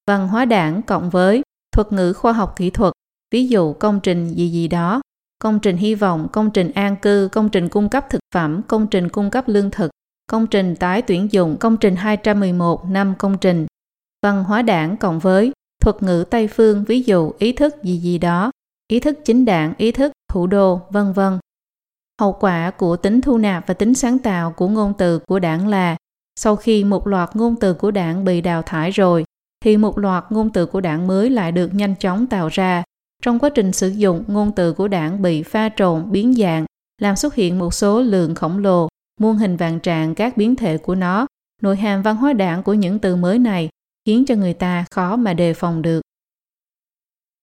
văn 0.06 0.28
hóa 0.28 0.44
đảng 0.44 0.82
cộng 0.82 1.10
với 1.10 1.42
thuật 1.72 1.92
ngữ 1.92 2.12
khoa 2.12 2.32
học 2.32 2.54
kỹ 2.56 2.70
thuật, 2.70 2.92
ví 3.30 3.48
dụ 3.48 3.72
công 3.72 4.00
trình 4.00 4.28
gì 4.28 4.48
gì 4.48 4.68
đó, 4.68 5.00
công 5.38 5.58
trình 5.58 5.76
hy 5.76 5.94
vọng, 5.94 6.28
công 6.32 6.50
trình 6.50 6.70
an 6.70 6.96
cư, 6.96 7.28
công 7.32 7.48
trình 7.48 7.68
cung 7.68 7.88
cấp 7.88 8.06
thực 8.10 8.20
phẩm, 8.34 8.62
công 8.68 8.86
trình 8.86 9.08
cung 9.08 9.30
cấp 9.30 9.44
lương 9.48 9.70
thực, 9.70 9.90
công 10.26 10.46
trình 10.46 10.76
tái 10.76 11.02
tuyển 11.02 11.32
dụng, 11.32 11.56
công 11.60 11.76
trình 11.76 11.96
211 11.96 12.84
năm 12.90 13.14
công 13.18 13.38
trình, 13.38 13.66
văn 14.22 14.44
hóa 14.44 14.62
đảng 14.62 14.96
cộng 14.96 15.18
với 15.18 15.52
thuật 15.82 16.02
ngữ 16.02 16.24
Tây 16.30 16.48
phương, 16.48 16.84
ví 16.84 17.02
dụ 17.02 17.32
ý 17.38 17.52
thức 17.52 17.82
gì 17.82 17.98
gì 17.98 18.18
đó, 18.18 18.50
ý 18.88 19.00
thức 19.00 19.18
chính 19.24 19.44
đảng, 19.44 19.74
ý 19.78 19.92
thức 19.92 20.12
thủ 20.32 20.46
đô, 20.46 20.80
vân 20.90 21.12
vân. 21.12 21.38
Hậu 22.20 22.32
quả 22.32 22.70
của 22.70 22.96
tính 22.96 23.20
thu 23.20 23.38
nạp 23.38 23.66
và 23.66 23.74
tính 23.74 23.94
sáng 23.94 24.18
tạo 24.18 24.52
của 24.52 24.68
ngôn 24.68 24.92
từ 24.98 25.18
của 25.18 25.38
đảng 25.38 25.68
là 25.68 25.96
sau 26.36 26.56
khi 26.56 26.84
một 26.84 27.06
loạt 27.06 27.36
ngôn 27.36 27.56
từ 27.56 27.74
của 27.74 27.90
đảng 27.90 28.24
bị 28.24 28.40
đào 28.40 28.62
thải 28.62 28.90
rồi, 28.90 29.24
thì 29.64 29.76
một 29.76 29.98
loạt 29.98 30.24
ngôn 30.30 30.50
từ 30.50 30.66
của 30.66 30.80
đảng 30.80 31.06
mới 31.06 31.30
lại 31.30 31.52
được 31.52 31.74
nhanh 31.74 31.94
chóng 31.96 32.26
tạo 32.26 32.48
ra. 32.48 32.82
Trong 33.22 33.38
quá 33.38 33.50
trình 33.50 33.72
sử 33.72 33.88
dụng, 33.88 34.24
ngôn 34.26 34.52
từ 34.52 34.72
của 34.72 34.88
đảng 34.88 35.22
bị 35.22 35.42
pha 35.42 35.68
trộn, 35.76 36.12
biến 36.12 36.34
dạng, 36.34 36.64
làm 37.00 37.16
xuất 37.16 37.34
hiện 37.34 37.58
một 37.58 37.74
số 37.74 38.00
lượng 38.00 38.34
khổng 38.34 38.58
lồ, 38.58 38.88
muôn 39.20 39.36
hình 39.36 39.56
vạn 39.56 39.80
trạng 39.80 40.14
các 40.14 40.36
biến 40.36 40.56
thể 40.56 40.78
của 40.78 40.94
nó. 40.94 41.26
Nội 41.62 41.76
hàm 41.76 42.02
văn 42.02 42.16
hóa 42.16 42.32
đảng 42.32 42.62
của 42.62 42.74
những 42.74 42.98
từ 42.98 43.16
mới 43.16 43.38
này 43.38 43.68
khiến 44.06 44.24
cho 44.26 44.34
người 44.34 44.54
ta 44.54 44.84
khó 44.90 45.16
mà 45.16 45.34
đề 45.34 45.54
phòng 45.54 45.82
được. 45.82 46.00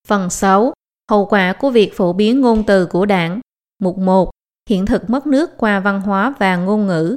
Phần 0.08 0.30
6. 0.30 0.72
Hậu 1.10 1.26
quả 1.26 1.52
của 1.52 1.70
việc 1.70 1.96
phổ 1.96 2.12
biến 2.12 2.40
ngôn 2.40 2.64
từ 2.66 2.86
của 2.86 3.06
đảng 3.06 3.40
Mục 3.78 3.98
1 3.98 4.30
hiện 4.68 4.86
thực 4.86 5.10
mất 5.10 5.26
nước 5.26 5.50
qua 5.58 5.80
văn 5.80 6.00
hóa 6.00 6.34
và 6.38 6.56
ngôn 6.56 6.86
ngữ. 6.86 7.16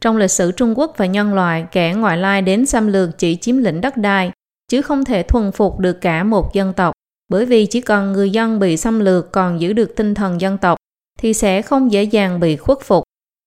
Trong 0.00 0.16
lịch 0.16 0.30
sử 0.30 0.52
Trung 0.52 0.78
Quốc 0.78 0.94
và 0.96 1.06
nhân 1.06 1.34
loại, 1.34 1.66
kẻ 1.72 1.94
ngoại 1.94 2.16
lai 2.16 2.42
đến 2.42 2.66
xâm 2.66 2.86
lược 2.86 3.18
chỉ 3.18 3.36
chiếm 3.36 3.56
lĩnh 3.56 3.80
đất 3.80 3.96
đai, 3.96 4.32
chứ 4.68 4.82
không 4.82 5.04
thể 5.04 5.22
thuần 5.22 5.52
phục 5.52 5.78
được 5.78 6.00
cả 6.00 6.24
một 6.24 6.54
dân 6.54 6.72
tộc, 6.72 6.92
bởi 7.28 7.46
vì 7.46 7.66
chỉ 7.66 7.80
cần 7.80 8.12
người 8.12 8.30
dân 8.30 8.58
bị 8.58 8.76
xâm 8.76 9.00
lược 9.00 9.32
còn 9.32 9.60
giữ 9.60 9.72
được 9.72 9.96
tinh 9.96 10.14
thần 10.14 10.40
dân 10.40 10.58
tộc, 10.58 10.78
thì 11.18 11.34
sẽ 11.34 11.62
không 11.62 11.92
dễ 11.92 12.02
dàng 12.02 12.40
bị 12.40 12.56
khuất 12.56 12.78
phục. 12.82 13.04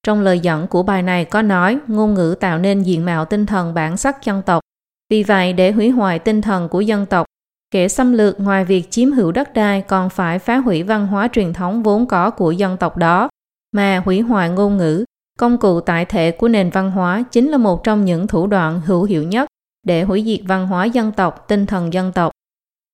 Trong 0.08 0.22
lời 0.22 0.40
dẫn 0.40 0.68
của 0.68 0.84
bài 0.84 1.04
này 1.04 1.26
có 1.26 1.42
nói 1.42 1.80
ngôn 1.88 2.14
ngữ 2.14 2.36
tạo 2.40 2.58
nên 2.58 2.84
diện 2.84 3.06
mạo 3.06 3.26
tinh 3.26 3.46
thần 3.46 3.74
bản 3.74 3.98
sắc 3.98 4.26
dân 4.26 4.42
tộc. 4.42 4.62
Vì 5.10 5.24
vậy, 5.24 5.54
để 5.54 5.72
hủy 5.72 5.90
hoại 5.90 6.20
tinh 6.20 6.42
thần 6.42 6.70
của 6.70 6.82
dân 6.82 7.06
tộc, 7.06 7.26
kẻ 7.72 7.88
xâm 7.88 8.14
lược 8.14 8.40
ngoài 8.40 8.66
việc 8.66 8.92
chiếm 8.92 9.12
hữu 9.12 9.32
đất 9.32 9.54
đai 9.54 9.82
còn 9.82 10.10
phải 10.10 10.40
phá 10.40 10.58
hủy 10.58 10.84
văn 10.84 11.08
hóa 11.08 11.28
truyền 11.34 11.54
thống 11.54 11.84
vốn 11.84 12.06
có 12.06 12.30
của 12.30 12.52
dân 12.52 12.78
tộc 12.78 12.98
đó 12.98 13.30
mà 13.72 14.02
hủy 14.06 14.22
hoại 14.22 14.50
ngôn 14.50 14.78
ngữ, 14.78 15.06
công 15.40 15.58
cụ 15.58 15.82
tại 15.82 16.06
thể 16.06 16.32
của 16.32 16.48
nền 16.48 16.70
văn 16.70 16.92
hóa 16.92 17.24
chính 17.32 17.50
là 17.50 17.58
một 17.58 17.84
trong 17.84 18.06
những 18.06 18.28
thủ 18.28 18.48
đoạn 18.48 18.82
hữu 18.86 19.04
hiệu 19.04 19.24
nhất 19.24 19.48
để 19.88 20.04
hủy 20.04 20.24
diệt 20.26 20.40
văn 20.48 20.68
hóa 20.68 20.86
dân 20.86 21.12
tộc, 21.12 21.46
tinh 21.48 21.66
thần 21.66 21.94
dân 21.94 22.12
tộc. 22.12 22.32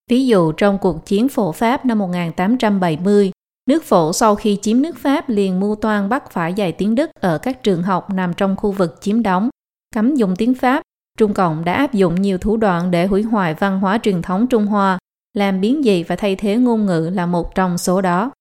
Ví 0.10 0.28
dụ 0.28 0.52
trong 0.52 0.78
cuộc 0.78 1.06
chiến 1.06 1.30
phổ 1.30 1.52
Pháp 1.52 1.86
năm 1.86 2.00
1870, 2.00 3.32
nước 3.70 3.84
phổ 3.84 4.14
sau 4.14 4.36
khi 4.36 4.58
chiếm 4.62 4.82
nước 4.82 4.98
Pháp 4.98 5.30
liền 5.30 5.60
mưu 5.60 5.76
toan 5.76 6.10
bắt 6.10 6.32
phải 6.32 6.54
dạy 6.54 6.72
tiếng 6.72 6.96
Đức 6.96 7.12
ở 7.20 7.38
các 7.38 7.64
trường 7.64 7.84
học 7.84 8.10
nằm 8.10 8.34
trong 8.34 8.56
khu 8.56 8.72
vực 8.72 8.98
chiếm 9.02 9.24
đóng, 9.24 9.50
cấm 9.96 10.16
dùng 10.16 10.36
tiếng 10.36 10.54
Pháp. 10.54 10.82
Trung 11.20 11.34
Cộng 11.34 11.66
đã 11.66 11.74
áp 11.74 11.94
dụng 11.94 12.22
nhiều 12.22 12.38
thủ 12.38 12.58
đoạn 12.58 12.92
để 12.92 13.06
hủy 13.06 13.22
hoại 13.22 13.54
văn 13.54 13.80
hóa 13.80 13.98
truyền 14.04 14.22
thống 14.22 14.48
Trung 14.48 14.66
Hoa, 14.66 14.98
làm 15.34 15.62
biến 15.62 15.82
dị 15.84 16.04
và 16.04 16.16
thay 16.16 16.36
thế 16.36 16.56
ngôn 16.56 16.86
ngữ 16.86 17.10
là 17.14 17.26
một 17.26 17.56
trong 17.56 17.78
số 17.78 18.02
đó. 18.02 18.32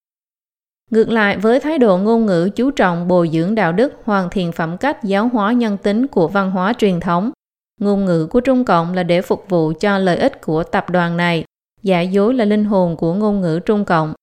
Ngược 0.91 1.09
lại 1.09 1.39
với 1.39 1.61
thái 1.61 1.79
độ 1.79 1.99
ngôn 1.99 2.27
ngữ 2.27 2.51
chú 2.57 2.71
trọng 2.71 3.09
bồi 3.09 3.31
dưỡng 3.33 3.55
đạo 3.55 3.73
đức, 3.73 3.93
hoàn 4.05 4.31
thiện 4.31 4.53
phẩm 4.53 4.77
cách 4.77 5.05
giáo 5.05 5.29
hóa 5.29 5.53
nhân 5.53 5.77
tính 5.77 6.07
của 6.07 6.29
văn 6.29 6.51
hóa 6.51 6.73
truyền 6.73 7.01
thống, 7.01 7.31
ngôn 7.81 8.05
ngữ 8.05 8.27
của 8.27 8.41
Trung 8.41 8.65
Cộng 8.65 8.95
là 8.95 9.03
để 9.03 9.23
phục 9.23 9.45
vụ 9.49 9.73
cho 9.81 9.99
lợi 9.99 10.17
ích 10.17 10.41
của 10.41 10.63
tập 10.63 10.91
đoàn 10.91 11.17
này, 11.17 11.45
giả 11.83 12.01
dối 12.01 12.35
là 12.35 12.45
linh 12.45 12.65
hồn 12.65 12.97
của 12.97 13.15
ngôn 13.15 13.41
ngữ 13.41 13.61
Trung 13.67 13.85
Cộng. 13.85 14.15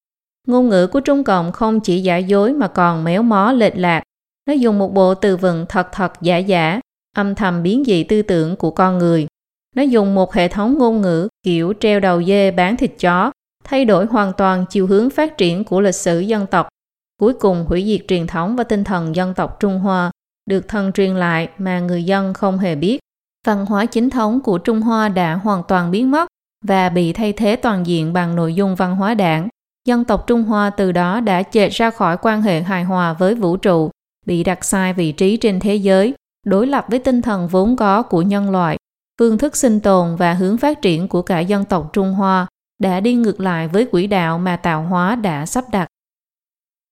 Ngôn 0.49 0.69
ngữ 0.69 0.87
của 0.87 0.99
Trung 0.99 1.23
Cộng 1.23 1.51
không 1.51 1.79
chỉ 1.79 2.01
giả 2.01 2.17
dối 2.17 2.53
mà 2.53 2.67
còn 2.67 3.03
méo 3.03 3.23
mó 3.23 3.51
lệch 3.51 3.77
lạc. 3.77 4.03
Nó 4.47 4.53
dùng 4.53 4.79
một 4.79 4.93
bộ 4.93 5.15
từ 5.15 5.37
vựng 5.37 5.65
thật 5.69 5.87
thật 5.91 6.13
giả 6.21 6.37
giả, 6.37 6.79
âm 7.15 7.35
thầm 7.35 7.63
biến 7.63 7.83
dị 7.85 8.03
tư 8.03 8.21
tưởng 8.21 8.55
của 8.55 8.71
con 8.71 8.97
người. 8.97 9.27
Nó 9.75 9.83
dùng 9.83 10.15
một 10.15 10.33
hệ 10.33 10.47
thống 10.47 10.77
ngôn 10.77 11.01
ngữ 11.01 11.27
kiểu 11.43 11.73
treo 11.79 11.99
đầu 11.99 12.23
dê 12.23 12.51
bán 12.51 12.77
thịt 12.77 12.91
chó 12.99 13.31
thay 13.63 13.85
đổi 13.85 14.05
hoàn 14.05 14.33
toàn 14.33 14.65
chiều 14.69 14.87
hướng 14.87 15.09
phát 15.09 15.37
triển 15.37 15.63
của 15.63 15.81
lịch 15.81 15.95
sử 15.95 16.19
dân 16.19 16.45
tộc, 16.47 16.67
cuối 17.19 17.33
cùng 17.33 17.65
hủy 17.67 17.85
diệt 17.85 18.07
truyền 18.07 18.27
thống 18.27 18.55
và 18.55 18.63
tinh 18.63 18.83
thần 18.83 19.15
dân 19.15 19.33
tộc 19.33 19.57
Trung 19.59 19.79
Hoa 19.79 20.11
được 20.49 20.67
thần 20.67 20.91
truyền 20.91 21.15
lại 21.15 21.49
mà 21.57 21.79
người 21.79 22.03
dân 22.03 22.33
không 22.33 22.57
hề 22.57 22.75
biết. 22.75 22.99
Văn 23.47 23.65
hóa 23.65 23.85
chính 23.85 24.09
thống 24.09 24.41
của 24.41 24.57
Trung 24.57 24.81
Hoa 24.81 25.09
đã 25.09 25.33
hoàn 25.33 25.63
toàn 25.67 25.91
biến 25.91 26.11
mất 26.11 26.27
và 26.65 26.89
bị 26.89 27.13
thay 27.13 27.33
thế 27.33 27.55
toàn 27.55 27.87
diện 27.87 28.13
bằng 28.13 28.35
nội 28.35 28.53
dung 28.53 28.75
văn 28.75 28.95
hóa 28.95 29.13
đảng. 29.13 29.47
Dân 29.85 30.03
tộc 30.03 30.27
Trung 30.27 30.43
Hoa 30.43 30.69
từ 30.69 30.91
đó 30.91 31.19
đã 31.19 31.43
chệch 31.43 31.71
ra 31.71 31.89
khỏi 31.89 32.17
quan 32.21 32.41
hệ 32.41 32.61
hài 32.61 32.83
hòa 32.83 33.13
với 33.13 33.35
vũ 33.35 33.57
trụ, 33.57 33.89
bị 34.25 34.43
đặt 34.43 34.65
sai 34.65 34.93
vị 34.93 35.11
trí 35.11 35.37
trên 35.37 35.59
thế 35.59 35.75
giới, 35.75 36.13
đối 36.45 36.67
lập 36.67 36.85
với 36.89 36.99
tinh 36.99 37.21
thần 37.21 37.47
vốn 37.47 37.75
có 37.75 38.01
của 38.01 38.21
nhân 38.21 38.51
loại, 38.51 38.77
phương 39.19 39.37
thức 39.37 39.55
sinh 39.55 39.79
tồn 39.79 40.15
và 40.15 40.33
hướng 40.33 40.57
phát 40.57 40.81
triển 40.81 41.07
của 41.07 41.21
cả 41.21 41.39
dân 41.39 41.65
tộc 41.65 41.89
Trung 41.93 42.13
Hoa 42.13 42.47
đã 42.81 42.99
đi 42.99 43.13
ngược 43.13 43.39
lại 43.39 43.67
với 43.67 43.85
quỹ 43.85 44.07
đạo 44.07 44.39
mà 44.39 44.55
tạo 44.55 44.83
hóa 44.83 45.15
đã 45.15 45.45
sắp 45.45 45.65
đặt. 45.71 45.87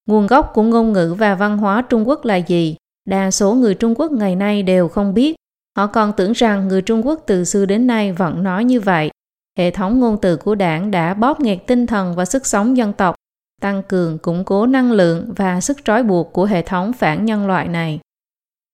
Nguồn 0.05 0.27
gốc 0.27 0.51
của 0.53 0.63
ngôn 0.63 0.93
ngữ 0.93 1.15
và 1.19 1.35
văn 1.35 1.57
hóa 1.57 1.81
Trung 1.81 2.07
Quốc 2.07 2.25
là 2.25 2.35
gì? 2.35 2.75
Đa 3.05 3.31
số 3.31 3.53
người 3.53 3.75
Trung 3.75 3.95
Quốc 3.95 4.11
ngày 4.11 4.35
nay 4.35 4.63
đều 4.63 4.87
không 4.87 5.13
biết. 5.13 5.35
Họ 5.77 5.87
còn 5.87 6.13
tưởng 6.17 6.31
rằng 6.31 6.67
người 6.67 6.81
Trung 6.81 7.07
Quốc 7.07 7.23
từ 7.27 7.43
xưa 7.43 7.65
đến 7.65 7.87
nay 7.87 8.11
vẫn 8.11 8.43
nói 8.43 8.65
như 8.65 8.79
vậy. 8.79 9.09
Hệ 9.57 9.71
thống 9.71 9.99
ngôn 9.99 10.17
từ 10.21 10.37
của 10.37 10.55
đảng 10.55 10.91
đã 10.91 11.13
bóp 11.13 11.39
nghẹt 11.39 11.59
tinh 11.67 11.87
thần 11.87 12.15
và 12.15 12.25
sức 12.25 12.45
sống 12.45 12.77
dân 12.77 12.93
tộc, 12.93 13.15
tăng 13.61 13.83
cường, 13.83 14.17
củng 14.17 14.43
cố 14.45 14.65
năng 14.65 14.91
lượng 14.91 15.33
và 15.35 15.61
sức 15.61 15.77
trói 15.85 16.03
buộc 16.03 16.33
của 16.33 16.45
hệ 16.45 16.61
thống 16.61 16.93
phản 16.93 17.25
nhân 17.25 17.47
loại 17.47 17.67
này. 17.67 17.99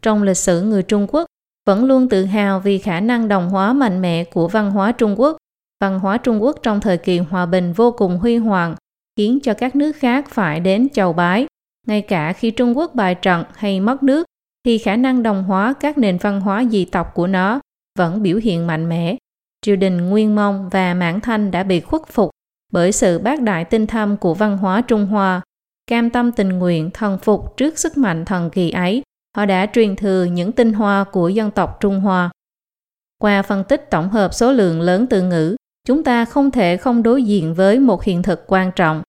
Trong 0.01 0.23
lịch 0.23 0.37
sử 0.37 0.61
người 0.61 0.83
Trung 0.83 1.07
Quốc, 1.09 1.25
vẫn 1.65 1.85
luôn 1.85 2.09
tự 2.09 2.25
hào 2.25 2.59
vì 2.59 2.77
khả 2.77 2.99
năng 2.99 3.27
đồng 3.27 3.49
hóa 3.49 3.73
mạnh 3.73 4.01
mẽ 4.01 4.23
của 4.23 4.47
văn 4.47 4.71
hóa 4.71 4.91
Trung 4.91 5.19
Quốc 5.19 5.37
văn 5.83 5.99
hóa 5.99 6.17
Trung 6.17 6.43
Quốc 6.43 6.57
trong 6.63 6.81
thời 6.81 6.97
kỳ 6.97 7.17
hòa 7.17 7.45
bình 7.45 7.73
vô 7.73 7.91
cùng 7.91 8.17
huy 8.17 8.37
hoàng, 8.37 8.75
khiến 9.17 9.39
cho 9.43 9.53
các 9.53 9.75
nước 9.75 9.91
khác 9.95 10.29
phải 10.29 10.59
đến 10.59 10.87
chầu 10.93 11.13
bái. 11.13 11.45
Ngay 11.87 12.01
cả 12.01 12.33
khi 12.33 12.51
Trung 12.51 12.77
Quốc 12.77 12.95
bại 12.95 13.15
trận 13.15 13.43
hay 13.55 13.79
mất 13.79 14.03
nước, 14.03 14.25
thì 14.65 14.77
khả 14.77 14.95
năng 14.95 15.23
đồng 15.23 15.43
hóa 15.43 15.73
các 15.79 15.97
nền 15.97 16.17
văn 16.17 16.41
hóa 16.41 16.63
dị 16.65 16.85
tộc 16.85 17.13
của 17.13 17.27
nó 17.27 17.59
vẫn 17.99 18.21
biểu 18.23 18.37
hiện 18.37 18.67
mạnh 18.67 18.89
mẽ. 18.89 19.17
Triều 19.63 19.75
đình 19.75 20.09
Nguyên 20.09 20.35
Mông 20.35 20.69
và 20.69 20.93
Mãn 20.93 21.21
Thanh 21.21 21.51
đã 21.51 21.63
bị 21.63 21.79
khuất 21.79 22.01
phục 22.07 22.29
bởi 22.71 22.91
sự 22.91 23.19
bác 23.19 23.41
đại 23.41 23.65
tinh 23.65 23.87
thâm 23.87 24.17
của 24.17 24.33
văn 24.33 24.57
hóa 24.57 24.81
Trung 24.81 25.05
Hoa. 25.05 25.41
Cam 25.87 26.09
tâm 26.09 26.31
tình 26.31 26.49
nguyện 26.49 26.91
thần 26.91 27.17
phục 27.17 27.57
trước 27.57 27.79
sức 27.79 27.97
mạnh 27.97 28.25
thần 28.25 28.49
kỳ 28.49 28.71
ấy, 28.71 29.03
họ 29.37 29.45
đã 29.45 29.65
truyền 29.73 29.95
thừa 29.95 30.23
những 30.23 30.51
tinh 30.51 30.73
hoa 30.73 31.03
của 31.03 31.29
dân 31.29 31.51
tộc 31.51 31.77
Trung 31.79 31.99
Hoa. 31.99 32.29
Qua 33.21 33.41
phân 33.41 33.63
tích 33.63 33.89
tổng 33.91 34.09
hợp 34.09 34.33
số 34.33 34.51
lượng 34.51 34.81
lớn 34.81 35.07
từ 35.09 35.21
ngữ, 35.21 35.55
chúng 35.87 36.03
ta 36.03 36.25
không 36.25 36.51
thể 36.51 36.77
không 36.77 37.03
đối 37.03 37.23
diện 37.23 37.53
với 37.53 37.79
một 37.79 38.03
hiện 38.03 38.23
thực 38.23 38.43
quan 38.47 38.71
trọng. 38.75 39.01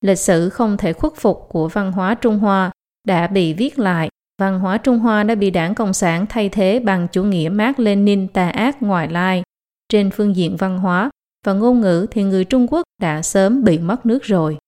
Lịch 0.00 0.18
sử 0.18 0.48
không 0.48 0.76
thể 0.76 0.92
khuất 0.92 1.12
phục 1.16 1.46
của 1.48 1.68
văn 1.68 1.92
hóa 1.92 2.14
Trung 2.14 2.38
Hoa 2.38 2.70
đã 3.06 3.26
bị 3.26 3.54
viết 3.54 3.78
lại. 3.78 4.08
Văn 4.40 4.60
hóa 4.60 4.78
Trung 4.78 4.98
Hoa 4.98 5.22
đã 5.22 5.34
bị 5.34 5.50
đảng 5.50 5.74
Cộng 5.74 5.92
sản 5.92 6.26
thay 6.28 6.48
thế 6.48 6.80
bằng 6.80 7.08
chủ 7.12 7.24
nghĩa 7.24 7.48
Mark 7.48 7.78
Lenin 7.78 8.28
tà 8.28 8.48
ác 8.48 8.82
ngoại 8.82 9.08
lai. 9.08 9.42
Trên 9.92 10.10
phương 10.10 10.36
diện 10.36 10.56
văn 10.56 10.78
hóa 10.78 11.10
và 11.46 11.52
ngôn 11.52 11.80
ngữ 11.80 12.06
thì 12.10 12.22
người 12.22 12.44
Trung 12.44 12.66
Quốc 12.70 12.82
đã 13.00 13.22
sớm 13.22 13.64
bị 13.64 13.78
mất 13.78 14.06
nước 14.06 14.22
rồi. 14.22 14.58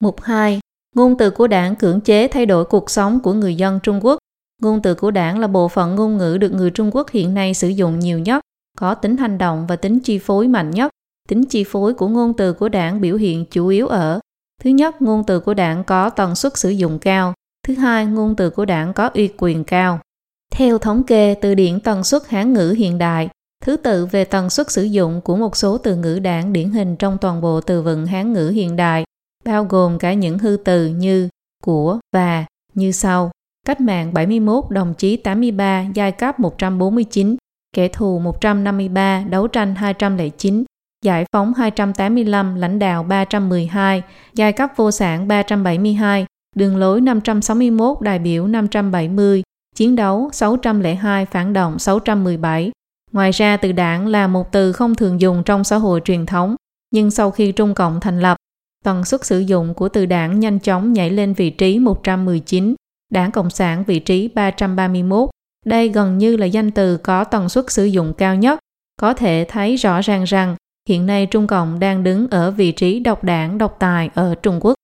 Mục 0.00 0.22
2. 0.22 0.60
Ngôn 0.94 1.18
từ 1.18 1.30
của 1.30 1.46
đảng 1.46 1.76
cưỡng 1.76 2.00
chế 2.00 2.28
thay 2.28 2.46
đổi 2.46 2.64
cuộc 2.64 2.90
sống 2.90 3.20
của 3.20 3.32
người 3.32 3.54
dân 3.54 3.80
Trung 3.82 4.00
Quốc. 4.04 4.18
Ngôn 4.62 4.82
từ 4.82 4.94
của 4.94 5.10
đảng 5.10 5.38
là 5.38 5.46
bộ 5.46 5.68
phận 5.68 5.94
ngôn 5.94 6.16
ngữ 6.16 6.38
được 6.38 6.52
người 6.52 6.70
Trung 6.70 6.90
Quốc 6.92 7.10
hiện 7.10 7.34
nay 7.34 7.54
sử 7.54 7.68
dụng 7.68 7.98
nhiều 7.98 8.18
nhất, 8.18 8.42
có 8.78 8.94
tính 8.94 9.16
hành 9.16 9.38
động 9.38 9.66
và 9.66 9.76
tính 9.76 10.00
chi 10.00 10.18
phối 10.18 10.48
mạnh 10.48 10.70
nhất. 10.70 10.92
Tính 11.28 11.44
chi 11.44 11.64
phối 11.64 11.94
của 11.94 12.08
ngôn 12.08 12.34
từ 12.36 12.52
của 12.52 12.68
đảng 12.68 13.00
biểu 13.00 13.16
hiện 13.16 13.44
chủ 13.50 13.68
yếu 13.68 13.88
ở 13.88 14.20
Thứ 14.62 14.70
nhất, 14.70 15.02
ngôn 15.02 15.24
từ 15.26 15.40
của 15.40 15.54
đảng 15.54 15.84
có 15.84 16.10
tần 16.10 16.34
suất 16.34 16.56
sử 16.56 16.70
dụng 16.70 16.98
cao. 16.98 17.34
Thứ 17.66 17.74
hai, 17.74 18.06
ngôn 18.06 18.36
từ 18.36 18.50
của 18.50 18.64
đảng 18.64 18.92
có 18.92 19.10
uy 19.14 19.28
quyền 19.38 19.64
cao. 19.64 20.00
Theo 20.52 20.78
thống 20.78 21.02
kê 21.02 21.34
từ 21.34 21.54
điển 21.54 21.80
tần 21.80 22.04
suất 22.04 22.28
Hán 22.28 22.52
ngữ 22.52 22.74
hiện 22.78 22.98
đại, 22.98 23.28
thứ 23.64 23.76
tự 23.76 24.06
về 24.06 24.24
tần 24.24 24.50
suất 24.50 24.70
sử 24.70 24.82
dụng 24.82 25.20
của 25.20 25.36
một 25.36 25.56
số 25.56 25.78
từ 25.78 25.96
ngữ 25.96 26.18
đảng 26.18 26.52
điển 26.52 26.70
hình 26.70 26.96
trong 26.96 27.18
toàn 27.18 27.40
bộ 27.40 27.60
từ 27.60 27.82
vựng 27.82 28.06
Hán 28.06 28.32
ngữ 28.32 28.48
hiện 28.48 28.76
đại, 28.76 29.04
bao 29.44 29.64
gồm 29.64 29.98
cả 29.98 30.12
những 30.12 30.38
hư 30.38 30.56
từ 30.64 30.86
như 30.86 31.28
của 31.64 31.98
và 32.12 32.44
như 32.74 32.92
sau. 32.92 33.30
Cách 33.66 33.80
mạng 33.80 34.14
71, 34.14 34.64
đồng 34.70 34.94
chí 34.94 35.16
83, 35.16 35.86
giai 35.94 36.12
cấp 36.12 36.40
149, 36.40 37.36
kẻ 37.76 37.88
thù 37.88 38.18
153, 38.18 39.24
đấu 39.30 39.48
tranh 39.48 39.74
209, 39.74 40.64
giải 41.04 41.24
phóng 41.32 41.54
285, 41.54 42.54
lãnh 42.54 42.78
đạo 42.78 43.02
312, 43.02 44.02
giai 44.34 44.52
cấp 44.52 44.70
vô 44.76 44.90
sản 44.90 45.28
372, 45.28 46.26
đường 46.56 46.76
lối 46.76 47.00
561, 47.00 48.00
đại 48.00 48.18
biểu 48.18 48.46
570, 48.46 49.42
chiến 49.74 49.96
đấu 49.96 50.30
602, 50.32 51.26
phản 51.26 51.52
động 51.52 51.78
617. 51.78 52.70
Ngoài 53.12 53.30
ra 53.30 53.56
từ 53.56 53.72
đảng 53.72 54.06
là 54.06 54.26
một 54.26 54.52
từ 54.52 54.72
không 54.72 54.94
thường 54.94 55.20
dùng 55.20 55.42
trong 55.44 55.64
xã 55.64 55.76
hội 55.76 56.00
truyền 56.04 56.26
thống, 56.26 56.56
nhưng 56.90 57.10
sau 57.10 57.30
khi 57.30 57.52
Trung 57.52 57.74
Cộng 57.74 58.00
thành 58.00 58.20
lập, 58.20 58.36
tần 58.84 59.04
suất 59.04 59.24
sử 59.24 59.38
dụng 59.38 59.74
của 59.74 59.88
từ 59.88 60.06
đảng 60.06 60.40
nhanh 60.40 60.58
chóng 60.58 60.92
nhảy 60.92 61.10
lên 61.10 61.34
vị 61.34 61.50
trí 61.50 61.78
119, 61.78 62.74
đảng 63.12 63.30
Cộng 63.30 63.50
sản 63.50 63.84
vị 63.86 63.98
trí 63.98 64.28
331. 64.28 65.30
Đây 65.66 65.88
gần 65.88 66.18
như 66.18 66.36
là 66.36 66.46
danh 66.46 66.70
từ 66.70 66.96
có 66.96 67.24
tần 67.24 67.48
suất 67.48 67.70
sử 67.70 67.84
dụng 67.84 68.12
cao 68.14 68.36
nhất. 68.36 68.58
Có 69.00 69.14
thể 69.14 69.46
thấy 69.48 69.76
rõ 69.76 70.00
ràng 70.00 70.24
rằng 70.24 70.56
hiện 70.88 71.06
nay 71.06 71.26
Trung 71.26 71.46
Cộng 71.46 71.78
đang 71.78 72.04
đứng 72.04 72.28
ở 72.30 72.50
vị 72.50 72.72
trí 72.72 73.00
độc 73.00 73.24
đảng 73.24 73.58
độc 73.58 73.76
tài 73.78 74.10
ở 74.14 74.34
Trung 74.42 74.58
Quốc. 74.60 74.74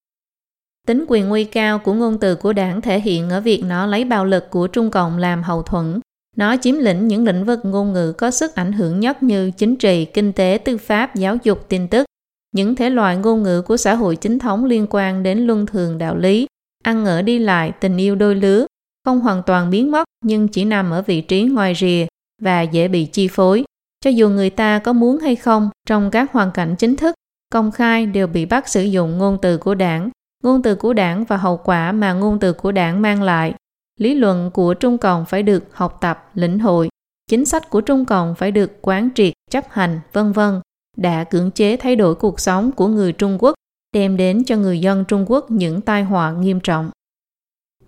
Tính 0.87 1.04
quyền 1.08 1.28
nguy 1.28 1.44
cao 1.44 1.78
của 1.78 1.92
ngôn 1.92 2.18
từ 2.20 2.34
của 2.37 2.52
đảng 2.52 2.80
thể 2.80 3.00
hiện 3.00 3.30
ở 3.30 3.40
việc 3.40 3.62
nó 3.64 3.87
lấy 3.87 4.04
bạo 4.04 4.24
lực 4.24 4.50
của 4.50 4.66
Trung 4.66 4.90
Cộng 4.90 5.18
làm 5.18 5.42
hậu 5.42 5.62
thuẫn. 5.62 6.00
Nó 6.37 6.57
chiếm 6.57 6.79
lĩnh 6.79 7.09
những 7.09 7.25
lĩnh 7.25 7.44
vực 7.44 7.61
ngôn 7.62 7.92
ngữ 7.92 8.12
có 8.12 8.31
sức 8.31 8.55
ảnh 8.55 8.73
hưởng 8.73 9.01
nhất 9.01 9.23
như 9.23 9.51
chính 9.51 9.77
trị, 9.77 10.05
kinh 10.05 10.33
tế, 10.33 10.59
tư 10.64 10.79
pháp, 10.79 11.16
giáo 11.16 11.37
dục, 11.42 11.68
tin 11.68 11.88
tức. 11.88 12.07
Những 12.53 12.75
thể 12.75 12.90
loại 12.90 13.16
ngôn 13.16 13.42
ngữ 13.42 13.62
của 13.62 13.77
xã 13.77 13.94
hội 13.94 14.16
chính 14.16 14.38
thống 14.38 14.64
liên 14.64 14.87
quan 14.90 15.23
đến 15.23 15.38
luân 15.38 15.66
thường 15.66 15.99
đạo 15.99 16.16
lý, 16.16 16.47
ăn 16.85 17.05
ở 17.05 17.23
đi 17.23 17.38
lại, 17.38 17.73
tình 17.81 17.97
yêu 17.97 18.14
đôi 18.14 18.35
lứa, 18.35 18.66
không 19.05 19.20
hoàn 19.20 19.42
toàn 19.47 19.70
biến 19.70 19.90
mất 19.90 20.05
nhưng 20.25 20.49
chỉ 20.49 20.64
nằm 20.64 20.90
ở 20.90 21.03
vị 21.03 21.20
trí 21.20 21.42
ngoài 21.42 21.75
rìa 21.75 22.07
và 22.42 22.62
dễ 22.62 22.88
bị 22.88 23.05
chi 23.05 23.29
phối. 23.29 23.64
Cho 24.05 24.11
dù 24.11 24.29
người 24.29 24.51
ta 24.51 24.79
có 24.79 24.92
muốn 24.92 25.18
hay 25.18 25.37
không, 25.37 25.70
trong 25.87 26.11
các 26.11 26.33
hoàn 26.33 26.51
cảnh 26.51 26.75
chính 26.79 26.97
thức, 26.97 27.14
công 27.53 27.70
khai 27.70 28.07
đều 28.07 28.27
bị 28.27 28.47
bắt 28.47 28.68
sử 28.68 28.83
dụng 28.83 29.18
ngôn 29.18 29.38
từ 29.42 29.59
của 29.59 29.75
đảng, 29.75 30.11
ngôn 30.42 30.62
từ 30.62 30.75
của 30.75 30.92
đảng 30.92 31.25
và 31.25 31.37
hậu 31.37 31.57
quả 31.57 31.92
mà 31.92 32.12
ngôn 32.12 32.38
từ 32.40 32.53
của 32.53 32.73
đảng 32.73 33.03
mang 33.03 33.23
lại. 33.23 33.55
Lý 34.00 34.14
luận 34.14 34.50
của 34.50 34.74
Trung 34.74 34.98
Cộng 34.98 35.24
phải 35.24 35.42
được 35.42 35.64
học 35.72 35.98
tập, 36.00 36.30
lĩnh 36.35 36.59
hội, 36.59 36.88
chính 37.30 37.44
sách 37.44 37.70
của 37.70 37.80
Trung 37.80 38.04
Cộng 38.04 38.35
phải 38.35 38.50
được 38.50 38.83
quán 38.83 39.09
triệt, 39.14 39.33
chấp 39.50 39.64
hành, 39.70 40.00
vân 40.12 40.33
vân, 40.33 40.61
đã 40.96 41.24
cưỡng 41.24 41.50
chế 41.50 41.76
thay 41.76 41.96
đổi 41.96 42.14
cuộc 42.14 42.40
sống 42.40 42.72
của 42.72 42.88
người 42.88 43.12
Trung 43.12 43.38
Quốc, 43.40 43.54
đem 43.92 44.16
đến 44.16 44.44
cho 44.44 44.57
người 44.57 44.80
dân 44.80 45.04
Trung 45.04 45.24
Quốc 45.28 45.50
những 45.50 45.80
tai 45.80 46.04
họa 46.04 46.33
nghiêm 46.33 46.61
trọng. 46.61 46.90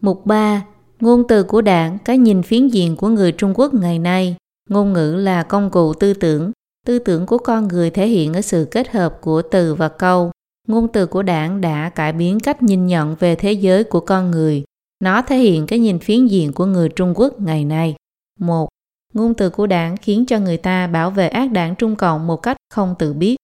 Mục 0.00 0.26
3. 0.26 0.64
Ngôn 1.00 1.24
từ 1.28 1.42
của 1.42 1.62
đảng, 1.62 1.98
cái 2.04 2.18
nhìn 2.18 2.42
phiến 2.42 2.68
diện 2.68 2.96
của 2.96 3.08
người 3.08 3.32
Trung 3.32 3.52
Quốc 3.54 3.74
ngày 3.74 3.98
nay. 3.98 4.36
Ngôn 4.70 4.92
ngữ 4.92 5.14
là 5.14 5.42
công 5.42 5.70
cụ 5.70 5.94
tư 5.94 6.14
tưởng. 6.14 6.52
Tư 6.86 6.98
tưởng 6.98 7.26
của 7.26 7.38
con 7.38 7.68
người 7.68 7.90
thể 7.90 8.08
hiện 8.08 8.34
ở 8.34 8.40
sự 8.40 8.68
kết 8.70 8.90
hợp 8.90 9.18
của 9.20 9.42
từ 9.42 9.74
và 9.74 9.88
câu. 9.88 10.30
Ngôn 10.68 10.88
từ 10.92 11.06
của 11.06 11.22
đảng 11.22 11.60
đã 11.60 11.90
cải 11.90 12.12
biến 12.12 12.40
cách 12.40 12.62
nhìn 12.62 12.86
nhận 12.86 13.16
về 13.18 13.34
thế 13.34 13.52
giới 13.52 13.84
của 13.84 14.00
con 14.00 14.30
người. 14.30 14.64
Nó 15.04 15.22
thể 15.22 15.38
hiện 15.38 15.66
cái 15.66 15.78
nhìn 15.78 15.98
phiến 15.98 16.26
diện 16.26 16.52
của 16.52 16.66
người 16.66 16.88
Trung 16.88 17.12
Quốc 17.16 17.40
ngày 17.40 17.64
nay. 17.64 17.94
Một, 18.40 18.68
Ngôn 19.16 19.34
từ 19.34 19.50
của 19.50 19.66
đảng 19.66 19.96
khiến 19.96 20.26
cho 20.26 20.38
người 20.38 20.56
ta 20.56 20.86
bảo 20.86 21.10
vệ 21.10 21.28
ác 21.28 21.52
đảng 21.52 21.74
Trung 21.76 21.96
Cộng 21.96 22.26
một 22.26 22.36
cách 22.36 22.56
không 22.70 22.94
tự 22.98 23.12
biết. 23.12 23.36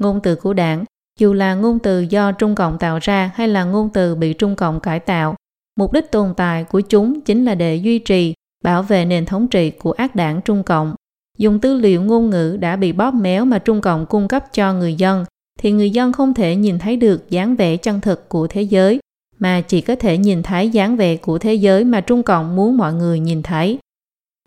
Ngôn 0.00 0.20
từ 0.22 0.34
của 0.34 0.52
đảng, 0.52 0.84
dù 1.18 1.32
là 1.32 1.54
ngôn 1.54 1.78
từ 1.78 2.00
do 2.00 2.32
Trung 2.32 2.54
Cộng 2.54 2.78
tạo 2.78 2.98
ra 3.02 3.30
hay 3.34 3.48
là 3.48 3.64
ngôn 3.64 3.90
từ 3.94 4.14
bị 4.14 4.32
Trung 4.32 4.56
Cộng 4.56 4.80
cải 4.80 5.00
tạo, 5.00 5.34
mục 5.78 5.92
đích 5.92 6.10
tồn 6.10 6.34
tại 6.36 6.64
của 6.64 6.80
chúng 6.80 7.20
chính 7.20 7.44
là 7.44 7.54
để 7.54 7.76
duy 7.76 7.98
trì 7.98 8.34
bảo 8.64 8.82
vệ 8.82 9.04
nền 9.04 9.26
thống 9.26 9.48
trị 9.48 9.70
của 9.70 9.92
ác 9.92 10.14
đảng 10.14 10.40
Trung 10.44 10.62
Cộng. 10.62 10.94
Dùng 11.38 11.60
tư 11.60 11.74
liệu 11.74 12.02
ngôn 12.02 12.30
ngữ 12.30 12.56
đã 12.60 12.76
bị 12.76 12.92
bóp 12.92 13.14
méo 13.14 13.44
mà 13.44 13.58
Trung 13.58 13.80
Cộng 13.80 14.06
cung 14.06 14.28
cấp 14.28 14.44
cho 14.52 14.72
người 14.72 14.94
dân, 14.94 15.24
thì 15.58 15.72
người 15.72 15.90
dân 15.90 16.12
không 16.12 16.34
thể 16.34 16.56
nhìn 16.56 16.78
thấy 16.78 16.96
được 16.96 17.30
dáng 17.30 17.56
vẻ 17.56 17.76
chân 17.76 18.00
thực 18.00 18.28
của 18.28 18.46
thế 18.46 18.62
giới, 18.62 18.98
mà 19.44 19.60
chỉ 19.60 19.80
có 19.80 19.96
thể 19.96 20.18
nhìn 20.18 20.42
thấy 20.42 20.68
dáng 20.68 20.96
vẻ 20.96 21.16
của 21.16 21.38
thế 21.38 21.54
giới 21.54 21.84
mà 21.84 22.00
Trung 22.00 22.22
Cộng 22.22 22.56
muốn 22.56 22.76
mọi 22.76 22.94
người 22.94 23.20
nhìn 23.20 23.42
thấy. 23.42 23.78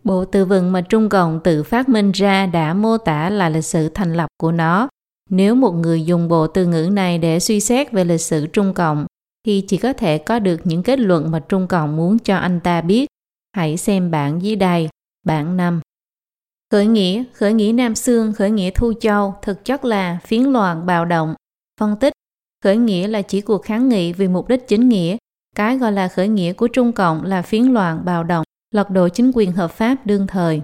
Bộ 0.04 0.26
từ 0.26 0.46
vựng 0.46 0.72
mà 0.72 0.82
Trung 0.82 1.10
Cộng 1.10 1.40
tự 1.44 1.64
phát 1.64 1.90
minh 1.90 2.12
ra 2.12 2.46
đã 2.46 2.74
mô 2.74 2.98
tả 2.98 3.30
là 3.30 3.50
lịch 3.50 3.66
sử 3.66 3.90
thành 3.90 4.14
lập 4.14 4.28
của 4.38 4.52
nó. 4.52 4.90
Nếu 5.30 5.56
một 5.56 5.72
người 5.72 6.06
dùng 6.06 6.28
bộ 6.28 6.48
từ 6.48 6.66
ngữ 6.66 6.90
này 6.92 7.18
để 7.18 7.40
suy 7.40 7.60
xét 7.60 7.92
về 7.92 8.04
lịch 8.04 8.22
sử 8.22 8.48
Trung 8.48 8.74
Cộng, 8.74 9.06
thì 9.46 9.64
chỉ 9.68 9.78
có 9.78 9.94
thể 9.94 10.18
có 10.18 10.40
được 10.40 10.60
những 10.64 10.84
kết 10.84 11.00
luận 11.00 11.32
mà 11.32 11.40
Trung 11.40 11.68
Cộng 11.68 11.98
muốn 11.98 12.20
cho 12.20 12.38
anh 12.38 12.60
ta 12.60 12.82
biết. 12.82 13.08
Hãy 13.56 13.78
xem 13.78 14.12
bản 14.12 14.42
dưới 14.42 14.56
đây, 14.56 14.90
bản 15.26 15.58
5. 15.58 15.82
Khởi 16.72 16.86
nghĩa, 16.86 17.24
khởi 17.34 17.54
nghĩa 17.54 17.72
Nam 17.72 17.96
Sương, 17.96 18.34
khởi 18.34 18.52
nghĩa 18.52 18.72
Thu 18.72 18.94
Châu 19.00 19.36
thực 19.42 19.66
chất 19.66 19.86
là 19.86 20.20
phiến 20.26 20.44
loạn 20.44 20.86
bạo 20.86 21.06
động. 21.06 21.36
Phân 21.80 21.96
tích, 22.00 22.14
khởi 22.63 22.78
nghĩa 22.78 23.08
là 23.08 23.22
chỉ 23.22 23.41
cuộc 23.41 23.63
kháng 23.63 23.89
nghị 23.89 24.13
vì 24.13 24.28
mục 24.28 24.48
đích 24.48 24.67
chính 24.67 24.89
nghĩa. 24.89 25.17
Cái 25.56 25.78
gọi 25.78 25.91
là 25.91 26.08
khởi 26.08 26.28
nghĩa 26.28 26.54
của 26.54 26.67
Trung 26.67 26.91
Cộng 26.91 27.24
là 27.24 27.41
phiến 27.41 27.63
loạn 27.63 28.06
bạo 28.06 28.24
động, 28.24 28.43
lật 28.74 28.89
đổ 28.89 29.10
chính 29.10 29.32
quyền 29.34 29.52
hợp 29.52 29.72
pháp 29.72 30.06
đương 30.06 30.28
thời. 30.28 30.62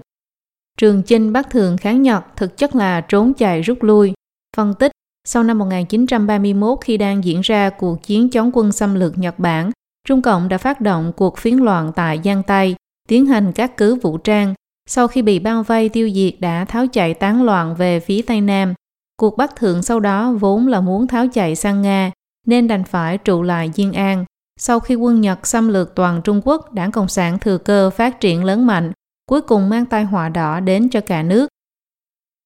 Trường 0.78 1.02
Chinh 1.02 1.32
bắt 1.32 1.50
Thường 1.50 1.76
kháng 1.76 2.02
Nhật 2.02 2.24
thực 2.36 2.56
chất 2.56 2.74
là 2.74 3.00
trốn 3.00 3.34
chạy 3.34 3.62
rút 3.62 3.82
lui. 3.82 4.12
Phân 4.56 4.74
tích, 4.74 4.92
sau 5.24 5.42
năm 5.42 5.58
1931 5.58 6.78
khi 6.80 6.96
đang 6.96 7.24
diễn 7.24 7.40
ra 7.40 7.70
cuộc 7.70 8.02
chiến 8.02 8.30
chống 8.30 8.50
quân 8.54 8.72
xâm 8.72 8.94
lược 8.94 9.18
Nhật 9.18 9.38
Bản, 9.38 9.70
Trung 10.08 10.22
Cộng 10.22 10.48
đã 10.48 10.58
phát 10.58 10.80
động 10.80 11.12
cuộc 11.16 11.38
phiến 11.38 11.56
loạn 11.56 11.92
tại 11.96 12.20
Giang 12.24 12.42
Tây, 12.42 12.74
tiến 13.08 13.26
hành 13.26 13.52
các 13.52 13.76
cứ 13.76 13.94
vũ 13.94 14.18
trang. 14.18 14.54
Sau 14.88 15.08
khi 15.08 15.22
bị 15.22 15.38
bao 15.38 15.62
vây 15.62 15.88
tiêu 15.88 16.10
diệt 16.10 16.34
đã 16.40 16.64
tháo 16.64 16.86
chạy 16.86 17.14
tán 17.14 17.42
loạn 17.42 17.74
về 17.74 18.00
phía 18.00 18.22
Tây 18.22 18.40
Nam. 18.40 18.74
Cuộc 19.16 19.36
bắt 19.36 19.56
thượng 19.56 19.82
sau 19.82 20.00
đó 20.00 20.32
vốn 20.32 20.66
là 20.66 20.80
muốn 20.80 21.06
tháo 21.06 21.26
chạy 21.28 21.56
sang 21.56 21.82
Nga, 21.82 22.10
nên 22.46 22.68
đành 22.68 22.84
phải 22.84 23.18
trụ 23.18 23.42
lại 23.42 23.70
Diên 23.74 23.92
An. 23.92 24.24
Sau 24.60 24.80
khi 24.80 24.94
quân 24.94 25.20
Nhật 25.20 25.46
xâm 25.46 25.68
lược 25.68 25.94
toàn 25.94 26.20
Trung 26.24 26.40
Quốc, 26.44 26.72
đảng 26.72 26.92
Cộng 26.92 27.08
sản 27.08 27.38
thừa 27.38 27.58
cơ 27.58 27.90
phát 27.90 28.20
triển 28.20 28.44
lớn 28.44 28.66
mạnh, 28.66 28.92
cuối 29.26 29.40
cùng 29.40 29.68
mang 29.68 29.86
tai 29.86 30.04
họa 30.04 30.28
đỏ 30.28 30.60
đến 30.60 30.88
cho 30.90 31.00
cả 31.00 31.22
nước. 31.22 31.48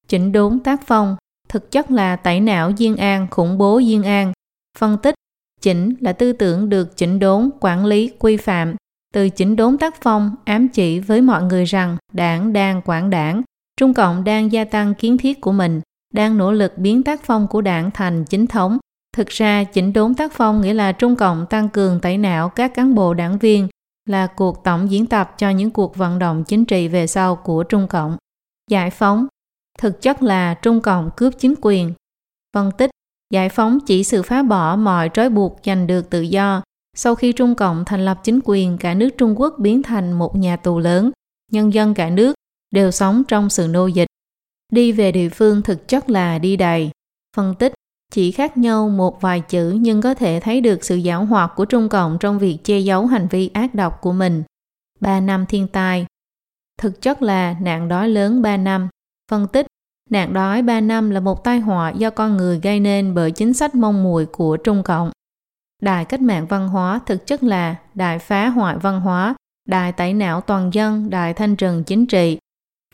Chỉnh 0.09 0.33
đốn 0.33 0.61
tác 0.61 0.87
phong, 0.87 1.16
thực 1.48 1.70
chất 1.70 1.90
là 1.90 2.16
tẩy 2.16 2.40
não 2.40 2.72
Diên 2.76 2.96
An, 2.96 3.26
khủng 3.31 3.59
bố 3.59 3.81
Diên 3.87 4.02
An. 4.02 4.33
Phân 4.78 4.98
tích, 4.98 5.14
chỉnh 5.61 5.94
là 6.00 6.12
tư 6.12 6.33
tưởng 6.33 6.68
được 6.68 6.96
chỉnh 6.96 7.18
đốn, 7.18 7.50
quản 7.61 7.87
lý, 7.87 8.11
quy 8.18 8.37
phạm. 8.37 8.76
Từ 9.14 9.28
chỉnh 9.28 9.57
đốn 9.57 9.78
tác 9.78 10.02
phong 10.02 10.35
ám 10.44 10.68
chỉ 10.68 11.00
với 11.00 11.20
mọi 11.20 11.42
người 11.42 11.64
rằng 11.64 11.96
đảng 12.12 12.52
đang 12.52 12.83
quản 12.85 13.11
đảng, 13.11 13.42
Trung 13.76 13.94
Cộng 13.94 14.24
đang 14.24 14.52
gia 14.52 14.64
tăng 14.64 14.94
kiến 14.94 15.18
thiết 15.18 15.40
của 15.40 15.52
mình, 15.52 15.81
đang 16.14 16.38
nỗ 16.38 16.53
lực 16.53 16.79
biến 16.79 17.03
tác 17.03 17.21
phong 17.25 17.47
của 17.47 17.61
đảng 17.61 17.90
thành 17.90 18.25
chính 18.25 18.47
thống, 18.47 18.79
Thực 19.18 19.29
ra, 19.29 19.64
chỉnh 19.64 19.92
đốn 19.92 20.14
tác 20.14 20.33
phong 20.33 20.61
nghĩa 20.61 20.75
là 20.75 20.92
Trung 20.92 21.16
Cộng 21.16 21.47
tăng 21.47 21.68
cường 21.68 22.01
tẩy 22.01 22.18
não 22.18 22.49
các 22.49 22.75
cán 22.75 22.94
bộ 22.94 23.14
đảng 23.14 23.38
viên 23.38 23.68
là 24.07 24.27
cuộc 24.27 24.64
tổng 24.64 24.90
diễn 24.90 25.07
tập 25.07 25.35
cho 25.38 25.51
những 25.51 25.71
cuộc 25.71 25.97
vận 25.97 26.18
động 26.18 26.44
chính 26.44 26.64
trị 26.64 26.88
về 26.88 27.07
sau 27.07 27.37
của 27.37 27.62
Trung 27.62 27.88
Cộng. 27.88 28.16
Giải 28.71 28.90
phóng 28.90 29.27
thực 29.79 30.03
chất 30.03 30.23
là 30.23 30.55
Trung 30.55 30.81
Cộng 30.81 31.11
cướp 31.16 31.35
chính 31.38 31.55
quyền. 31.61 31.92
Phân 32.55 32.71
tích 32.79 32.90
Giải 33.33 33.49
phóng 33.49 33.79
chỉ 33.87 34.05
sự 34.05 34.23
phá 34.23 34.42
bỏ 34.42 34.77
mọi 34.77 35.11
trói 35.14 35.31
buộc 35.31 35.59
giành 35.64 35.87
được 35.87 36.11
tự 36.11 36.21
do. 36.21 36.62
Sau 36.97 37.14
khi 37.14 37.33
Trung 37.33 37.55
Cộng 37.55 37.85
thành 37.85 38.05
lập 38.05 38.21
chính 38.25 38.40
quyền, 38.44 38.79
cả 38.79 38.94
nước 38.94 39.09
Trung 39.18 39.40
Quốc 39.40 39.55
biến 39.59 39.83
thành 39.83 40.12
một 40.12 40.37
nhà 40.37 40.57
tù 40.57 40.79
lớn. 40.79 41.11
Nhân 41.53 41.75
dân 41.75 41.94
cả 41.94 42.11
nước 42.11 42.35
đều 42.71 42.90
sống 42.90 43.23
trong 43.29 43.51
sự 43.51 43.66
nô 43.71 43.87
dịch. 43.87 44.09
Đi 44.72 44.92
về 44.92 45.12
địa 45.12 45.28
phương 45.28 45.62
thực 45.62 45.88
chất 45.88 46.11
là 46.11 46.38
đi 46.38 46.57
đầy. 46.57 46.90
Phân 47.37 47.54
tích 47.54 47.72
chỉ 48.12 48.33
khác 48.33 48.57
nhau 48.57 48.88
một 48.88 49.20
vài 49.20 49.40
chữ 49.40 49.76
nhưng 49.81 50.02
có 50.02 50.14
thể 50.14 50.40
thấy 50.40 50.61
được 50.61 50.85
sự 50.85 51.00
giảo 51.04 51.24
hoạt 51.24 51.52
của 51.57 51.64
Trung 51.64 51.88
Cộng 51.88 52.16
trong 52.20 52.38
việc 52.38 52.59
che 52.64 52.78
giấu 52.78 53.07
hành 53.07 53.28
vi 53.31 53.50
ác 53.54 53.74
độc 53.74 54.00
của 54.00 54.12
mình. 54.12 54.42
3 55.00 55.20
năm 55.20 55.46
thiên 55.46 55.68
tai 55.68 56.07
Thực 56.78 57.02
chất 57.02 57.22
là 57.22 57.57
nạn 57.61 57.88
đói 57.88 58.09
lớn 58.09 58.42
3 58.42 58.57
năm. 58.57 58.88
Phân 59.31 59.46
tích 59.46 59.66
Nạn 60.11 60.33
đói 60.33 60.62
3 60.62 60.81
năm 60.81 61.11
là 61.11 61.20
một 61.20 61.44
tai 61.44 61.61
họa 61.61 61.90
do 61.90 62.11
con 62.11 62.37
người 62.37 62.61
gây 62.62 62.81
nên 62.81 63.14
bởi 63.14 63.31
chính 63.31 63.54
sách 63.54 63.74
mong 63.74 64.02
muội 64.02 64.26
của 64.26 64.57
Trung 64.57 64.83
Cộng. 64.83 65.11
đại 65.83 66.04
cách 66.04 66.20
mạng 66.20 66.46
văn 66.46 66.68
hóa 66.68 67.00
thực 67.07 67.26
chất 67.26 67.42
là 67.42 67.76
đại 67.94 68.18
phá 68.18 68.48
hoại 68.48 68.76
văn 68.76 69.00
hóa, 69.00 69.35
đại 69.68 69.92
tẩy 69.92 70.14
não 70.14 70.40
toàn 70.40 70.70
dân, 70.74 71.11
đại 71.11 71.35
thanh 71.35 71.57
trừng 71.57 71.85
chính 71.85 72.07
trị. 72.07 72.38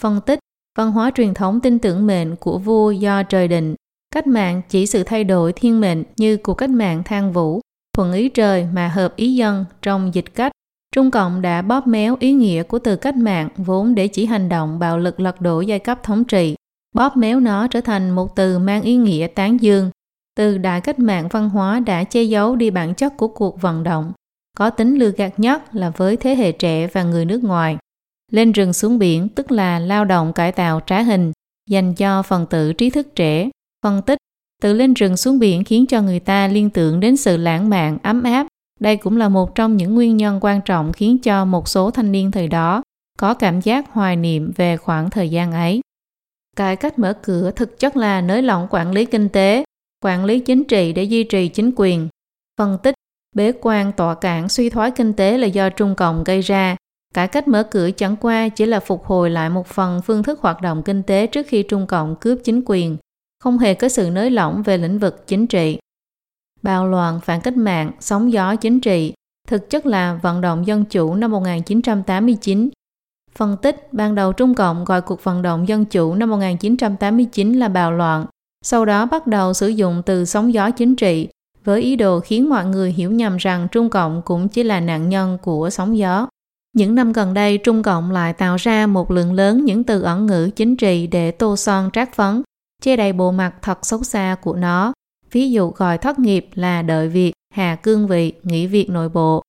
Phân 0.02 0.20
tích 0.26 0.38
Văn 0.78 0.92
hóa 0.92 1.10
truyền 1.14 1.34
thống 1.34 1.60
tin 1.60 1.78
tưởng 1.78 2.06
mệnh 2.06 2.36
của 2.36 2.58
vua 2.58 2.90
do 2.90 3.22
trời 3.22 3.48
định. 3.48 3.74
Cách 4.14 4.26
mạng 4.26 4.62
chỉ 4.68 4.86
sự 4.86 5.02
thay 5.02 5.24
đổi 5.24 5.52
thiên 5.52 5.80
mệnh 5.80 6.04
như 6.16 6.36
cuộc 6.36 6.54
cách 6.54 6.70
mạng 6.70 7.02
thang 7.04 7.32
vũ, 7.32 7.60
thuận 7.96 8.12
ý 8.12 8.28
trời 8.28 8.66
mà 8.72 8.88
hợp 8.88 9.16
ý 9.16 9.34
dân 9.34 9.64
trong 9.82 10.14
dịch 10.14 10.34
cách. 10.34 10.52
Trung 10.94 11.10
Cộng 11.10 11.42
đã 11.42 11.62
bóp 11.62 11.86
méo 11.86 12.16
ý 12.20 12.32
nghĩa 12.32 12.62
của 12.62 12.78
từ 12.78 12.96
cách 12.96 13.16
mạng 13.16 13.48
vốn 13.56 13.94
để 13.94 14.08
chỉ 14.08 14.26
hành 14.26 14.48
động 14.48 14.78
bạo 14.78 14.98
lực 14.98 15.20
lật 15.20 15.40
đổ 15.40 15.60
giai 15.60 15.78
cấp 15.78 16.02
thống 16.02 16.24
trị 16.24 16.54
bóp 16.94 17.16
méo 17.16 17.40
nó 17.40 17.66
trở 17.66 17.80
thành 17.80 18.10
một 18.10 18.36
từ 18.36 18.58
mang 18.58 18.82
ý 18.82 18.96
nghĩa 18.96 19.26
tán 19.34 19.60
dương. 19.60 19.90
Từ 20.36 20.58
đại 20.58 20.80
cách 20.80 20.98
mạng 20.98 21.28
văn 21.28 21.48
hóa 21.48 21.80
đã 21.80 22.04
che 22.04 22.22
giấu 22.22 22.56
đi 22.56 22.70
bản 22.70 22.94
chất 22.94 23.16
của 23.16 23.28
cuộc 23.28 23.60
vận 23.60 23.82
động, 23.82 24.12
có 24.56 24.70
tính 24.70 24.98
lừa 24.98 25.10
gạt 25.10 25.40
nhất 25.40 25.74
là 25.74 25.90
với 25.90 26.16
thế 26.16 26.34
hệ 26.34 26.52
trẻ 26.52 26.86
và 26.86 27.02
người 27.02 27.24
nước 27.24 27.44
ngoài. 27.44 27.76
Lên 28.34 28.52
rừng 28.52 28.72
xuống 28.72 28.98
biển 28.98 29.28
tức 29.28 29.52
là 29.52 29.78
lao 29.78 30.04
động 30.04 30.32
cải 30.32 30.52
tạo 30.52 30.80
trá 30.86 31.02
hình, 31.02 31.32
dành 31.70 31.94
cho 31.94 32.22
phần 32.22 32.46
tử 32.46 32.72
trí 32.72 32.90
thức 32.90 33.14
trẻ. 33.14 33.50
Phân 33.82 34.02
tích, 34.02 34.18
từ 34.62 34.72
lên 34.72 34.94
rừng 34.94 35.16
xuống 35.16 35.38
biển 35.38 35.64
khiến 35.64 35.86
cho 35.86 36.02
người 36.02 36.20
ta 36.20 36.48
liên 36.48 36.70
tưởng 36.70 37.00
đến 37.00 37.16
sự 37.16 37.36
lãng 37.36 37.70
mạn, 37.70 37.98
ấm 38.02 38.22
áp. 38.22 38.46
Đây 38.80 38.96
cũng 38.96 39.16
là 39.16 39.28
một 39.28 39.54
trong 39.54 39.76
những 39.76 39.94
nguyên 39.94 40.16
nhân 40.16 40.38
quan 40.40 40.60
trọng 40.64 40.92
khiến 40.92 41.18
cho 41.18 41.44
một 41.44 41.68
số 41.68 41.90
thanh 41.90 42.12
niên 42.12 42.30
thời 42.30 42.48
đó 42.48 42.82
có 43.18 43.34
cảm 43.34 43.60
giác 43.60 43.92
hoài 43.92 44.16
niệm 44.16 44.52
về 44.56 44.76
khoảng 44.76 45.10
thời 45.10 45.28
gian 45.28 45.52
ấy. 45.52 45.80
Cải 46.56 46.76
cách 46.76 46.98
mở 46.98 47.12
cửa 47.22 47.50
thực 47.50 47.78
chất 47.78 47.96
là 47.96 48.20
nới 48.20 48.42
lỏng 48.42 48.66
quản 48.70 48.92
lý 48.92 49.04
kinh 49.04 49.28
tế, 49.28 49.64
quản 50.04 50.24
lý 50.24 50.40
chính 50.40 50.64
trị 50.64 50.92
để 50.92 51.04
duy 51.04 51.24
trì 51.24 51.48
chính 51.48 51.70
quyền. 51.76 52.08
Phân 52.58 52.78
tích, 52.82 52.94
bế 53.36 53.52
quan 53.60 53.92
tọa 53.92 54.14
cản 54.14 54.48
suy 54.48 54.70
thoái 54.70 54.90
kinh 54.90 55.12
tế 55.12 55.38
là 55.38 55.46
do 55.46 55.70
Trung 55.70 55.94
Cộng 55.94 56.24
gây 56.24 56.40
ra. 56.40 56.76
Cải 57.14 57.28
cách 57.28 57.48
mở 57.48 57.62
cửa 57.62 57.90
chẳng 57.90 58.16
qua 58.16 58.48
chỉ 58.48 58.66
là 58.66 58.80
phục 58.80 59.04
hồi 59.04 59.30
lại 59.30 59.50
một 59.50 59.66
phần 59.66 60.00
phương 60.02 60.22
thức 60.22 60.40
hoạt 60.40 60.62
động 60.62 60.82
kinh 60.82 61.02
tế 61.02 61.26
trước 61.26 61.46
khi 61.48 61.62
Trung 61.62 61.86
Cộng 61.86 62.16
cướp 62.16 62.38
chính 62.44 62.62
quyền, 62.66 62.96
không 63.40 63.58
hề 63.58 63.74
có 63.74 63.88
sự 63.88 64.10
nới 64.10 64.30
lỏng 64.30 64.62
về 64.62 64.78
lĩnh 64.78 64.98
vực 64.98 65.26
chính 65.26 65.46
trị. 65.46 65.78
Bạo 66.62 66.88
loạn 66.88 67.20
phản 67.20 67.40
cách 67.40 67.56
mạng, 67.56 67.90
sóng 68.00 68.32
gió 68.32 68.56
chính 68.56 68.80
trị, 68.80 69.14
thực 69.48 69.70
chất 69.70 69.86
là 69.86 70.18
vận 70.22 70.40
động 70.40 70.66
dân 70.66 70.84
chủ 70.84 71.14
năm 71.14 71.30
1989 71.30 72.68
Phân 73.34 73.56
tích, 73.62 73.92
ban 73.92 74.14
đầu 74.14 74.32
Trung 74.32 74.54
Cộng 74.54 74.84
gọi 74.84 75.00
cuộc 75.00 75.24
vận 75.24 75.42
động 75.42 75.68
dân 75.68 75.84
chủ 75.84 76.14
năm 76.14 76.30
1989 76.30 77.52
là 77.52 77.68
bạo 77.68 77.92
loạn, 77.92 78.26
sau 78.64 78.84
đó 78.84 79.06
bắt 79.06 79.26
đầu 79.26 79.52
sử 79.52 79.68
dụng 79.68 80.02
từ 80.06 80.24
sóng 80.24 80.54
gió 80.54 80.70
chính 80.70 80.96
trị 80.96 81.28
với 81.64 81.82
ý 81.82 81.96
đồ 81.96 82.20
khiến 82.20 82.48
mọi 82.48 82.64
người 82.64 82.92
hiểu 82.92 83.10
nhầm 83.10 83.36
rằng 83.36 83.68
Trung 83.72 83.90
Cộng 83.90 84.22
cũng 84.22 84.48
chỉ 84.48 84.62
là 84.62 84.80
nạn 84.80 85.08
nhân 85.08 85.38
của 85.42 85.70
sóng 85.70 85.98
gió. 85.98 86.28
Những 86.74 86.94
năm 86.94 87.12
gần 87.12 87.34
đây, 87.34 87.58
Trung 87.58 87.82
Cộng 87.82 88.10
lại 88.10 88.32
tạo 88.32 88.56
ra 88.56 88.86
một 88.86 89.10
lượng 89.10 89.32
lớn 89.32 89.64
những 89.64 89.84
từ 89.84 90.02
ẩn 90.02 90.26
ngữ 90.26 90.50
chính 90.56 90.76
trị 90.76 91.06
để 91.06 91.30
tô 91.30 91.56
son 91.56 91.90
trát 91.92 92.14
phấn, 92.14 92.42
che 92.82 92.96
đầy 92.96 93.12
bộ 93.12 93.32
mặt 93.32 93.54
thật 93.62 93.78
xấu 93.86 94.02
xa 94.02 94.36
của 94.42 94.54
nó. 94.54 94.92
Ví 95.32 95.50
dụ 95.50 95.70
gọi 95.70 95.98
thất 95.98 96.18
nghiệp 96.18 96.48
là 96.54 96.82
đợi 96.82 97.08
việc, 97.08 97.32
hà 97.54 97.76
cương 97.76 98.06
vị, 98.06 98.32
nghỉ 98.42 98.66
việc 98.66 98.90
nội 98.90 99.08
bộ. 99.08 99.42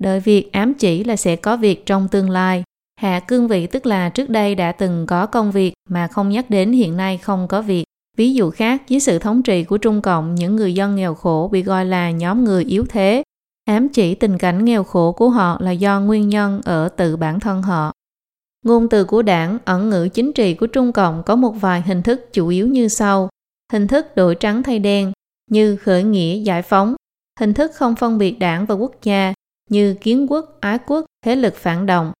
Đợi 0.00 0.20
việc 0.20 0.52
ám 0.52 0.74
chỉ 0.74 1.04
là 1.04 1.16
sẽ 1.16 1.36
có 1.36 1.56
việc 1.56 1.86
trong 1.86 2.08
tương 2.08 2.30
lai, 2.30 2.64
Hạ 3.02 3.20
cương 3.20 3.48
vị 3.48 3.66
tức 3.66 3.86
là 3.86 4.08
trước 4.08 4.30
đây 4.30 4.54
đã 4.54 4.72
từng 4.72 5.06
có 5.06 5.26
công 5.26 5.50
việc 5.52 5.72
mà 5.88 6.06
không 6.06 6.28
nhắc 6.28 6.50
đến 6.50 6.72
hiện 6.72 6.96
nay 6.96 7.18
không 7.18 7.48
có 7.48 7.62
việc. 7.62 7.84
Ví 8.16 8.34
dụ 8.34 8.50
khác, 8.50 8.82
dưới 8.88 9.00
sự 9.00 9.18
thống 9.18 9.42
trị 9.42 9.64
của 9.64 9.78
Trung 9.78 10.02
Cộng, 10.02 10.34
những 10.34 10.56
người 10.56 10.74
dân 10.74 10.96
nghèo 10.96 11.14
khổ 11.14 11.48
bị 11.52 11.62
gọi 11.62 11.84
là 11.84 12.10
nhóm 12.10 12.44
người 12.44 12.64
yếu 12.64 12.86
thế. 12.88 13.22
Ám 13.64 13.88
chỉ 13.88 14.14
tình 14.14 14.38
cảnh 14.38 14.64
nghèo 14.64 14.84
khổ 14.84 15.12
của 15.12 15.30
họ 15.30 15.56
là 15.60 15.70
do 15.70 16.00
nguyên 16.00 16.28
nhân 16.28 16.60
ở 16.64 16.88
tự 16.88 17.16
bản 17.16 17.40
thân 17.40 17.62
họ. 17.62 17.92
Ngôn 18.64 18.88
từ 18.88 19.04
của 19.04 19.22
đảng, 19.22 19.58
ẩn 19.64 19.90
ngữ 19.90 20.08
chính 20.14 20.32
trị 20.32 20.54
của 20.54 20.66
Trung 20.66 20.92
Cộng 20.92 21.22
có 21.26 21.36
một 21.36 21.52
vài 21.52 21.82
hình 21.82 22.02
thức 22.02 22.28
chủ 22.32 22.48
yếu 22.48 22.68
như 22.68 22.88
sau. 22.88 23.28
Hình 23.72 23.86
thức 23.86 24.16
đổi 24.16 24.34
trắng 24.34 24.62
thay 24.62 24.78
đen, 24.78 25.12
như 25.50 25.76
khởi 25.76 26.02
nghĩa 26.02 26.36
giải 26.42 26.62
phóng. 26.62 26.94
Hình 27.40 27.54
thức 27.54 27.70
không 27.74 27.94
phân 27.96 28.18
biệt 28.18 28.38
đảng 28.38 28.66
và 28.66 28.74
quốc 28.74 28.92
gia, 29.02 29.34
như 29.70 29.94
kiến 29.94 30.26
quốc, 30.30 30.56
ái 30.60 30.78
quốc, 30.86 31.06
thế 31.24 31.36
lực 31.36 31.54
phản 31.56 31.86
động 31.86 32.12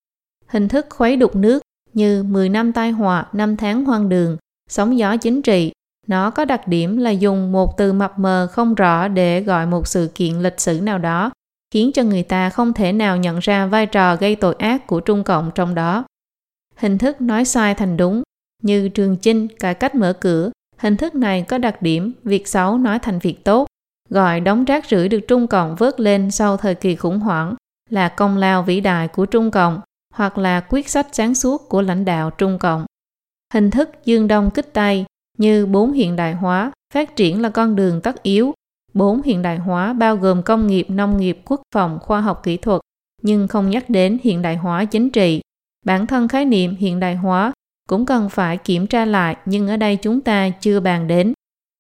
hình 0.53 0.69
thức 0.69 0.87
khuấy 0.91 1.17
đục 1.17 1.37
nước 1.37 1.63
như 1.93 2.23
10 2.23 2.49
năm 2.49 2.73
tai 2.73 2.91
họa, 2.91 3.27
5 3.33 3.57
tháng 3.57 3.85
hoang 3.85 4.09
đường, 4.09 4.37
sóng 4.69 4.99
gió 4.99 5.17
chính 5.17 5.43
trị. 5.43 5.73
Nó 6.07 6.31
có 6.31 6.45
đặc 6.45 6.69
điểm 6.69 6.97
là 6.97 7.11
dùng 7.11 7.53
một 7.53 7.77
từ 7.77 7.93
mập 7.93 8.19
mờ 8.19 8.49
không 8.53 8.75
rõ 8.75 9.09
để 9.09 9.41
gọi 9.41 9.67
một 9.67 9.87
sự 9.87 10.11
kiện 10.15 10.35
lịch 10.35 10.61
sử 10.61 10.81
nào 10.81 10.99
đó, 10.99 11.31
khiến 11.75 11.91
cho 11.95 12.03
người 12.03 12.23
ta 12.23 12.51
không 12.51 12.73
thể 12.73 12.93
nào 12.93 13.17
nhận 13.17 13.39
ra 13.39 13.67
vai 13.67 13.87
trò 13.87 14.17
gây 14.17 14.37
tội 14.37 14.55
ác 14.55 14.87
của 14.87 15.01
Trung 15.01 15.25
Cộng 15.25 15.51
trong 15.55 15.75
đó. 15.75 16.05
Hình 16.77 16.99
thức 16.99 17.21
nói 17.21 17.45
sai 17.45 17.75
thành 17.75 17.97
đúng, 17.97 18.23
như 18.63 18.89
Trường 18.89 19.17
Chinh 19.17 19.49
cải 19.49 19.75
cách 19.75 19.95
mở 19.95 20.13
cửa, 20.13 20.51
hình 20.79 20.97
thức 20.97 21.15
này 21.15 21.43
có 21.43 21.59
đặc 21.59 21.83
điểm 21.83 22.13
việc 22.25 22.49
xấu 22.49 22.79
nói 22.79 22.99
thành 22.99 23.19
việc 23.19 23.45
tốt, 23.45 23.67
gọi 24.11 24.41
đống 24.41 24.65
rác 24.65 24.87
rưởi 24.87 25.09
được 25.09 25.21
Trung 25.29 25.47
Cộng 25.47 25.77
vớt 25.77 26.01
lên 26.01 26.31
sau 26.31 26.57
thời 26.57 26.75
kỳ 26.75 26.97
khủng 26.97 27.21
hoảng 27.21 27.55
là 27.91 28.09
công 28.09 28.37
lao 28.37 28.63
vĩ 28.63 28.81
đại 28.81 29.09
của 29.09 29.27
Trung 29.27 29.51
Cộng 29.51 29.81
hoặc 30.15 30.39
là 30.39 30.61
quyết 30.61 30.89
sách 30.89 31.07
sáng 31.13 31.35
suốt 31.35 31.69
của 31.69 31.83
lãnh 31.83 32.05
đạo 32.05 32.31
Trung 32.31 32.59
Cộng. 32.59 32.87
Hình 33.55 33.71
thức 33.71 33.91
dương 34.05 34.29
đông 34.29 34.51
kích 34.51 34.73
tây 34.73 35.05
như 35.43 35.67
bốn 35.67 35.93
hiện 35.93 36.17
đại 36.17 36.35
hóa, 36.35 36.73
phát 36.95 37.17
triển 37.17 37.43
là 37.43 37.49
con 37.49 37.77
đường 37.77 38.01
tất 38.01 38.23
yếu. 38.23 38.53
Bốn 38.95 39.23
hiện 39.23 39.43
đại 39.43 39.59
hóa 39.59 39.93
bao 39.93 40.17
gồm 40.17 40.43
công 40.43 40.67
nghiệp, 40.67 40.87
nông 40.91 41.17
nghiệp, 41.17 41.39
quốc 41.45 41.63
phòng, 41.75 41.99
khoa 42.03 42.21
học 42.21 42.41
kỹ 42.43 42.57
thuật, 42.57 42.81
nhưng 43.23 43.49
không 43.49 43.71
nhắc 43.71 43.91
đến 43.91 44.19
hiện 44.23 44.43
đại 44.43 44.57
hóa 44.57 44.85
chính 44.85 45.11
trị. 45.11 45.41
Bản 45.87 46.07
thân 46.07 46.29
khái 46.29 46.45
niệm 46.45 46.77
hiện 46.77 47.01
đại 47.01 47.15
hóa 47.15 47.53
cũng 47.89 48.07
cần 48.07 48.29
phải 48.29 48.57
kiểm 48.57 48.87
tra 48.87 49.05
lại 49.05 49.37
nhưng 49.45 49.69
ở 49.69 49.77
đây 49.77 49.97
chúng 49.97 50.21
ta 50.21 50.51
chưa 50.51 50.81
bàn 50.81 51.07
đến. 51.07 51.33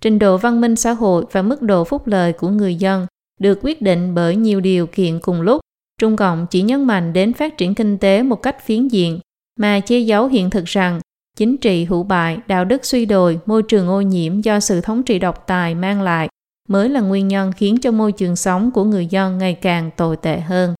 Trình 0.02 0.18
độ 0.18 0.38
văn 0.38 0.60
minh 0.60 0.76
xã 0.76 0.92
hội 0.92 1.24
và 1.32 1.42
mức 1.42 1.62
độ 1.62 1.84
phúc 1.84 2.06
lợi 2.06 2.32
của 2.32 2.48
người 2.48 2.74
dân 2.74 3.06
được 3.40 3.58
quyết 3.62 3.82
định 3.82 4.14
bởi 4.14 4.36
nhiều 4.36 4.60
điều 4.60 4.86
kiện 4.86 5.20
cùng 5.20 5.40
lúc 5.40 5.60
Trung 6.00 6.16
Cộng 6.16 6.46
chỉ 6.50 6.62
nhấn 6.62 6.84
mạnh 6.84 7.12
đến 7.12 7.32
phát 7.32 7.58
triển 7.58 7.74
kinh 7.74 7.98
tế 7.98 8.22
một 8.22 8.42
cách 8.42 8.64
phiến 8.64 8.88
diện, 8.88 9.20
mà 9.58 9.80
che 9.80 9.98
giấu 9.98 10.26
hiện 10.26 10.50
thực 10.50 10.64
rằng 10.64 11.00
chính 11.36 11.56
trị 11.56 11.84
hữu 11.84 12.02
bại, 12.02 12.38
đạo 12.46 12.64
đức 12.64 12.84
suy 12.84 13.06
đồi, 13.06 13.38
môi 13.46 13.62
trường 13.62 13.88
ô 13.88 14.00
nhiễm 14.00 14.40
do 14.40 14.60
sự 14.60 14.80
thống 14.80 15.02
trị 15.02 15.18
độc 15.18 15.46
tài 15.46 15.74
mang 15.74 16.02
lại 16.02 16.28
mới 16.68 16.88
là 16.88 17.00
nguyên 17.00 17.28
nhân 17.28 17.52
khiến 17.52 17.78
cho 17.78 17.90
môi 17.90 18.12
trường 18.12 18.36
sống 18.36 18.70
của 18.70 18.84
người 18.84 19.06
dân 19.06 19.38
ngày 19.38 19.54
càng 19.54 19.90
tồi 19.96 20.16
tệ 20.16 20.40
hơn. 20.40 20.74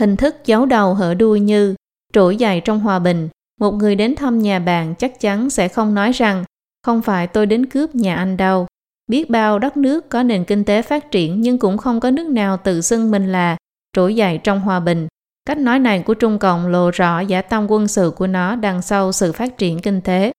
Hình 0.00 0.16
thức 0.16 0.36
giấu 0.44 0.66
đầu 0.66 0.94
hở 0.94 1.14
đuôi 1.14 1.40
như 1.40 1.74
trỗi 2.12 2.36
dậy 2.36 2.60
trong 2.64 2.80
hòa 2.80 2.98
bình, 2.98 3.28
một 3.60 3.72
người 3.72 3.94
đến 3.94 4.14
thăm 4.14 4.38
nhà 4.38 4.58
bạn 4.58 4.94
chắc 4.98 5.20
chắn 5.20 5.50
sẽ 5.50 5.68
không 5.68 5.94
nói 5.94 6.12
rằng 6.12 6.44
không 6.86 7.02
phải 7.02 7.26
tôi 7.26 7.46
đến 7.46 7.66
cướp 7.66 7.94
nhà 7.94 8.16
anh 8.16 8.36
đâu. 8.36 8.66
Biết 9.10 9.30
bao 9.30 9.58
đất 9.58 9.76
nước 9.76 10.08
có 10.08 10.22
nền 10.22 10.44
kinh 10.44 10.64
tế 10.64 10.82
phát 10.82 11.10
triển 11.10 11.40
nhưng 11.40 11.58
cũng 11.58 11.78
không 11.78 12.00
có 12.00 12.10
nước 12.10 12.26
nào 12.26 12.56
tự 12.56 12.80
xưng 12.80 13.10
mình 13.10 13.32
là 13.32 13.56
trỗi 13.92 14.16
dậy 14.16 14.40
trong 14.44 14.60
hòa 14.60 14.80
bình. 14.80 15.06
Cách 15.44 15.58
nói 15.58 15.78
này 15.78 16.02
của 16.02 16.14
Trung 16.14 16.38
Cộng 16.38 16.66
lộ 16.66 16.90
rõ 16.90 17.20
giả 17.20 17.42
tâm 17.42 17.66
quân 17.70 17.88
sự 17.88 18.12
của 18.16 18.26
nó 18.26 18.56
đằng 18.56 18.82
sau 18.82 19.12
sự 19.12 19.32
phát 19.32 19.58
triển 19.58 19.80
kinh 19.80 20.00
tế. 20.00 20.32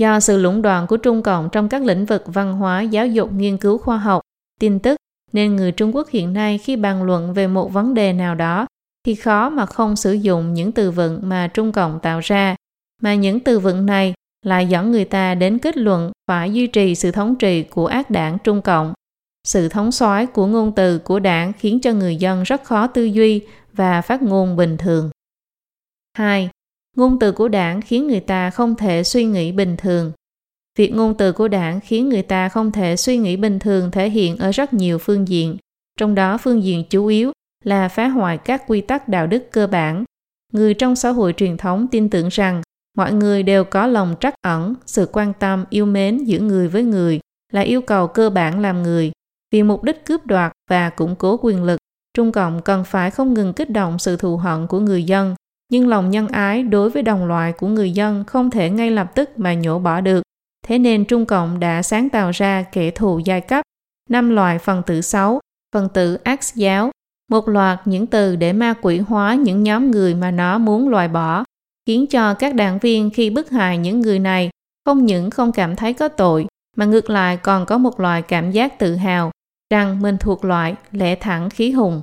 Do 0.00 0.20
sự 0.20 0.38
lũng 0.38 0.62
đoạn 0.62 0.86
của 0.86 0.96
Trung 0.96 1.22
Cộng 1.22 1.48
trong 1.52 1.68
các 1.68 1.82
lĩnh 1.82 2.06
vực 2.06 2.24
văn 2.26 2.52
hóa, 2.52 2.82
giáo 2.82 3.06
dục, 3.06 3.32
nghiên 3.32 3.56
cứu 3.56 3.78
khoa 3.78 3.96
học, 3.96 4.22
tin 4.60 4.78
tức, 4.78 4.96
nên 5.32 5.56
người 5.56 5.72
Trung 5.72 5.96
Quốc 5.96 6.08
hiện 6.08 6.32
nay 6.32 6.58
khi 6.58 6.76
bàn 6.76 7.02
luận 7.02 7.34
về 7.34 7.46
một 7.46 7.72
vấn 7.72 7.94
đề 7.94 8.12
nào 8.12 8.34
đó 8.34 8.66
thì 9.06 9.14
khó 9.14 9.50
mà 9.50 9.66
không 9.66 9.96
sử 9.96 10.12
dụng 10.12 10.54
những 10.54 10.72
từ 10.72 10.90
vựng 10.90 11.20
mà 11.22 11.46
Trung 11.46 11.72
Cộng 11.72 12.00
tạo 12.00 12.20
ra, 12.22 12.56
mà 13.02 13.14
những 13.14 13.40
từ 13.40 13.58
vựng 13.58 13.86
này 13.86 14.14
lại 14.44 14.66
dẫn 14.66 14.90
người 14.90 15.04
ta 15.04 15.34
đến 15.34 15.58
kết 15.58 15.76
luận 15.76 16.12
phải 16.28 16.52
duy 16.52 16.66
trì 16.66 16.94
sự 16.94 17.10
thống 17.10 17.36
trị 17.36 17.62
của 17.62 17.86
ác 17.86 18.10
đảng 18.10 18.38
Trung 18.44 18.62
Cộng. 18.62 18.92
Sự 19.46 19.68
thống 19.68 19.92
soái 19.92 20.26
của 20.26 20.46
ngôn 20.46 20.74
từ 20.74 20.98
của 20.98 21.18
đảng 21.18 21.52
khiến 21.52 21.80
cho 21.80 21.92
người 21.92 22.16
dân 22.16 22.42
rất 22.42 22.64
khó 22.64 22.86
tư 22.86 23.04
duy 23.04 23.42
và 23.78 24.00
phát 24.00 24.22
ngôn 24.22 24.56
bình 24.56 24.76
thường. 24.76 25.10
2. 26.16 26.50
Ngôn 26.96 27.18
từ 27.18 27.32
của 27.32 27.48
đảng 27.48 27.80
khiến 27.80 28.06
người 28.06 28.20
ta 28.20 28.50
không 28.50 28.74
thể 28.74 29.04
suy 29.04 29.24
nghĩ 29.24 29.52
bình 29.52 29.76
thường. 29.76 30.12
Việc 30.78 30.94
ngôn 30.94 31.14
từ 31.16 31.32
của 31.32 31.48
đảng 31.48 31.80
khiến 31.80 32.08
người 32.08 32.22
ta 32.22 32.48
không 32.48 32.72
thể 32.72 32.96
suy 32.96 33.16
nghĩ 33.16 33.36
bình 33.36 33.58
thường 33.58 33.90
thể 33.90 34.10
hiện 34.10 34.36
ở 34.36 34.50
rất 34.50 34.74
nhiều 34.74 34.98
phương 34.98 35.28
diện, 35.28 35.56
trong 35.98 36.14
đó 36.14 36.38
phương 36.38 36.62
diện 36.62 36.84
chủ 36.90 37.06
yếu 37.06 37.32
là 37.64 37.88
phá 37.88 38.08
hoại 38.08 38.38
các 38.38 38.62
quy 38.66 38.80
tắc 38.80 39.08
đạo 39.08 39.26
đức 39.26 39.44
cơ 39.50 39.66
bản. 39.66 40.04
Người 40.52 40.74
trong 40.74 40.96
xã 40.96 41.10
hội 41.10 41.34
truyền 41.36 41.56
thống 41.56 41.86
tin 41.90 42.10
tưởng 42.10 42.28
rằng 42.28 42.62
mọi 42.96 43.12
người 43.12 43.42
đều 43.42 43.64
có 43.64 43.86
lòng 43.86 44.14
trắc 44.20 44.34
ẩn, 44.42 44.74
sự 44.86 45.08
quan 45.12 45.32
tâm, 45.38 45.64
yêu 45.70 45.86
mến 45.86 46.18
giữa 46.24 46.38
người 46.38 46.68
với 46.68 46.82
người 46.82 47.20
là 47.52 47.60
yêu 47.60 47.80
cầu 47.80 48.06
cơ 48.06 48.30
bản 48.30 48.60
làm 48.60 48.82
người. 48.82 49.12
Vì 49.52 49.62
mục 49.62 49.82
đích 49.82 50.04
cướp 50.04 50.26
đoạt 50.26 50.52
và 50.70 50.90
củng 50.90 51.16
cố 51.16 51.38
quyền 51.42 51.62
lực, 51.62 51.80
Trung 52.18 52.32
Cộng 52.32 52.62
cần 52.62 52.84
phải 52.84 53.10
không 53.10 53.34
ngừng 53.34 53.52
kích 53.52 53.70
động 53.70 53.98
sự 53.98 54.16
thù 54.16 54.36
hận 54.36 54.66
của 54.66 54.80
người 54.80 55.04
dân, 55.04 55.34
nhưng 55.72 55.88
lòng 55.88 56.10
nhân 56.10 56.28
ái 56.28 56.62
đối 56.62 56.90
với 56.90 57.02
đồng 57.02 57.26
loại 57.26 57.52
của 57.52 57.66
người 57.66 57.90
dân 57.90 58.24
không 58.24 58.50
thể 58.50 58.70
ngay 58.70 58.90
lập 58.90 59.14
tức 59.14 59.30
mà 59.36 59.54
nhổ 59.54 59.78
bỏ 59.78 60.00
được. 60.00 60.22
Thế 60.66 60.78
nên 60.78 61.04
Trung 61.04 61.26
Cộng 61.26 61.60
đã 61.60 61.82
sáng 61.82 62.08
tạo 62.08 62.30
ra 62.30 62.62
kẻ 62.62 62.90
thù 62.90 63.18
giai 63.18 63.40
cấp, 63.40 63.62
năm 64.10 64.30
loại 64.30 64.58
phần 64.58 64.82
tử 64.86 65.00
xấu, 65.00 65.40
phần 65.74 65.88
tử 65.94 66.14
ác 66.14 66.40
giáo, 66.54 66.90
một 67.30 67.48
loạt 67.48 67.80
những 67.84 68.06
từ 68.06 68.36
để 68.36 68.52
ma 68.52 68.74
quỷ 68.82 68.98
hóa 68.98 69.34
những 69.34 69.62
nhóm 69.62 69.90
người 69.90 70.14
mà 70.14 70.30
nó 70.30 70.58
muốn 70.58 70.88
loại 70.88 71.08
bỏ, 71.08 71.44
khiến 71.86 72.06
cho 72.06 72.34
các 72.34 72.54
đảng 72.54 72.78
viên 72.78 73.10
khi 73.10 73.30
bức 73.30 73.50
hại 73.50 73.78
những 73.78 74.00
người 74.00 74.18
này 74.18 74.50
không 74.86 75.06
những 75.06 75.30
không 75.30 75.52
cảm 75.52 75.76
thấy 75.76 75.92
có 75.92 76.08
tội, 76.08 76.46
mà 76.76 76.84
ngược 76.84 77.10
lại 77.10 77.36
còn 77.36 77.66
có 77.66 77.78
một 77.78 78.00
loại 78.00 78.22
cảm 78.22 78.50
giác 78.50 78.78
tự 78.78 78.94
hào 78.94 79.30
rằng 79.72 80.02
mình 80.02 80.16
thuộc 80.20 80.44
loại 80.44 80.74
lẽ 80.92 81.14
thẳng 81.14 81.50
khí 81.50 81.70
hùng. 81.70 82.02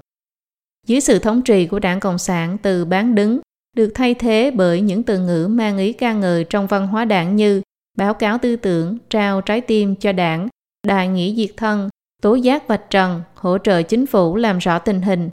Dưới 0.85 1.01
sự 1.01 1.19
thống 1.19 1.41
trị 1.41 1.67
của 1.67 1.79
đảng 1.79 1.99
Cộng 1.99 2.17
sản 2.17 2.57
từ 2.57 2.85
bán 2.85 3.15
đứng 3.15 3.39
được 3.75 3.91
thay 3.95 4.13
thế 4.13 4.51
bởi 4.55 4.81
những 4.81 5.03
từ 5.03 5.19
ngữ 5.19 5.47
mang 5.47 5.77
ý 5.77 5.93
ca 5.93 6.13
ngợi 6.13 6.43
trong 6.43 6.67
văn 6.67 6.87
hóa 6.87 7.05
đảng 7.05 7.35
như 7.35 7.61
báo 7.97 8.13
cáo 8.13 8.37
tư 8.37 8.55
tưởng, 8.55 8.97
trao 9.09 9.41
trái 9.41 9.61
tim 9.61 9.95
cho 9.95 10.11
đảng, 10.11 10.47
đại 10.87 11.07
nghĩa 11.07 11.33
diệt 11.35 11.57
thân, 11.57 11.89
tố 12.21 12.35
giác 12.35 12.67
vạch 12.67 12.89
trần, 12.89 13.21
hỗ 13.35 13.57
trợ 13.57 13.81
chính 13.81 14.05
phủ 14.05 14.35
làm 14.35 14.57
rõ 14.57 14.79
tình 14.79 15.01
hình. 15.01 15.29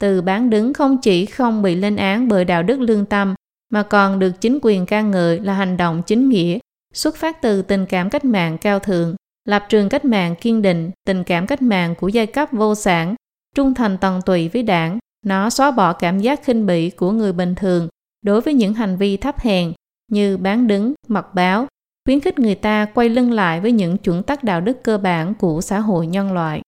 Từ 0.00 0.22
bán 0.22 0.50
đứng 0.50 0.74
không 0.74 0.98
chỉ 1.02 1.26
không 1.26 1.62
bị 1.62 1.74
lên 1.74 1.96
án 1.96 2.28
bởi 2.28 2.44
đạo 2.44 2.62
đức 2.62 2.80
lương 2.80 3.06
tâm, 3.06 3.34
mà 3.72 3.82
còn 3.82 4.18
được 4.18 4.40
chính 4.40 4.58
quyền 4.62 4.86
ca 4.86 5.00
ngợi 5.00 5.40
là 5.40 5.54
hành 5.54 5.76
động 5.76 6.02
chính 6.06 6.28
nghĩa, 6.28 6.58
xuất 6.94 7.16
phát 7.16 7.42
từ 7.42 7.62
tình 7.62 7.86
cảm 7.86 8.10
cách 8.10 8.24
mạng 8.24 8.58
cao 8.58 8.78
thượng, 8.78 9.16
lập 9.44 9.66
trường 9.68 9.88
cách 9.88 10.04
mạng 10.04 10.34
kiên 10.40 10.62
định, 10.62 10.90
tình 11.06 11.24
cảm 11.24 11.46
cách 11.46 11.62
mạng 11.62 11.94
của 11.94 12.08
giai 12.08 12.26
cấp 12.26 12.48
vô 12.52 12.74
sản, 12.74 13.14
trung 13.56 13.74
thành 13.74 13.98
tận 13.98 14.22
tụy 14.22 14.48
với 14.48 14.62
đảng, 14.62 14.98
nó 15.24 15.50
xóa 15.50 15.70
bỏ 15.70 15.92
cảm 15.92 16.18
giác 16.18 16.44
khinh 16.44 16.66
bỉ 16.66 16.90
của 16.90 17.10
người 17.10 17.32
bình 17.32 17.54
thường 17.54 17.88
đối 18.22 18.40
với 18.40 18.54
những 18.54 18.74
hành 18.74 18.96
vi 18.96 19.16
thấp 19.16 19.38
hèn 19.38 19.72
như 20.12 20.36
bán 20.36 20.66
đứng, 20.66 20.94
mặc 21.08 21.26
báo, 21.34 21.66
khuyến 22.04 22.20
khích 22.20 22.38
người 22.38 22.54
ta 22.54 22.86
quay 22.94 23.08
lưng 23.08 23.32
lại 23.32 23.60
với 23.60 23.72
những 23.72 23.98
chuẩn 23.98 24.22
tắc 24.22 24.44
đạo 24.44 24.60
đức 24.60 24.82
cơ 24.82 24.98
bản 24.98 25.34
của 25.34 25.60
xã 25.60 25.78
hội 25.78 26.06
nhân 26.06 26.32
loại. 26.32 26.60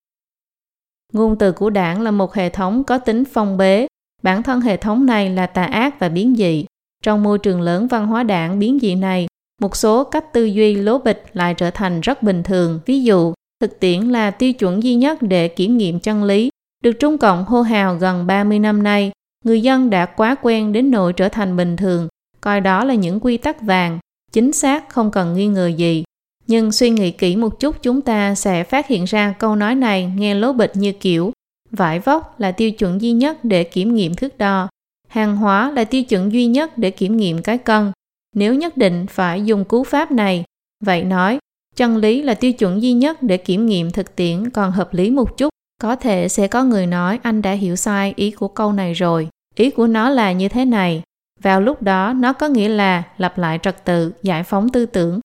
Ngôn 1.13 1.39
từ 1.39 1.53
của 1.53 1.71
đảng 1.71 2.01
là 2.03 2.11
một 2.11 2.35
hệ 2.35 2.51
thống 2.51 2.85
có 2.85 2.99
tính 2.99 3.25
phong 3.25 3.57
bế, 3.57 3.87
bản 4.23 4.43
thân 4.43 4.61
hệ 4.61 4.77
thống 4.77 5.07
này 5.07 5.31
là 5.31 5.47
tà 5.47 5.65
ác 5.65 6.01
và 6.01 6.09
biến 6.09 6.35
dị. 6.37 6.67
Trong 7.05 7.23
môi 7.23 7.39
trường 7.39 7.61
lớn 7.61 7.87
văn 7.89 8.07
hóa 8.07 8.23
đảng 8.23 8.59
biến 8.59 8.79
dị 8.83 8.95
này, 8.95 9.27
một 9.61 9.77
số 9.77 10.05
cách 10.05 10.33
tư 10.33 10.45
duy 10.45 10.75
lố 10.75 10.99
bịch 10.99 11.25
lại 11.33 11.55
trở 11.55 11.71
thành 11.71 12.01
rất 12.01 12.23
bình 12.23 12.43
thường. 12.43 12.81
Ví 12.87 13.03
dụ, 13.03 13.35
thực 13.61 13.81
tiễn 13.81 14.01
là 14.01 14.31
tiêu 14.31 14.53
chuẩn 14.53 14.83
duy 14.83 14.95
nhất 14.95 15.19
để 15.23 15.49
kiểm 15.49 15.77
nghiệm 15.77 16.01
chân 16.01 16.25
lý, 16.25 16.51
được 16.85 16.93
Trung 16.93 17.19
Cộng 17.19 17.45
hô 17.45 17.63
hào 17.63 17.95
gần 17.95 18.27
30 18.27 18.59
năm 18.59 18.83
nay, 18.83 19.11
người 19.45 19.63
dân 19.63 19.91
đã 19.91 20.07
quá 20.07 20.37
quen 20.43 20.73
đến 20.73 20.91
nỗi 20.91 21.13
trở 21.13 21.29
thành 21.29 21.57
bình 21.57 21.77
thường, 21.77 22.09
coi 22.41 22.61
đó 22.61 22.85
là 22.85 22.95
những 22.95 23.21
quy 23.21 23.37
tắc 23.37 23.63
vàng, 23.63 23.99
chính 24.33 24.53
xác 24.53 24.89
không 24.89 25.11
cần 25.11 25.35
nghi 25.35 25.47
ngờ 25.47 25.67
gì. 25.67 26.05
Nhưng 26.47 26.73
suy 26.73 26.91
nghĩ 26.91 27.11
kỹ 27.11 27.37
một 27.37 27.61
chút 27.61 27.83
chúng 27.83 28.01
ta 28.01 28.35
sẽ 28.35 28.65
phát 28.65 28.87
hiện 28.87 29.05
ra 29.05 29.35
câu 29.39 29.57
nói 29.57 29.75
này 29.75 30.13
nghe 30.17 30.35
lố 30.35 30.53
bịch 30.53 30.73
như 30.75 30.93
kiểu 30.93 31.33
vải 31.71 32.01
vóc 32.01 32.41
là 32.41 32.53
tiêu 32.53 32.71
chuẩn 32.71 33.01
duy 33.01 33.13
nhất 33.13 33.45
để 33.45 33.65
kiểm 33.65 33.95
nghiệm 33.95 34.15
thước 34.15 34.39
đo, 34.39 34.69
hàng 35.09 35.37
hóa 35.37 35.71
là 35.71 35.85
tiêu 35.85 36.03
chuẩn 36.03 36.33
duy 36.33 36.47
nhất 36.47 36.79
để 36.79 36.91
kiểm 36.91 37.17
nghiệm 37.17 37.43
cái 37.43 37.59
cân. 37.59 37.93
Nếu 38.35 38.55
nhất 38.55 38.77
định 38.77 39.07
phải 39.11 39.45
dùng 39.45 39.65
cú 39.65 39.85
pháp 39.85 40.13
này, 40.13 40.45
vậy 40.85 41.05
nói 41.05 41.39
chân 41.77 41.97
lý 41.97 42.23
là 42.23 42.35
tiêu 42.35 42.53
chuẩn 42.53 42.83
duy 42.83 42.93
nhất 42.93 43.23
để 43.23 43.37
kiểm 43.37 43.67
nghiệm 43.67 43.91
thực 43.91 44.17
tiễn 44.17 44.51
còn 44.51 44.71
hợp 44.71 44.95
lý 44.95 45.11
một 45.11 45.37
chút. 45.37 45.49
Có 45.83 45.97
thể 45.97 46.29
sẽ 46.29 46.49
có 46.49 46.65
người 46.65 46.87
nói 46.87 47.19
anh 47.23 47.43
đã 47.43 47.53
hiểu 47.53 47.77
sai 47.77 48.13
ý 48.17 48.31
của 48.31 48.49
câu 48.49 48.73
này 48.73 48.95
rồi. 48.95 49.29
Ý 49.55 49.71
của 49.71 49.87
nó 49.87 50.11
là 50.11 50.33
như 50.33 50.49
thế 50.49 50.65
này. 50.65 51.03
Vào 51.41 51.61
lúc 51.61 51.83
đó 51.83 52.13
nó 52.13 52.33
có 52.33 52.49
nghĩa 52.49 52.69
là 52.69 53.03
lặp 53.17 53.39
lại 53.39 53.59
trật 53.63 53.85
tự, 53.85 54.13
giải 54.23 54.43
phóng 54.43 54.69
tư 54.69 54.87
tưởng. 54.87 55.21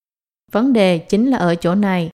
Vấn 0.52 0.74
đề 0.74 0.98
chính 0.98 1.30
là 1.30 1.38
ở 1.38 1.56
chỗ 1.56 1.76
này. 1.76 2.10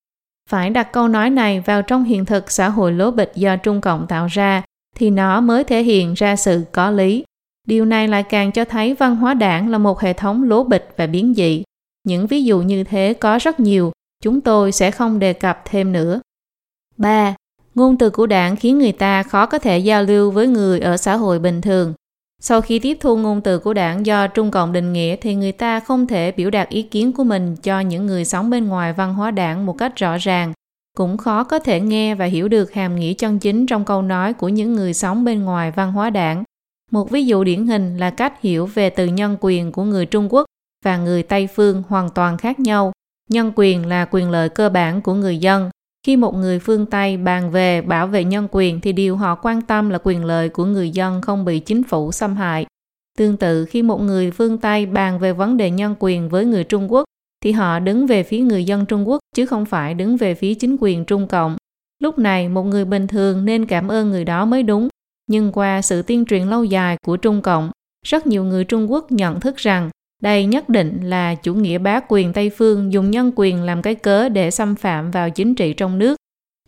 Phải 0.49 0.69
đặt 0.69 0.91
câu 0.91 1.07
nói 1.07 1.29
này 1.29 1.59
vào 1.59 1.81
trong 1.81 2.03
hiện 2.03 2.25
thực 2.25 2.51
xã 2.51 2.69
hội 2.69 2.93
lố 2.93 3.11
bịch 3.11 3.31
do 3.35 3.55
Trung 3.55 3.81
Cộng 3.81 4.07
tạo 4.07 4.27
ra 4.27 4.63
thì 4.95 5.09
nó 5.09 5.41
mới 5.41 5.63
thể 5.63 5.83
hiện 5.83 6.13
ra 6.13 6.35
sự 6.35 6.63
có 6.71 6.91
lý. 6.91 7.23
Điều 7.67 7.85
này 7.85 8.07
lại 8.07 8.23
càng 8.23 8.51
cho 8.51 8.65
thấy 8.65 8.93
văn 8.93 9.15
hóa 9.15 9.33
đảng 9.33 9.69
là 9.69 9.77
một 9.77 9.99
hệ 9.99 10.13
thống 10.13 10.43
lố 10.43 10.63
bịch 10.63 10.89
và 10.97 11.07
biến 11.07 11.33
dị. 11.33 11.63
Những 12.03 12.27
ví 12.27 12.43
dụ 12.43 12.61
như 12.61 12.83
thế 12.83 13.13
có 13.13 13.37
rất 13.37 13.59
nhiều, 13.59 13.91
chúng 14.23 14.41
tôi 14.41 14.71
sẽ 14.71 14.91
không 14.91 15.19
đề 15.19 15.33
cập 15.33 15.61
thêm 15.65 15.91
nữa. 15.91 16.19
3. 16.97 17.35
Ngôn 17.79 17.97
từ 17.97 18.09
của 18.09 18.27
đảng 18.27 18.55
khiến 18.55 18.79
người 18.79 18.91
ta 18.91 19.23
khó 19.23 19.45
có 19.45 19.59
thể 19.59 19.77
giao 19.77 20.03
lưu 20.03 20.31
với 20.31 20.47
người 20.47 20.79
ở 20.79 20.97
xã 20.97 21.15
hội 21.15 21.39
bình 21.39 21.61
thường. 21.61 21.93
Sau 22.41 22.61
khi 22.61 22.79
tiếp 22.79 22.97
thu 22.99 23.17
ngôn 23.17 23.41
từ 23.41 23.59
của 23.59 23.73
đảng 23.73 24.05
do 24.05 24.27
Trung 24.27 24.51
Cộng 24.51 24.71
định 24.71 24.93
nghĩa 24.93 25.15
thì 25.15 25.35
người 25.35 25.51
ta 25.51 25.79
không 25.79 26.07
thể 26.07 26.31
biểu 26.31 26.49
đạt 26.49 26.69
ý 26.69 26.81
kiến 26.81 27.13
của 27.13 27.23
mình 27.23 27.55
cho 27.55 27.79
những 27.79 28.05
người 28.05 28.25
sống 28.25 28.49
bên 28.49 28.67
ngoài 28.67 28.93
văn 28.93 29.13
hóa 29.13 29.31
đảng 29.31 29.65
một 29.65 29.77
cách 29.77 29.95
rõ 29.95 30.17
ràng, 30.17 30.53
cũng 30.97 31.17
khó 31.17 31.43
có 31.43 31.59
thể 31.59 31.79
nghe 31.79 32.15
và 32.15 32.25
hiểu 32.25 32.47
được 32.47 32.73
hàm 32.73 32.95
nghĩa 32.95 33.13
chân 33.13 33.39
chính 33.39 33.65
trong 33.65 33.85
câu 33.85 34.01
nói 34.01 34.33
của 34.33 34.49
những 34.49 34.73
người 34.73 34.93
sống 34.93 35.23
bên 35.23 35.43
ngoài 35.43 35.71
văn 35.71 35.91
hóa 35.91 36.09
đảng. 36.09 36.43
Một 36.91 37.11
ví 37.11 37.25
dụ 37.25 37.43
điển 37.43 37.67
hình 37.67 37.97
là 37.97 38.09
cách 38.09 38.41
hiểu 38.41 38.65
về 38.65 38.89
từ 38.89 39.05
nhân 39.05 39.37
quyền 39.41 39.71
của 39.71 39.83
người 39.83 40.05
Trung 40.05 40.27
Quốc 40.33 40.45
và 40.85 40.97
người 40.97 41.23
Tây 41.23 41.47
phương 41.55 41.83
hoàn 41.87 42.09
toàn 42.09 42.37
khác 42.37 42.59
nhau. 42.59 42.91
Nhân 43.29 43.51
quyền 43.55 43.85
là 43.85 44.07
quyền 44.11 44.31
lợi 44.31 44.49
cơ 44.49 44.69
bản 44.69 45.01
của 45.01 45.13
người 45.13 45.37
dân. 45.37 45.69
Khi 46.09 46.15
một 46.15 46.35
người 46.35 46.59
phương 46.59 46.85
Tây 46.85 47.17
bàn 47.17 47.51
về 47.51 47.81
bảo 47.81 48.07
vệ 48.07 48.23
nhân 48.23 48.47
quyền 48.51 48.81
thì 48.81 48.93
điều 48.93 49.17
họ 49.17 49.35
quan 49.35 49.61
tâm 49.61 49.89
là 49.89 49.99
quyền 50.03 50.25
lợi 50.25 50.49
của 50.49 50.65
người 50.65 50.89
dân 50.89 51.21
không 51.21 51.45
bị 51.45 51.59
chính 51.59 51.83
phủ 51.83 52.11
xâm 52.11 52.35
hại. 52.35 52.65
Tương 53.17 53.37
tự 53.37 53.65
khi 53.65 53.81
một 53.81 54.01
người 54.01 54.31
phương 54.31 54.57
Tây 54.57 54.85
bàn 54.85 55.19
về 55.19 55.33
vấn 55.33 55.57
đề 55.57 55.71
nhân 55.71 55.95
quyền 55.99 56.29
với 56.29 56.45
người 56.45 56.63
Trung 56.63 56.91
Quốc 56.91 57.05
thì 57.43 57.51
họ 57.51 57.79
đứng 57.79 58.07
về 58.07 58.23
phía 58.23 58.39
người 58.39 58.63
dân 58.63 58.85
Trung 58.85 59.09
Quốc 59.09 59.19
chứ 59.35 59.45
không 59.45 59.65
phải 59.65 59.93
đứng 59.93 60.17
về 60.17 60.35
phía 60.35 60.53
chính 60.53 60.77
quyền 60.79 61.05
Trung 61.05 61.27
Cộng. 61.27 61.57
Lúc 62.03 62.19
này 62.19 62.49
một 62.49 62.63
người 62.63 62.85
bình 62.85 63.07
thường 63.07 63.45
nên 63.45 63.65
cảm 63.65 63.87
ơn 63.87 64.09
người 64.09 64.25
đó 64.25 64.45
mới 64.45 64.63
đúng 64.63 64.87
nhưng 65.27 65.51
qua 65.51 65.81
sự 65.81 66.01
tuyên 66.01 66.25
truyền 66.25 66.47
lâu 66.47 66.63
dài 66.63 66.97
của 67.05 67.17
Trung 67.17 67.41
Cộng, 67.41 67.71
rất 68.05 68.27
nhiều 68.27 68.43
người 68.43 68.63
Trung 68.63 68.91
Quốc 68.91 69.11
nhận 69.11 69.39
thức 69.39 69.57
rằng 69.57 69.89
đây 70.23 70.45
nhất 70.45 70.69
định 70.69 70.99
là 71.03 71.35
chủ 71.35 71.53
nghĩa 71.53 71.77
bá 71.77 71.99
quyền 72.07 72.33
Tây 72.33 72.49
phương 72.49 72.93
dùng 72.93 73.11
nhân 73.11 73.31
quyền 73.35 73.63
làm 73.63 73.81
cái 73.81 73.95
cớ 73.95 74.29
để 74.29 74.51
xâm 74.51 74.75
phạm 74.75 75.11
vào 75.11 75.29
chính 75.29 75.55
trị 75.55 75.73
trong 75.73 75.97
nước. 75.97 76.15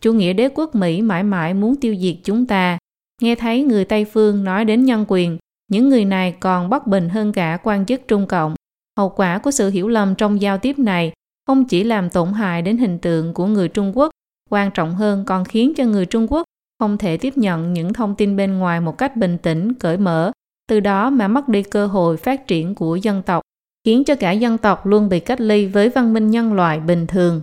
Chủ 0.00 0.12
nghĩa 0.12 0.32
đế 0.32 0.48
quốc 0.54 0.74
Mỹ 0.74 1.02
mãi 1.02 1.22
mãi 1.22 1.54
muốn 1.54 1.76
tiêu 1.76 1.96
diệt 1.96 2.16
chúng 2.24 2.46
ta. 2.46 2.78
Nghe 3.22 3.34
thấy 3.34 3.62
người 3.62 3.84
Tây 3.84 4.04
phương 4.04 4.44
nói 4.44 4.64
đến 4.64 4.84
nhân 4.84 5.04
quyền, 5.08 5.38
những 5.68 5.88
người 5.88 6.04
này 6.04 6.34
còn 6.40 6.70
bất 6.70 6.86
bình 6.86 7.08
hơn 7.08 7.32
cả 7.32 7.58
quan 7.62 7.86
chức 7.86 8.08
Trung 8.08 8.26
Cộng. 8.26 8.54
Hậu 8.98 9.08
quả 9.08 9.38
của 9.38 9.50
sự 9.50 9.70
hiểu 9.70 9.88
lầm 9.88 10.14
trong 10.14 10.40
giao 10.40 10.58
tiếp 10.58 10.78
này 10.78 11.12
không 11.46 11.64
chỉ 11.64 11.84
làm 11.84 12.10
tổn 12.10 12.32
hại 12.32 12.62
đến 12.62 12.78
hình 12.78 12.98
tượng 12.98 13.34
của 13.34 13.46
người 13.46 13.68
Trung 13.68 13.92
Quốc, 13.94 14.10
quan 14.50 14.70
trọng 14.70 14.94
hơn 14.94 15.24
còn 15.26 15.44
khiến 15.44 15.72
cho 15.76 15.84
người 15.84 16.06
Trung 16.06 16.32
Quốc 16.32 16.44
không 16.78 16.98
thể 16.98 17.16
tiếp 17.16 17.38
nhận 17.38 17.72
những 17.72 17.92
thông 17.92 18.14
tin 18.14 18.36
bên 18.36 18.58
ngoài 18.58 18.80
một 18.80 18.98
cách 18.98 19.16
bình 19.16 19.38
tĩnh, 19.38 19.74
cởi 19.74 19.96
mở, 19.96 20.32
từ 20.68 20.80
đó 20.80 21.10
mà 21.10 21.28
mất 21.28 21.48
đi 21.48 21.62
cơ 21.62 21.86
hội 21.86 22.16
phát 22.16 22.46
triển 22.46 22.74
của 22.74 22.96
dân 22.96 23.22
tộc, 23.22 23.41
khiến 23.84 24.04
cho 24.04 24.14
cả 24.14 24.32
dân 24.32 24.58
tộc 24.58 24.86
luôn 24.86 25.08
bị 25.08 25.20
cách 25.20 25.40
ly 25.40 25.66
với 25.66 25.88
văn 25.88 26.12
minh 26.12 26.30
nhân 26.30 26.52
loại 26.52 26.80
bình 26.80 27.06
thường. 27.06 27.40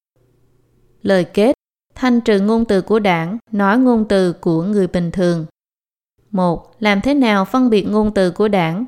Lời 1.02 1.24
kết 1.24 1.54
Thanh 1.96 2.22
trừ 2.22 2.40
ngôn 2.40 2.66
từ 2.66 2.82
của 2.82 3.00
đảng, 3.00 3.38
nói 3.52 3.78
ngôn 3.78 4.06
từ 4.10 4.34
của 4.34 4.64
người 4.64 4.88
bình 4.88 5.12
thường. 5.12 5.46
1. 6.32 6.76
Làm 6.80 7.02
thế 7.02 7.14
nào 7.14 7.46
phân 7.46 7.70
biệt 7.70 7.88
ngôn 7.90 8.14
từ 8.14 8.32
của 8.32 8.48
đảng? 8.48 8.86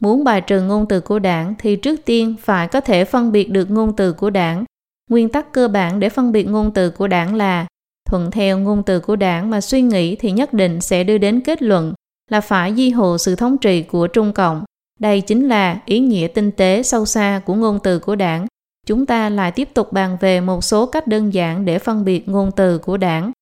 Muốn 0.00 0.24
bài 0.24 0.40
trừ 0.40 0.62
ngôn 0.62 0.86
từ 0.88 1.00
của 1.00 1.18
đảng 1.18 1.54
thì 1.58 1.76
trước 1.76 2.00
tiên 2.04 2.34
phải 2.40 2.68
có 2.68 2.80
thể 2.80 3.04
phân 3.04 3.32
biệt 3.32 3.50
được 3.50 3.70
ngôn 3.70 3.96
từ 3.96 4.12
của 4.12 4.30
đảng. 4.30 4.64
Nguyên 5.10 5.28
tắc 5.28 5.52
cơ 5.52 5.68
bản 5.68 6.00
để 6.00 6.08
phân 6.08 6.32
biệt 6.32 6.44
ngôn 6.44 6.74
từ 6.74 6.90
của 6.90 7.08
đảng 7.08 7.34
là 7.34 7.66
thuận 8.10 8.30
theo 8.30 8.58
ngôn 8.58 8.82
từ 8.82 9.00
của 9.00 9.16
đảng 9.16 9.50
mà 9.50 9.60
suy 9.60 9.82
nghĩ 9.82 10.16
thì 10.16 10.30
nhất 10.30 10.52
định 10.52 10.80
sẽ 10.80 11.04
đưa 11.04 11.18
đến 11.18 11.40
kết 11.40 11.62
luận 11.62 11.94
là 12.30 12.40
phải 12.40 12.74
di 12.74 12.90
hộ 12.90 13.18
sự 13.18 13.36
thống 13.36 13.58
trị 13.58 13.82
của 13.82 14.06
Trung 14.06 14.32
Cộng. 14.32 14.64
Đây 14.98 15.20
chính 15.20 15.48
là 15.48 15.80
ý 15.86 16.00
nghĩa 16.00 16.26
tinh 16.34 16.50
tế 16.50 16.82
sâu 16.82 17.06
xa 17.06 17.40
của 17.44 17.54
ngôn 17.54 17.78
từ 17.82 17.98
của 17.98 18.16
đảng. 18.16 18.46
Chúng 18.86 19.06
ta 19.06 19.28
lại 19.28 19.52
tiếp 19.52 19.68
tục 19.74 19.92
bàn 19.92 20.16
về 20.20 20.40
một 20.40 20.64
số 20.64 20.86
cách 20.86 21.06
đơn 21.06 21.34
giản 21.34 21.64
để 21.64 21.78
phân 21.78 22.04
biệt 22.04 22.28
ngôn 22.28 22.50
từ 22.56 22.78
của 22.78 22.96
đảng. 22.96 23.32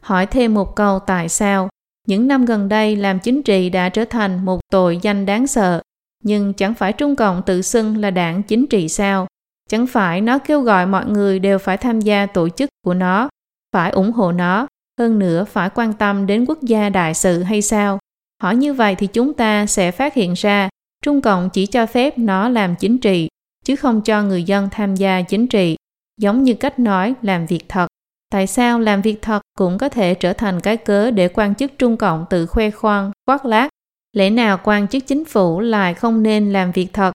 Hỏi 0.00 0.26
thêm 0.26 0.54
một 0.54 0.76
câu 0.76 0.98
tại 0.98 1.28
sao? 1.28 1.68
Những 2.06 2.28
năm 2.28 2.44
gần 2.44 2.68
đây 2.68 2.96
làm 2.96 3.18
chính 3.18 3.42
trị 3.42 3.70
đã 3.70 3.88
trở 3.88 4.04
thành 4.04 4.44
một 4.44 4.60
tội 4.70 4.98
danh 5.02 5.26
đáng 5.26 5.46
sợ. 5.46 5.82
Nhưng 6.24 6.52
chẳng 6.52 6.74
phải 6.74 6.92
Trung 6.92 7.16
Cộng 7.16 7.42
tự 7.46 7.62
xưng 7.62 7.96
là 7.96 8.10
đảng 8.10 8.42
chính 8.42 8.66
trị 8.66 8.88
sao? 8.88 9.26
Chẳng 9.68 9.86
phải 9.86 10.20
nó 10.20 10.38
kêu 10.38 10.60
gọi 10.60 10.86
mọi 10.86 11.06
người 11.06 11.38
đều 11.38 11.58
phải 11.58 11.76
tham 11.76 12.00
gia 12.00 12.26
tổ 12.26 12.48
chức 12.48 12.70
của 12.84 12.94
nó, 12.94 13.28
phải 13.72 13.90
ủng 13.90 14.12
hộ 14.12 14.32
nó, 14.32 14.66
hơn 15.00 15.18
nữa 15.18 15.44
phải 15.44 15.70
quan 15.70 15.92
tâm 15.92 16.26
đến 16.26 16.44
quốc 16.48 16.62
gia 16.62 16.88
đại 16.88 17.14
sự 17.14 17.42
hay 17.42 17.62
sao? 17.62 17.98
Hỏi 18.42 18.56
như 18.56 18.72
vậy 18.72 18.94
thì 18.94 19.06
chúng 19.06 19.34
ta 19.34 19.66
sẽ 19.66 19.90
phát 19.90 20.14
hiện 20.14 20.34
ra 20.36 20.68
Trung 21.04 21.20
Cộng 21.20 21.50
chỉ 21.50 21.66
cho 21.66 21.86
phép 21.86 22.18
nó 22.18 22.48
làm 22.48 22.74
chính 22.76 22.98
trị, 22.98 23.28
chứ 23.64 23.76
không 23.76 24.02
cho 24.02 24.22
người 24.22 24.42
dân 24.42 24.68
tham 24.70 24.94
gia 24.94 25.22
chính 25.22 25.46
trị, 25.46 25.76
giống 26.20 26.44
như 26.44 26.54
cách 26.54 26.78
nói 26.78 27.14
làm 27.22 27.46
việc 27.46 27.64
thật. 27.68 27.86
Tại 28.32 28.46
sao 28.46 28.80
làm 28.80 29.02
việc 29.02 29.22
thật 29.22 29.42
cũng 29.58 29.78
có 29.78 29.88
thể 29.88 30.14
trở 30.14 30.32
thành 30.32 30.60
cái 30.60 30.76
cớ 30.76 31.10
để 31.10 31.28
quan 31.28 31.54
chức 31.54 31.72
Trung 31.78 31.96
Cộng 31.96 32.24
tự 32.30 32.46
khoe 32.46 32.70
khoang, 32.70 33.10
khoác 33.26 33.44
lác? 33.44 33.70
Lẽ 34.12 34.30
nào 34.30 34.60
quan 34.64 34.88
chức 34.88 35.06
chính 35.06 35.24
phủ 35.24 35.60
lại 35.60 35.94
không 35.94 36.22
nên 36.22 36.52
làm 36.52 36.72
việc 36.72 36.92
thật? 36.92 37.12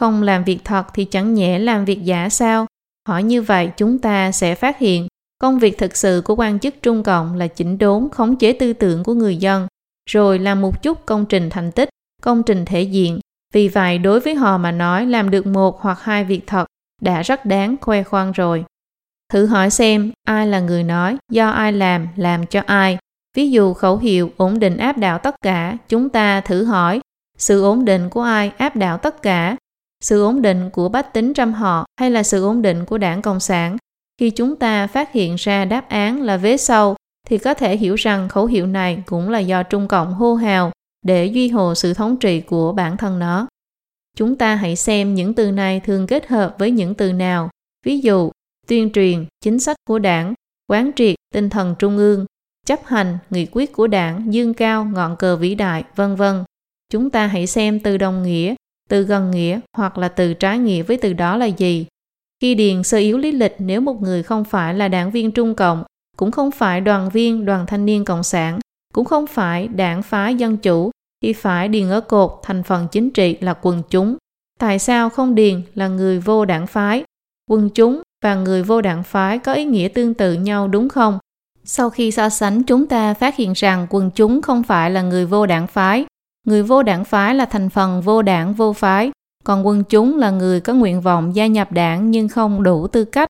Không 0.00 0.22
làm 0.22 0.44
việc 0.44 0.58
thật 0.64 0.86
thì 0.94 1.04
chẳng 1.04 1.34
nhẽ 1.34 1.58
làm 1.58 1.84
việc 1.84 2.04
giả 2.04 2.28
sao? 2.28 2.66
Hỏi 3.08 3.22
như 3.22 3.42
vậy 3.42 3.70
chúng 3.76 3.98
ta 3.98 4.32
sẽ 4.32 4.54
phát 4.54 4.78
hiện 4.78 5.08
công 5.38 5.58
việc 5.58 5.78
thực 5.78 5.96
sự 5.96 6.22
của 6.24 6.34
quan 6.36 6.58
chức 6.58 6.74
Trung 6.82 7.02
Cộng 7.02 7.34
là 7.34 7.46
chỉnh 7.46 7.78
đốn 7.78 8.08
khống 8.12 8.36
chế 8.36 8.52
tư 8.52 8.72
tưởng 8.72 9.04
của 9.04 9.14
người 9.14 9.36
dân, 9.36 9.66
rồi 10.10 10.38
làm 10.38 10.60
một 10.60 10.82
chút 10.82 11.06
công 11.06 11.26
trình 11.26 11.50
thành 11.50 11.72
tích, 11.72 11.88
công 12.22 12.42
trình 12.42 12.64
thể 12.64 12.82
diện. 12.82 13.20
Vì 13.54 13.68
vậy 13.68 13.98
đối 13.98 14.20
với 14.20 14.34
họ 14.34 14.58
mà 14.58 14.70
nói 14.70 15.06
làm 15.06 15.30
được 15.30 15.46
một 15.46 15.80
hoặc 15.80 16.00
hai 16.02 16.24
việc 16.24 16.46
thật 16.46 16.66
đã 17.02 17.22
rất 17.22 17.44
đáng 17.44 17.76
khoe 17.80 18.02
khoang 18.02 18.32
rồi. 18.32 18.64
Thử 19.32 19.46
hỏi 19.46 19.70
xem 19.70 20.12
ai 20.26 20.46
là 20.46 20.60
người 20.60 20.82
nói, 20.82 21.16
do 21.30 21.50
ai 21.50 21.72
làm, 21.72 22.08
làm 22.16 22.46
cho 22.46 22.62
ai. 22.66 22.98
Ví 23.36 23.50
dụ 23.50 23.74
khẩu 23.74 23.96
hiệu 23.96 24.30
ổn 24.36 24.58
định 24.58 24.76
áp 24.76 24.98
đảo 24.98 25.18
tất 25.18 25.34
cả, 25.42 25.76
chúng 25.88 26.08
ta 26.08 26.40
thử 26.40 26.64
hỏi 26.64 27.00
sự 27.38 27.62
ổn 27.62 27.84
định 27.84 28.10
của 28.10 28.22
ai 28.22 28.52
áp 28.58 28.76
đảo 28.76 28.98
tất 28.98 29.22
cả, 29.22 29.56
sự 30.00 30.22
ổn 30.22 30.42
định 30.42 30.70
của 30.70 30.88
bách 30.88 31.12
tính 31.12 31.34
trăm 31.34 31.52
họ 31.52 31.86
hay 32.00 32.10
là 32.10 32.22
sự 32.22 32.44
ổn 32.44 32.62
định 32.62 32.84
của 32.84 32.98
đảng 32.98 33.22
Cộng 33.22 33.40
sản. 33.40 33.76
Khi 34.20 34.30
chúng 34.30 34.56
ta 34.56 34.86
phát 34.86 35.12
hiện 35.12 35.36
ra 35.38 35.64
đáp 35.64 35.88
án 35.88 36.22
là 36.22 36.36
vế 36.36 36.56
sau, 36.56 36.96
thì 37.28 37.38
có 37.38 37.54
thể 37.54 37.76
hiểu 37.76 37.94
rằng 37.94 38.28
khẩu 38.28 38.46
hiệu 38.46 38.66
này 38.66 39.02
cũng 39.06 39.28
là 39.30 39.38
do 39.38 39.62
Trung 39.62 39.88
Cộng 39.88 40.14
hô 40.14 40.34
hào 40.34 40.72
để 41.02 41.26
duy 41.26 41.48
hồ 41.48 41.74
sự 41.74 41.94
thống 41.94 42.16
trị 42.16 42.40
của 42.40 42.72
bản 42.72 42.96
thân 42.96 43.18
nó. 43.18 43.46
Chúng 44.16 44.36
ta 44.36 44.54
hãy 44.54 44.76
xem 44.76 45.14
những 45.14 45.34
từ 45.34 45.50
này 45.50 45.80
thường 45.80 46.06
kết 46.06 46.26
hợp 46.26 46.56
với 46.58 46.70
những 46.70 46.94
từ 46.94 47.12
nào. 47.12 47.50
Ví 47.86 48.00
dụ, 48.00 48.30
tuyên 48.66 48.90
truyền, 48.92 49.24
chính 49.40 49.58
sách 49.58 49.76
của 49.88 49.98
đảng, 49.98 50.34
quán 50.68 50.90
triệt, 50.96 51.16
tinh 51.34 51.50
thần 51.50 51.74
trung 51.78 51.96
ương, 51.96 52.26
chấp 52.66 52.80
hành, 52.84 53.18
nghị 53.30 53.46
quyết 53.52 53.72
của 53.72 53.86
đảng, 53.86 54.32
dương 54.34 54.54
cao, 54.54 54.84
ngọn 54.84 55.16
cờ 55.16 55.36
vĩ 55.36 55.54
đại, 55.54 55.84
vân 55.96 56.16
vân. 56.16 56.44
Chúng 56.92 57.10
ta 57.10 57.26
hãy 57.26 57.46
xem 57.46 57.80
từ 57.80 57.96
đồng 57.96 58.22
nghĩa, 58.22 58.54
từ 58.88 59.02
gần 59.02 59.30
nghĩa 59.30 59.60
hoặc 59.76 59.98
là 59.98 60.08
từ 60.08 60.34
trái 60.34 60.58
nghĩa 60.58 60.82
với 60.82 60.96
từ 60.96 61.12
đó 61.12 61.36
là 61.36 61.46
gì. 61.46 61.86
Khi 62.40 62.54
điền 62.54 62.82
sơ 62.82 62.98
yếu 62.98 63.18
lý 63.18 63.32
lịch 63.32 63.54
nếu 63.58 63.80
một 63.80 64.02
người 64.02 64.22
không 64.22 64.44
phải 64.44 64.74
là 64.74 64.88
đảng 64.88 65.10
viên 65.10 65.30
Trung 65.30 65.54
Cộng, 65.54 65.84
cũng 66.16 66.30
không 66.30 66.50
phải 66.50 66.80
đoàn 66.80 67.08
viên 67.08 67.44
đoàn 67.44 67.66
thanh 67.66 67.86
niên 67.86 68.04
Cộng 68.04 68.22
sản, 68.22 68.58
cũng 68.92 69.04
không 69.04 69.26
phải 69.26 69.68
đảng 69.68 70.02
phái 70.02 70.34
dân 70.34 70.56
chủ, 70.56 70.90
thì 71.22 71.32
phải 71.32 71.68
điền 71.68 71.90
ở 71.90 72.00
cột 72.00 72.40
thành 72.42 72.62
phần 72.62 72.86
chính 72.92 73.10
trị 73.10 73.36
là 73.40 73.54
quần 73.62 73.82
chúng. 73.90 74.16
Tại 74.58 74.78
sao 74.78 75.10
không 75.10 75.34
điền 75.34 75.62
là 75.74 75.88
người 75.88 76.20
vô 76.20 76.44
đảng 76.44 76.66
phái? 76.66 77.04
Quần 77.50 77.70
chúng 77.70 78.02
và 78.24 78.34
người 78.34 78.62
vô 78.62 78.80
đảng 78.80 79.02
phái 79.02 79.38
có 79.38 79.52
ý 79.52 79.64
nghĩa 79.64 79.88
tương 79.88 80.14
tự 80.14 80.32
nhau 80.32 80.68
đúng 80.68 80.88
không? 80.88 81.18
Sau 81.64 81.90
khi 81.90 82.10
so 82.10 82.28
sánh 82.28 82.62
chúng 82.62 82.86
ta 82.86 83.14
phát 83.14 83.36
hiện 83.36 83.52
rằng 83.52 83.86
quần 83.90 84.10
chúng 84.10 84.42
không 84.42 84.62
phải 84.62 84.90
là 84.90 85.02
người 85.02 85.26
vô 85.26 85.46
đảng 85.46 85.66
phái. 85.66 86.06
Người 86.46 86.62
vô 86.62 86.82
đảng 86.82 87.04
phái 87.04 87.34
là 87.34 87.44
thành 87.44 87.70
phần 87.70 88.02
vô 88.02 88.22
đảng 88.22 88.54
vô 88.54 88.72
phái, 88.72 89.10
còn 89.44 89.66
quân 89.66 89.84
chúng 89.84 90.18
là 90.18 90.30
người 90.30 90.60
có 90.60 90.74
nguyện 90.74 91.00
vọng 91.00 91.34
gia 91.34 91.46
nhập 91.46 91.72
đảng 91.72 92.10
nhưng 92.10 92.28
không 92.28 92.62
đủ 92.62 92.86
tư 92.86 93.04
cách. 93.04 93.28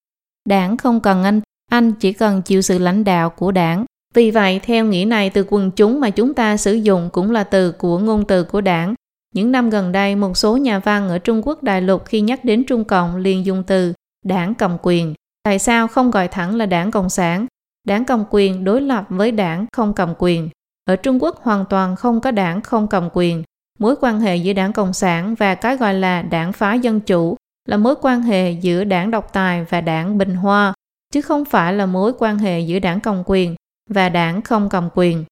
Đảng 0.48 0.76
không 0.76 1.00
cần 1.00 1.24
anh, 1.24 1.40
anh 1.74 1.92
chỉ 1.92 2.12
cần 2.12 2.42
chịu 2.42 2.62
sự 2.62 2.78
lãnh 2.78 3.04
đạo 3.04 3.30
của 3.30 3.52
đảng. 3.52 3.84
Vì 4.14 4.30
vậy, 4.30 4.60
theo 4.62 4.84
nghĩa 4.84 5.04
này 5.04 5.30
từ 5.30 5.44
quần 5.48 5.70
chúng 5.70 6.00
mà 6.00 6.10
chúng 6.10 6.34
ta 6.34 6.56
sử 6.56 6.74
dụng 6.74 7.08
cũng 7.12 7.30
là 7.30 7.44
từ 7.44 7.72
của 7.72 7.98
ngôn 7.98 8.24
từ 8.24 8.44
của 8.44 8.60
đảng. 8.60 8.94
Những 9.34 9.52
năm 9.52 9.70
gần 9.70 9.92
đây, 9.92 10.16
một 10.16 10.36
số 10.36 10.56
nhà 10.56 10.78
văn 10.78 11.08
ở 11.08 11.18
Trung 11.18 11.40
Quốc 11.44 11.62
đại 11.62 11.82
lục 11.82 12.04
khi 12.04 12.20
nhắc 12.20 12.44
đến 12.44 12.64
Trung 12.64 12.84
Cộng 12.84 13.16
liền 13.16 13.46
dùng 13.46 13.62
từ 13.66 13.92
đảng 14.24 14.54
cầm 14.54 14.76
quyền. 14.82 15.14
Tại 15.42 15.58
sao 15.58 15.88
không 15.88 16.10
gọi 16.10 16.28
thẳng 16.28 16.56
là 16.56 16.66
đảng 16.66 16.90
Cộng 16.90 17.08
sản? 17.08 17.46
Đảng 17.86 18.04
cầm 18.04 18.24
quyền 18.30 18.64
đối 18.64 18.80
lập 18.80 19.04
với 19.08 19.32
đảng 19.32 19.66
không 19.72 19.94
cầm 19.94 20.14
quyền. 20.18 20.48
Ở 20.84 20.96
Trung 20.96 21.22
Quốc 21.22 21.42
hoàn 21.42 21.64
toàn 21.70 21.96
không 21.96 22.20
có 22.20 22.30
đảng 22.30 22.60
không 22.60 22.88
cầm 22.88 23.08
quyền. 23.12 23.42
Mối 23.78 23.94
quan 24.00 24.20
hệ 24.20 24.36
giữa 24.36 24.52
đảng 24.52 24.72
Cộng 24.72 24.92
sản 24.92 25.34
và 25.34 25.54
cái 25.54 25.76
gọi 25.76 25.94
là 25.94 26.22
đảng 26.22 26.52
phá 26.52 26.74
dân 26.74 27.00
chủ 27.00 27.36
là 27.68 27.76
mối 27.76 27.94
quan 28.02 28.22
hệ 28.22 28.50
giữa 28.50 28.84
đảng 28.84 29.10
độc 29.10 29.32
tài 29.32 29.64
và 29.64 29.80
đảng 29.80 30.18
bình 30.18 30.34
hoa, 30.34 30.74
chứ 31.12 31.20
không 31.20 31.44
phải 31.44 31.72
là 31.72 31.86
mối 31.86 32.12
quan 32.18 32.38
hệ 32.38 32.60
giữa 32.60 32.78
đảng 32.78 33.00
cầm 33.00 33.22
quyền 33.26 33.54
và 33.90 34.08
đảng 34.08 34.42
không 34.42 34.68
cầm 34.68 34.88
quyền. 34.94 35.24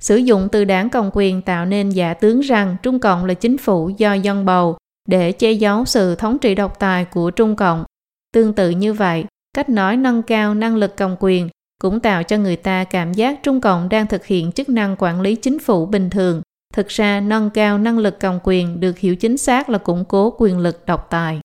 Sử 0.00 0.16
dụng 0.16 0.48
từ 0.52 0.64
đảng 0.64 0.90
cầm 0.90 1.10
quyền 1.12 1.42
tạo 1.42 1.66
nên 1.66 1.90
giả 1.90 2.14
tướng 2.14 2.40
rằng 2.40 2.76
Trung 2.82 2.98
Cộng 2.98 3.24
là 3.24 3.34
chính 3.34 3.58
phủ 3.58 3.88
do 3.88 4.12
dân 4.12 4.44
bầu 4.44 4.76
để 5.08 5.32
che 5.32 5.52
giấu 5.52 5.84
sự 5.84 6.14
thống 6.14 6.38
trị 6.38 6.54
độc 6.54 6.78
tài 6.78 7.04
của 7.04 7.30
Trung 7.30 7.56
Cộng. 7.56 7.84
Tương 8.32 8.52
tự 8.52 8.70
như 8.70 8.92
vậy, 8.92 9.24
cách 9.54 9.68
nói 9.68 9.96
nâng 9.96 10.22
cao 10.22 10.54
năng 10.54 10.76
lực 10.76 10.96
cầm 10.96 11.16
quyền 11.20 11.48
cũng 11.82 12.00
tạo 12.00 12.22
cho 12.22 12.36
người 12.36 12.56
ta 12.56 12.84
cảm 12.84 13.12
giác 13.12 13.42
Trung 13.42 13.60
Cộng 13.60 13.88
đang 13.88 14.06
thực 14.06 14.26
hiện 14.26 14.52
chức 14.52 14.68
năng 14.68 14.96
quản 14.98 15.20
lý 15.20 15.34
chính 15.34 15.58
phủ 15.58 15.86
bình 15.86 16.10
thường. 16.10 16.42
Thực 16.74 16.88
ra, 16.88 17.20
nâng 17.20 17.50
cao 17.50 17.78
năng 17.78 17.98
lực 17.98 18.20
cầm 18.20 18.38
quyền 18.42 18.80
được 18.80 18.98
hiểu 18.98 19.16
chính 19.16 19.36
xác 19.36 19.70
là 19.70 19.78
củng 19.78 20.04
cố 20.04 20.34
quyền 20.38 20.58
lực 20.58 20.86
độc 20.86 21.06
tài. 21.10 21.40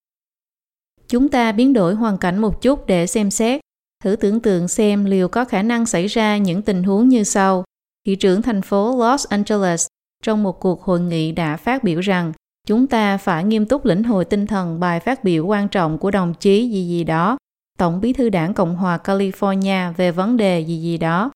Chúng 1.12 1.28
ta 1.28 1.52
biến 1.52 1.72
đổi 1.72 1.94
hoàn 1.94 2.18
cảnh 2.18 2.38
một 2.38 2.62
chút 2.62 2.86
để 2.86 3.06
xem 3.06 3.30
xét. 3.30 3.60
Thử 4.04 4.16
tưởng 4.16 4.40
tượng 4.40 4.68
xem 4.68 5.04
liệu 5.04 5.28
có 5.28 5.44
khả 5.44 5.62
năng 5.62 5.86
xảy 5.86 6.06
ra 6.06 6.36
những 6.36 6.62
tình 6.62 6.82
huống 6.82 7.08
như 7.08 7.24
sau. 7.24 7.64
Thị 8.06 8.16
trưởng 8.16 8.42
thành 8.42 8.62
phố 8.62 8.96
Los 8.98 9.26
Angeles 9.28 9.86
trong 10.22 10.42
một 10.42 10.60
cuộc 10.60 10.82
hội 10.82 11.00
nghị 11.00 11.32
đã 11.32 11.56
phát 11.56 11.84
biểu 11.84 12.00
rằng 12.00 12.32
chúng 12.66 12.86
ta 12.86 13.16
phải 13.16 13.44
nghiêm 13.44 13.66
túc 13.66 13.84
lĩnh 13.84 14.02
hội 14.02 14.24
tinh 14.24 14.46
thần 14.46 14.80
bài 14.80 15.00
phát 15.00 15.24
biểu 15.24 15.46
quan 15.46 15.68
trọng 15.68 15.98
của 15.98 16.10
đồng 16.10 16.34
chí 16.34 16.70
gì 16.70 16.88
gì 16.88 17.04
đó 17.04 17.36
Tổng 17.78 18.00
bí 18.00 18.12
thư 18.12 18.28
đảng 18.28 18.54
Cộng 18.54 18.76
hòa 18.76 18.98
California 19.04 19.92
về 19.92 20.10
vấn 20.10 20.36
đề 20.36 20.60
gì 20.60 20.82
gì 20.82 20.98
đó. 20.98 21.30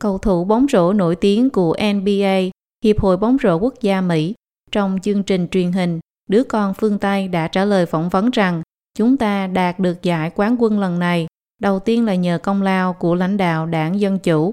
Cầu 0.00 0.18
thủ 0.18 0.44
bóng 0.44 0.66
rổ 0.72 0.92
nổi 0.92 1.16
tiếng 1.16 1.50
của 1.50 1.76
NBA, 1.94 2.40
Hiệp 2.84 3.00
hội 3.00 3.16
bóng 3.16 3.36
rổ 3.42 3.56
quốc 3.56 3.74
gia 3.80 4.00
Mỹ, 4.00 4.34
trong 4.70 4.98
chương 5.02 5.22
trình 5.22 5.48
truyền 5.48 5.72
hình, 5.72 6.00
đứa 6.28 6.44
con 6.44 6.74
phương 6.74 6.98
Tây 6.98 7.28
đã 7.28 7.48
trả 7.48 7.64
lời 7.64 7.86
phỏng 7.86 8.08
vấn 8.08 8.30
rằng 8.30 8.62
chúng 8.94 9.16
ta 9.16 9.46
đạt 9.46 9.78
được 9.78 10.02
giải 10.02 10.30
quán 10.34 10.56
quân 10.58 10.80
lần 10.80 10.98
này, 10.98 11.26
đầu 11.60 11.78
tiên 11.78 12.04
là 12.04 12.14
nhờ 12.14 12.38
công 12.42 12.62
lao 12.62 12.92
của 12.92 13.14
lãnh 13.14 13.36
đạo 13.36 13.66
đảng 13.66 14.00
Dân 14.00 14.18
Chủ. 14.18 14.52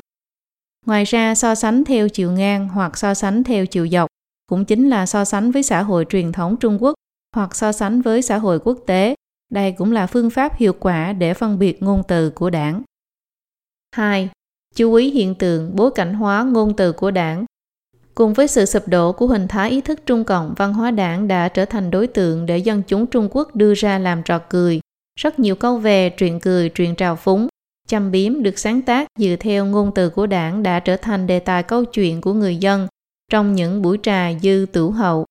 Ngoài 0.85 1.03
ra, 1.03 1.35
so 1.35 1.55
sánh 1.55 1.83
theo 1.83 2.09
chiều 2.09 2.31
ngang 2.31 2.69
hoặc 2.69 2.97
so 2.97 3.13
sánh 3.13 3.43
theo 3.43 3.65
chiều 3.65 3.87
dọc 3.87 4.07
cũng 4.49 4.65
chính 4.65 4.89
là 4.89 5.05
so 5.05 5.25
sánh 5.25 5.51
với 5.51 5.63
xã 5.63 5.83
hội 5.83 6.05
truyền 6.09 6.31
thống 6.31 6.55
Trung 6.57 6.83
Quốc 6.83 6.93
hoặc 7.35 7.55
so 7.55 7.71
sánh 7.71 8.01
với 8.01 8.21
xã 8.21 8.37
hội 8.37 8.59
quốc 8.59 8.77
tế 8.87 9.15
đây 9.49 9.71
cũng 9.71 9.91
là 9.91 10.07
phương 10.07 10.29
pháp 10.29 10.55
hiệu 10.55 10.73
quả 10.79 11.13
để 11.13 11.33
phân 11.33 11.59
biệt 11.59 11.83
ngôn 11.83 12.03
từ 12.07 12.29
của 12.29 12.49
đảng. 12.49 12.81
2. 13.95 14.29
Chú 14.75 14.93
ý 14.93 15.11
hiện 15.11 15.35
tượng 15.35 15.75
bối 15.75 15.91
cảnh 15.95 16.13
hóa 16.13 16.43
ngôn 16.43 16.75
từ 16.75 16.91
của 16.91 17.11
đảng. 17.11 17.45
Cùng 18.19 18.33
với 18.33 18.47
sự 18.47 18.65
sụp 18.65 18.87
đổ 18.87 19.11
của 19.11 19.27
hình 19.27 19.47
thái 19.47 19.69
ý 19.69 19.81
thức 19.81 19.99
Trung 20.05 20.23
Cộng, 20.23 20.53
văn 20.57 20.73
hóa 20.73 20.91
đảng 20.91 21.27
đã 21.27 21.49
trở 21.49 21.65
thành 21.65 21.91
đối 21.91 22.07
tượng 22.07 22.45
để 22.45 22.57
dân 22.57 22.83
chúng 22.87 23.05
Trung 23.05 23.27
Quốc 23.31 23.55
đưa 23.55 23.73
ra 23.73 23.99
làm 23.99 24.23
trò 24.23 24.39
cười. 24.49 24.79
Rất 25.19 25.39
nhiều 25.39 25.55
câu 25.55 25.77
về, 25.77 26.09
truyện 26.09 26.39
cười, 26.39 26.69
truyện 26.69 26.95
trào 26.95 27.15
phúng, 27.15 27.47
châm 27.87 28.11
biếm 28.11 28.43
được 28.43 28.59
sáng 28.59 28.81
tác 28.81 29.07
dựa 29.19 29.35
theo 29.39 29.65
ngôn 29.65 29.91
từ 29.95 30.09
của 30.09 30.27
đảng 30.27 30.63
đã 30.63 30.79
trở 30.79 30.97
thành 30.97 31.27
đề 31.27 31.39
tài 31.39 31.63
câu 31.63 31.85
chuyện 31.85 32.21
của 32.21 32.33
người 32.33 32.55
dân 32.55 32.87
trong 33.31 33.55
những 33.55 33.81
buổi 33.81 33.97
trà 34.03 34.33
dư 34.41 34.65
tửu 34.71 34.91
hậu. 34.91 35.25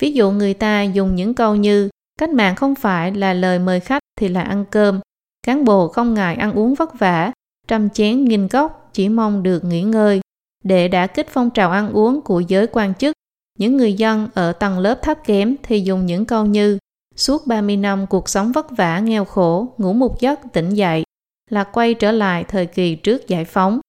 Ví 0.00 0.12
dụ 0.12 0.30
người 0.30 0.54
ta 0.54 0.82
dùng 0.82 1.14
những 1.14 1.34
câu 1.34 1.56
như 1.56 1.88
Cách 2.20 2.30
mạng 2.30 2.56
không 2.56 2.74
phải 2.74 3.12
là 3.12 3.32
lời 3.32 3.58
mời 3.58 3.80
khách 3.80 4.02
thì 4.20 4.28
là 4.28 4.42
ăn 4.42 4.64
cơm. 4.70 5.00
Cán 5.46 5.64
bộ 5.64 5.88
không 5.88 6.14
ngại 6.14 6.34
ăn 6.34 6.52
uống 6.52 6.74
vất 6.74 6.98
vả, 6.98 7.32
trăm 7.68 7.90
chén 7.90 8.24
nghìn 8.24 8.48
cốc 8.48 8.90
chỉ 8.92 9.08
mong 9.08 9.42
được 9.42 9.64
nghỉ 9.64 9.82
ngơi. 9.82 10.20
Để 10.64 10.88
đã 10.88 11.06
kích 11.06 11.28
phong 11.30 11.50
trào 11.50 11.70
ăn 11.70 11.92
uống 11.92 12.20
của 12.20 12.40
giới 12.40 12.66
quan 12.66 12.94
chức, 12.94 13.12
những 13.58 13.76
người 13.76 13.92
dân 13.92 14.28
ở 14.34 14.52
tầng 14.52 14.78
lớp 14.78 14.98
thấp 15.02 15.18
kém 15.24 15.56
thì 15.62 15.80
dùng 15.80 16.06
những 16.06 16.26
câu 16.26 16.46
như 16.46 16.78
suốt 17.16 17.46
30 17.46 17.76
năm 17.76 18.06
cuộc 18.06 18.28
sống 18.28 18.52
vất 18.52 18.70
vả 18.70 18.98
nghèo 18.98 19.24
khổ, 19.24 19.74
ngủ 19.78 19.92
một 19.92 20.20
giấc 20.20 20.40
tỉnh 20.52 20.70
dậy, 20.70 21.04
là 21.50 21.64
quay 21.64 21.94
trở 21.94 22.12
lại 22.12 22.44
thời 22.44 22.66
kỳ 22.66 22.94
trước 22.94 23.28
giải 23.28 23.44
phóng. 23.44 23.80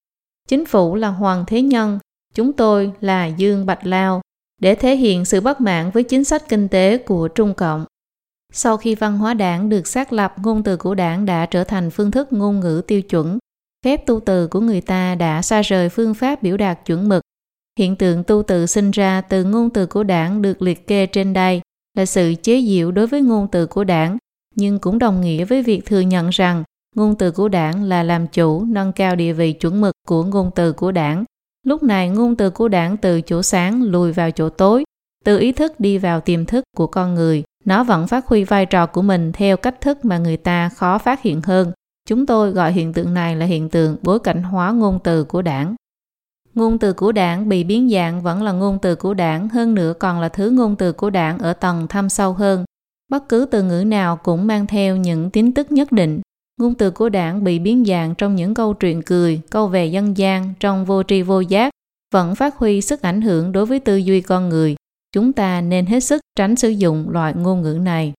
Chính 0.47 0.65
phủ 0.65 0.95
là 0.95 1.07
Hoàng 1.07 1.43
Thế 1.47 1.61
Nhân, 1.61 1.99
chúng 2.35 2.53
tôi 2.53 2.91
là 3.01 3.25
Dương 3.25 3.65
Bạch 3.65 3.85
Lao, 3.85 4.21
để 4.61 4.75
thể 4.75 4.95
hiện 4.95 5.25
sự 5.25 5.41
bất 5.41 5.61
mãn 5.61 5.91
với 5.91 6.03
chính 6.03 6.23
sách 6.23 6.49
kinh 6.49 6.67
tế 6.67 6.97
của 6.97 7.27
Trung 7.27 7.53
Cộng. 7.53 7.85
Sau 8.53 8.77
khi 8.77 8.95
văn 8.95 9.17
hóa 9.17 9.33
đảng 9.33 9.69
được 9.69 9.87
xác 9.87 10.13
lập, 10.13 10.33
ngôn 10.37 10.63
từ 10.63 10.77
của 10.77 10.95
đảng 10.95 11.25
đã 11.25 11.45
trở 11.45 11.63
thành 11.63 11.89
phương 11.89 12.11
thức 12.11 12.33
ngôn 12.33 12.59
ngữ 12.59 12.81
tiêu 12.87 13.01
chuẩn. 13.01 13.37
Phép 13.85 14.05
tu 14.05 14.19
từ 14.19 14.47
của 14.47 14.59
người 14.59 14.81
ta 14.81 15.15
đã 15.15 15.41
xa 15.41 15.61
rời 15.61 15.89
phương 15.89 16.13
pháp 16.13 16.43
biểu 16.43 16.57
đạt 16.57 16.85
chuẩn 16.85 17.09
mực. 17.09 17.23
Hiện 17.79 17.95
tượng 17.95 18.23
tu 18.23 18.43
từ 18.43 18.65
sinh 18.65 18.91
ra 18.91 19.21
từ 19.21 19.43
ngôn 19.43 19.69
từ 19.69 19.85
của 19.85 20.03
đảng 20.03 20.41
được 20.41 20.61
liệt 20.61 20.87
kê 20.87 21.05
trên 21.05 21.33
đây 21.33 21.61
là 21.97 22.05
sự 22.05 22.33
chế 22.43 22.61
diệu 22.67 22.91
đối 22.91 23.07
với 23.07 23.21
ngôn 23.21 23.47
từ 23.51 23.65
của 23.65 23.83
đảng, 23.83 24.17
nhưng 24.55 24.79
cũng 24.79 24.99
đồng 24.99 25.21
nghĩa 25.21 25.45
với 25.45 25.63
việc 25.63 25.85
thừa 25.85 25.99
nhận 25.99 26.29
rằng 26.29 26.63
ngôn 26.95 27.15
từ 27.15 27.31
của 27.31 27.49
đảng 27.49 27.83
là 27.83 28.03
làm 28.03 28.27
chủ 28.27 28.65
nâng 28.65 28.91
cao 28.91 29.15
địa 29.15 29.33
vị 29.33 29.53
chuẩn 29.53 29.81
mực 29.81 29.93
của 30.07 30.23
ngôn 30.23 30.51
từ 30.55 30.73
của 30.73 30.91
đảng. 30.91 31.23
Lúc 31.65 31.83
này 31.83 32.09
ngôn 32.09 32.35
từ 32.35 32.49
của 32.49 32.67
đảng 32.67 32.97
từ 32.97 33.21
chỗ 33.21 33.41
sáng 33.41 33.83
lùi 33.83 34.11
vào 34.11 34.31
chỗ 34.31 34.49
tối, 34.49 34.83
từ 35.25 35.39
ý 35.39 35.51
thức 35.51 35.79
đi 35.79 35.97
vào 35.97 36.21
tiềm 36.21 36.45
thức 36.45 36.63
của 36.77 36.87
con 36.87 37.15
người. 37.15 37.43
Nó 37.65 37.83
vẫn 37.83 38.07
phát 38.07 38.25
huy 38.25 38.43
vai 38.43 38.65
trò 38.65 38.85
của 38.85 39.01
mình 39.01 39.31
theo 39.31 39.57
cách 39.57 39.81
thức 39.81 40.05
mà 40.05 40.17
người 40.17 40.37
ta 40.37 40.69
khó 40.69 40.97
phát 40.97 41.21
hiện 41.21 41.41
hơn. 41.41 41.71
Chúng 42.09 42.25
tôi 42.25 42.51
gọi 42.51 42.71
hiện 42.71 42.93
tượng 42.93 43.13
này 43.13 43.35
là 43.35 43.45
hiện 43.45 43.69
tượng 43.69 43.97
bối 44.01 44.19
cảnh 44.19 44.43
hóa 44.43 44.71
ngôn 44.71 44.99
từ 45.03 45.23
của 45.23 45.41
đảng. 45.41 45.75
Ngôn 46.53 46.77
từ 46.77 46.93
của 46.93 47.11
đảng 47.11 47.49
bị 47.49 47.63
biến 47.63 47.89
dạng 47.89 48.21
vẫn 48.21 48.43
là 48.43 48.51
ngôn 48.51 48.79
từ 48.81 48.95
của 48.95 49.13
đảng, 49.13 49.49
hơn 49.49 49.75
nữa 49.75 49.93
còn 49.99 50.19
là 50.19 50.29
thứ 50.29 50.49
ngôn 50.49 50.75
từ 50.75 50.91
của 50.91 51.09
đảng 51.09 51.37
ở 51.37 51.53
tầng 51.53 51.87
thâm 51.87 52.09
sâu 52.09 52.33
hơn. 52.33 52.65
Bất 53.09 53.29
cứ 53.29 53.45
từ 53.51 53.63
ngữ 53.63 53.83
nào 53.83 54.17
cũng 54.17 54.47
mang 54.47 54.67
theo 54.67 54.97
những 54.97 55.29
tín 55.29 55.51
tức 55.51 55.71
nhất 55.71 55.91
định. 55.91 56.21
Ngôn 56.59 56.75
từ 56.75 56.91
của 56.91 57.09
đảng 57.09 57.43
bị 57.43 57.59
biến 57.59 57.85
dạng 57.85 58.15
trong 58.15 58.35
những 58.35 58.53
câu 58.53 58.73
chuyện 58.73 59.01
cười, 59.01 59.41
câu 59.49 59.67
về 59.67 59.85
dân 59.85 60.17
gian, 60.17 60.53
trong 60.59 60.85
vô 60.85 61.03
tri 61.03 61.21
vô 61.21 61.39
giác, 61.39 61.71
vẫn 62.13 62.35
phát 62.35 62.55
huy 62.55 62.81
sức 62.81 63.01
ảnh 63.01 63.21
hưởng 63.21 63.51
đối 63.51 63.65
với 63.65 63.79
tư 63.79 63.97
duy 63.97 64.21
con 64.21 64.49
người. 64.49 64.75
Chúng 65.11 65.33
ta 65.33 65.61
nên 65.61 65.85
hết 65.85 65.99
sức 65.99 66.21
tránh 66.35 66.55
sử 66.55 66.69
dụng 66.69 67.09
loại 67.09 67.33
ngôn 67.33 67.61
ngữ 67.61 67.73
này. 67.81 68.13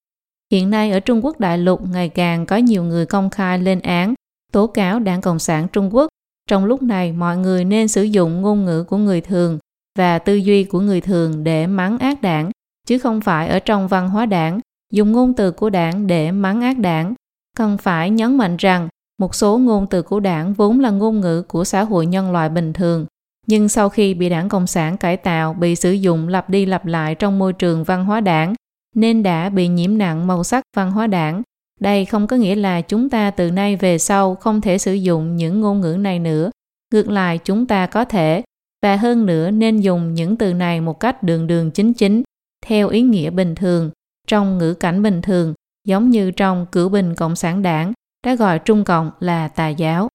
Hiện 0.53 0.71
nay 0.71 0.91
ở 0.91 1.01
Trung 1.01 1.25
Quốc 1.25 1.41
đại 1.41 1.59
lục 1.59 1.81
ngày 1.93 2.09
càng 2.09 2.47
có 2.47 2.57
nhiều 2.57 2.85
người 2.85 3.07
công 3.07 3.31
khai 3.31 3.59
lên 3.59 3.81
án, 3.81 4.15
tố 4.53 4.67
cáo 4.67 4.99
Đảng 4.99 5.21
Cộng 5.21 5.39
sản 5.39 5.67
Trung 5.73 5.95
Quốc. 5.95 6.09
Trong 6.49 6.65
lúc 6.65 6.83
này, 6.83 7.13
mọi 7.13 7.37
người 7.37 7.65
nên 7.65 7.89
sử 7.89 8.03
dụng 8.03 8.43
ngôn 8.43 8.65
ngữ 8.65 8.85
của 8.85 8.97
người 8.97 9.21
thường 9.21 9.59
và 9.99 10.19
tư 10.19 10.35
duy 10.35 10.65
của 10.65 10.81
người 10.81 11.01
thường 11.01 11.45
để 11.45 11.67
mắng 11.67 11.99
ác 11.99 12.23
đảng, 12.23 12.51
chứ 12.87 12.99
không 12.99 13.21
phải 13.21 13.49
ở 13.49 13.59
trong 13.59 13.89
văn 13.89 14.09
hóa 14.09 14.27
đảng, 14.27 14.61
dùng 14.93 15.13
ngôn 15.13 15.35
từ 15.35 15.51
của 15.51 15.71
đảng 15.71 16.07
để 16.07 16.33
mắng 16.33 16.61
ác 16.61 16.79
đảng. 16.79 17.15
Cần 17.57 17.79
phải 17.79 18.11
nhấn 18.11 18.37
mạnh 18.37 18.57
rằng, 18.57 18.89
một 19.19 19.35
số 19.35 19.59
ngôn 19.59 19.87
từ 19.87 20.03
của 20.03 20.21
đảng 20.21 20.53
vốn 20.53 20.81
là 20.81 20.91
ngôn 20.91 21.21
ngữ 21.21 21.43
của 21.43 21.65
xã 21.65 21.83
hội 21.83 22.07
nhân 22.07 22.33
loại 22.33 22.49
bình 22.49 22.73
thường, 22.73 23.07
nhưng 23.47 23.69
sau 23.69 23.89
khi 23.89 24.15
bị 24.15 24.29
đảng 24.29 24.49
Cộng 24.49 24.67
sản 24.67 24.97
cải 24.97 25.17
tạo 25.17 25.55
bị 25.55 25.77
sử 25.77 25.93
dụng 25.93 26.29
lặp 26.29 26.51
đi 26.51 26.67
lặp 26.67 26.87
lại 26.87 27.15
trong 27.15 27.39
môi 27.39 27.53
trường 27.53 27.85
văn 27.85 28.05
hóa 28.05 28.21
đảng, 28.21 28.55
nên 28.97 29.23
đã 29.23 29.49
bị 29.49 29.69
nhiễm 29.69 29.99
nặng 29.99 30.27
màu 30.27 30.45
sắc 30.45 30.65
văn 30.77 30.91
hóa 30.91 31.07
đảng. 31.07 31.43
Đây 31.81 32.05
không 32.05 32.27
có 32.27 32.37
nghĩa 32.37 32.55
là 32.55 32.81
chúng 32.81 33.11
ta 33.11 33.31
từ 33.31 33.51
nay 33.51 33.77
về 33.77 33.99
sau 33.99 34.35
không 34.35 34.61
thể 34.61 34.79
sử 34.79 34.93
dụng 34.93 35.37
những 35.37 35.61
ngôn 35.61 35.81
ngữ 35.81 35.97
này 36.01 36.19
nữa. 36.19 36.51
Ngược 36.93 37.09
lại 37.09 37.39
chúng 37.39 37.67
ta 37.67 37.87
có 37.87 38.05
thể, 38.05 38.43
và 38.83 38.97
hơn 38.97 39.27
nữa 39.27 39.51
nên 39.51 39.81
dùng 39.81 40.15
những 40.15 40.37
từ 40.37 40.55
này 40.55 40.81
một 40.81 41.01
cách 41.01 41.23
đường 41.23 41.47
đường 41.47 41.71
chính 41.71 41.93
chính, 41.93 42.23
theo 42.67 42.89
ý 42.89 43.03
nghĩa 43.03 43.31
bình 43.31 43.55
thường, 43.55 43.91
trong 44.27 44.59
ngữ 44.59 44.75
cảnh 44.75 45.03
bình 45.03 45.23
thường, 45.23 45.55
giống 45.87 46.11
như 46.11 46.31
trong 46.31 46.67
cửu 46.73 46.89
bình 46.89 47.15
Cộng 47.15 47.37
sản 47.37 47.63
đảng 47.63 47.93
đã 48.27 48.35
gọi 48.35 48.59
Trung 48.59 48.85
Cộng 48.85 49.11
là 49.21 49.49
tà 49.49 49.69
giáo. 49.69 50.09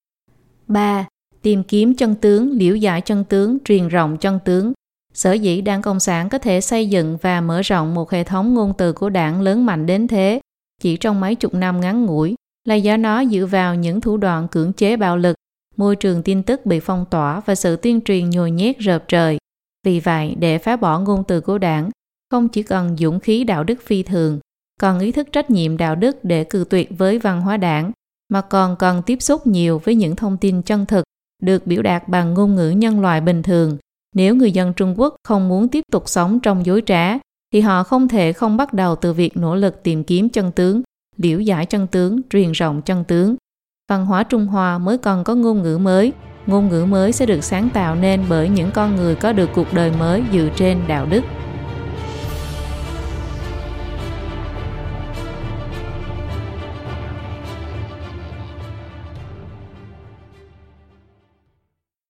3. 0.68 1.08
Tìm 1.42 1.64
kiếm 1.64 1.96
chân 1.96 2.16
tướng, 2.16 2.52
liễu 2.52 2.76
giải 2.76 3.02
chân 3.02 3.24
tướng, 3.24 3.58
truyền 3.66 3.88
rộng 3.88 4.18
chân 4.18 4.40
tướng, 4.46 4.74
Sở 5.16 5.34
dĩ 5.34 5.62
Đảng 5.62 5.82
Cộng 5.82 6.00
sản 6.00 6.30
có 6.30 6.38
thể 6.38 6.62
xây 6.62 6.90
dựng 6.90 7.18
và 7.22 7.42
mở 7.42 7.62
rộng 7.62 7.94
một 7.94 8.12
hệ 8.12 8.24
thống 8.24 8.54
ngôn 8.54 8.74
từ 8.78 8.94
của 8.94 9.10
đảng 9.10 9.42
lớn 9.42 9.66
mạnh 9.66 9.86
đến 9.86 10.08
thế 10.08 10.40
chỉ 10.82 10.98
trong 10.98 11.20
mấy 11.20 11.36
chục 11.36 11.54
năm 11.54 11.82
ngắn 11.82 12.06
ngủi 12.06 12.36
là 12.68 12.76
do 12.76 12.98
nó 12.98 13.26
dựa 13.26 13.46
vào 13.46 13.76
những 13.76 14.02
thủ 14.02 14.18
đoạn 14.18 14.48
cưỡng 14.48 14.74
chế 14.74 14.98
bạo 14.98 15.18
lực, 15.18 15.36
môi 15.78 15.96
trường 15.96 16.24
tin 16.24 16.44
tức 16.44 16.66
bị 16.66 16.80
phong 16.80 17.06
tỏa 17.12 17.42
và 17.46 17.56
sự 17.56 17.76
tuyên 17.76 18.02
truyền 18.02 18.30
nhồi 18.30 18.52
nhét 18.52 18.80
rợp 18.80 19.04
trời. 19.08 19.38
Vì 19.86 20.00
vậy, 20.00 20.36
để 20.40 20.58
phá 20.58 20.76
bỏ 20.76 21.00
ngôn 21.00 21.24
từ 21.24 21.42
của 21.42 21.58
đảng, 21.58 21.90
không 22.32 22.50
chỉ 22.50 22.64
cần 22.64 22.98
dũng 22.98 23.20
khí 23.20 23.44
đạo 23.44 23.64
đức 23.64 23.82
phi 23.86 24.04
thường, 24.04 24.40
còn 24.82 25.00
ý 25.00 25.12
thức 25.12 25.28
trách 25.32 25.50
nhiệm 25.50 25.78
đạo 25.78 25.96
đức 25.96 26.24
để 26.24 26.44
cự 26.44 26.66
tuyệt 26.70 26.90
với 26.98 27.20
văn 27.20 27.42
hóa 27.42 27.58
đảng, 27.58 27.92
mà 28.30 28.42
còn 28.42 28.76
cần 28.76 29.02
tiếp 29.06 29.22
xúc 29.22 29.48
nhiều 29.48 29.82
với 29.84 29.96
những 29.96 30.16
thông 30.16 30.38
tin 30.38 30.62
chân 30.62 30.86
thực 30.86 31.04
được 31.44 31.68
biểu 31.68 31.82
đạt 31.82 32.08
bằng 32.08 32.34
ngôn 32.34 32.56
ngữ 32.56 32.70
nhân 32.70 33.02
loại 33.02 33.22
bình 33.22 33.44
thường 33.44 33.78
nếu 34.16 34.36
người 34.36 34.52
dân 34.52 34.74
Trung 34.74 34.94
Quốc 34.98 35.16
không 35.24 35.48
muốn 35.48 35.68
tiếp 35.68 35.84
tục 35.92 36.04
sống 36.10 36.40
trong 36.40 36.66
dối 36.66 36.84
trá, 36.86 37.18
thì 37.54 37.62
họ 37.62 37.84
không 37.84 38.08
thể 38.08 38.34
không 38.34 38.58
bắt 38.58 38.74
đầu 38.74 38.96
từ 38.96 39.14
việc 39.14 39.38
nỗ 39.38 39.56
lực 39.56 39.84
tìm 39.84 40.04
kiếm 40.04 40.30
chân 40.30 40.52
tướng, 40.52 40.82
liễu 41.18 41.40
giải 41.40 41.66
chân 41.66 41.88
tướng, 41.88 42.22
truyền 42.30 42.52
rộng 42.52 42.82
chân 42.82 43.04
tướng. 43.04 43.36
Văn 43.90 44.06
hóa 44.06 44.24
Trung 44.24 44.48
Hoa 44.48 44.78
mới 44.78 44.98
còn 44.98 45.24
có 45.24 45.36
ngôn 45.36 45.64
ngữ 45.64 45.78
mới, 45.78 46.14
ngôn 46.46 46.70
ngữ 46.70 46.86
mới 46.86 47.12
sẽ 47.12 47.26
được 47.26 47.44
sáng 47.44 47.70
tạo 47.74 47.96
nên 47.96 48.24
bởi 48.30 48.50
những 48.50 48.72
con 48.72 48.96
người 48.96 49.16
có 49.16 49.34
được 49.34 49.50
cuộc 49.56 49.74
đời 49.74 49.92
mới 50.00 50.24
dựa 50.34 50.50
trên 50.56 50.82
đạo 50.88 51.06
đức. 51.06 51.22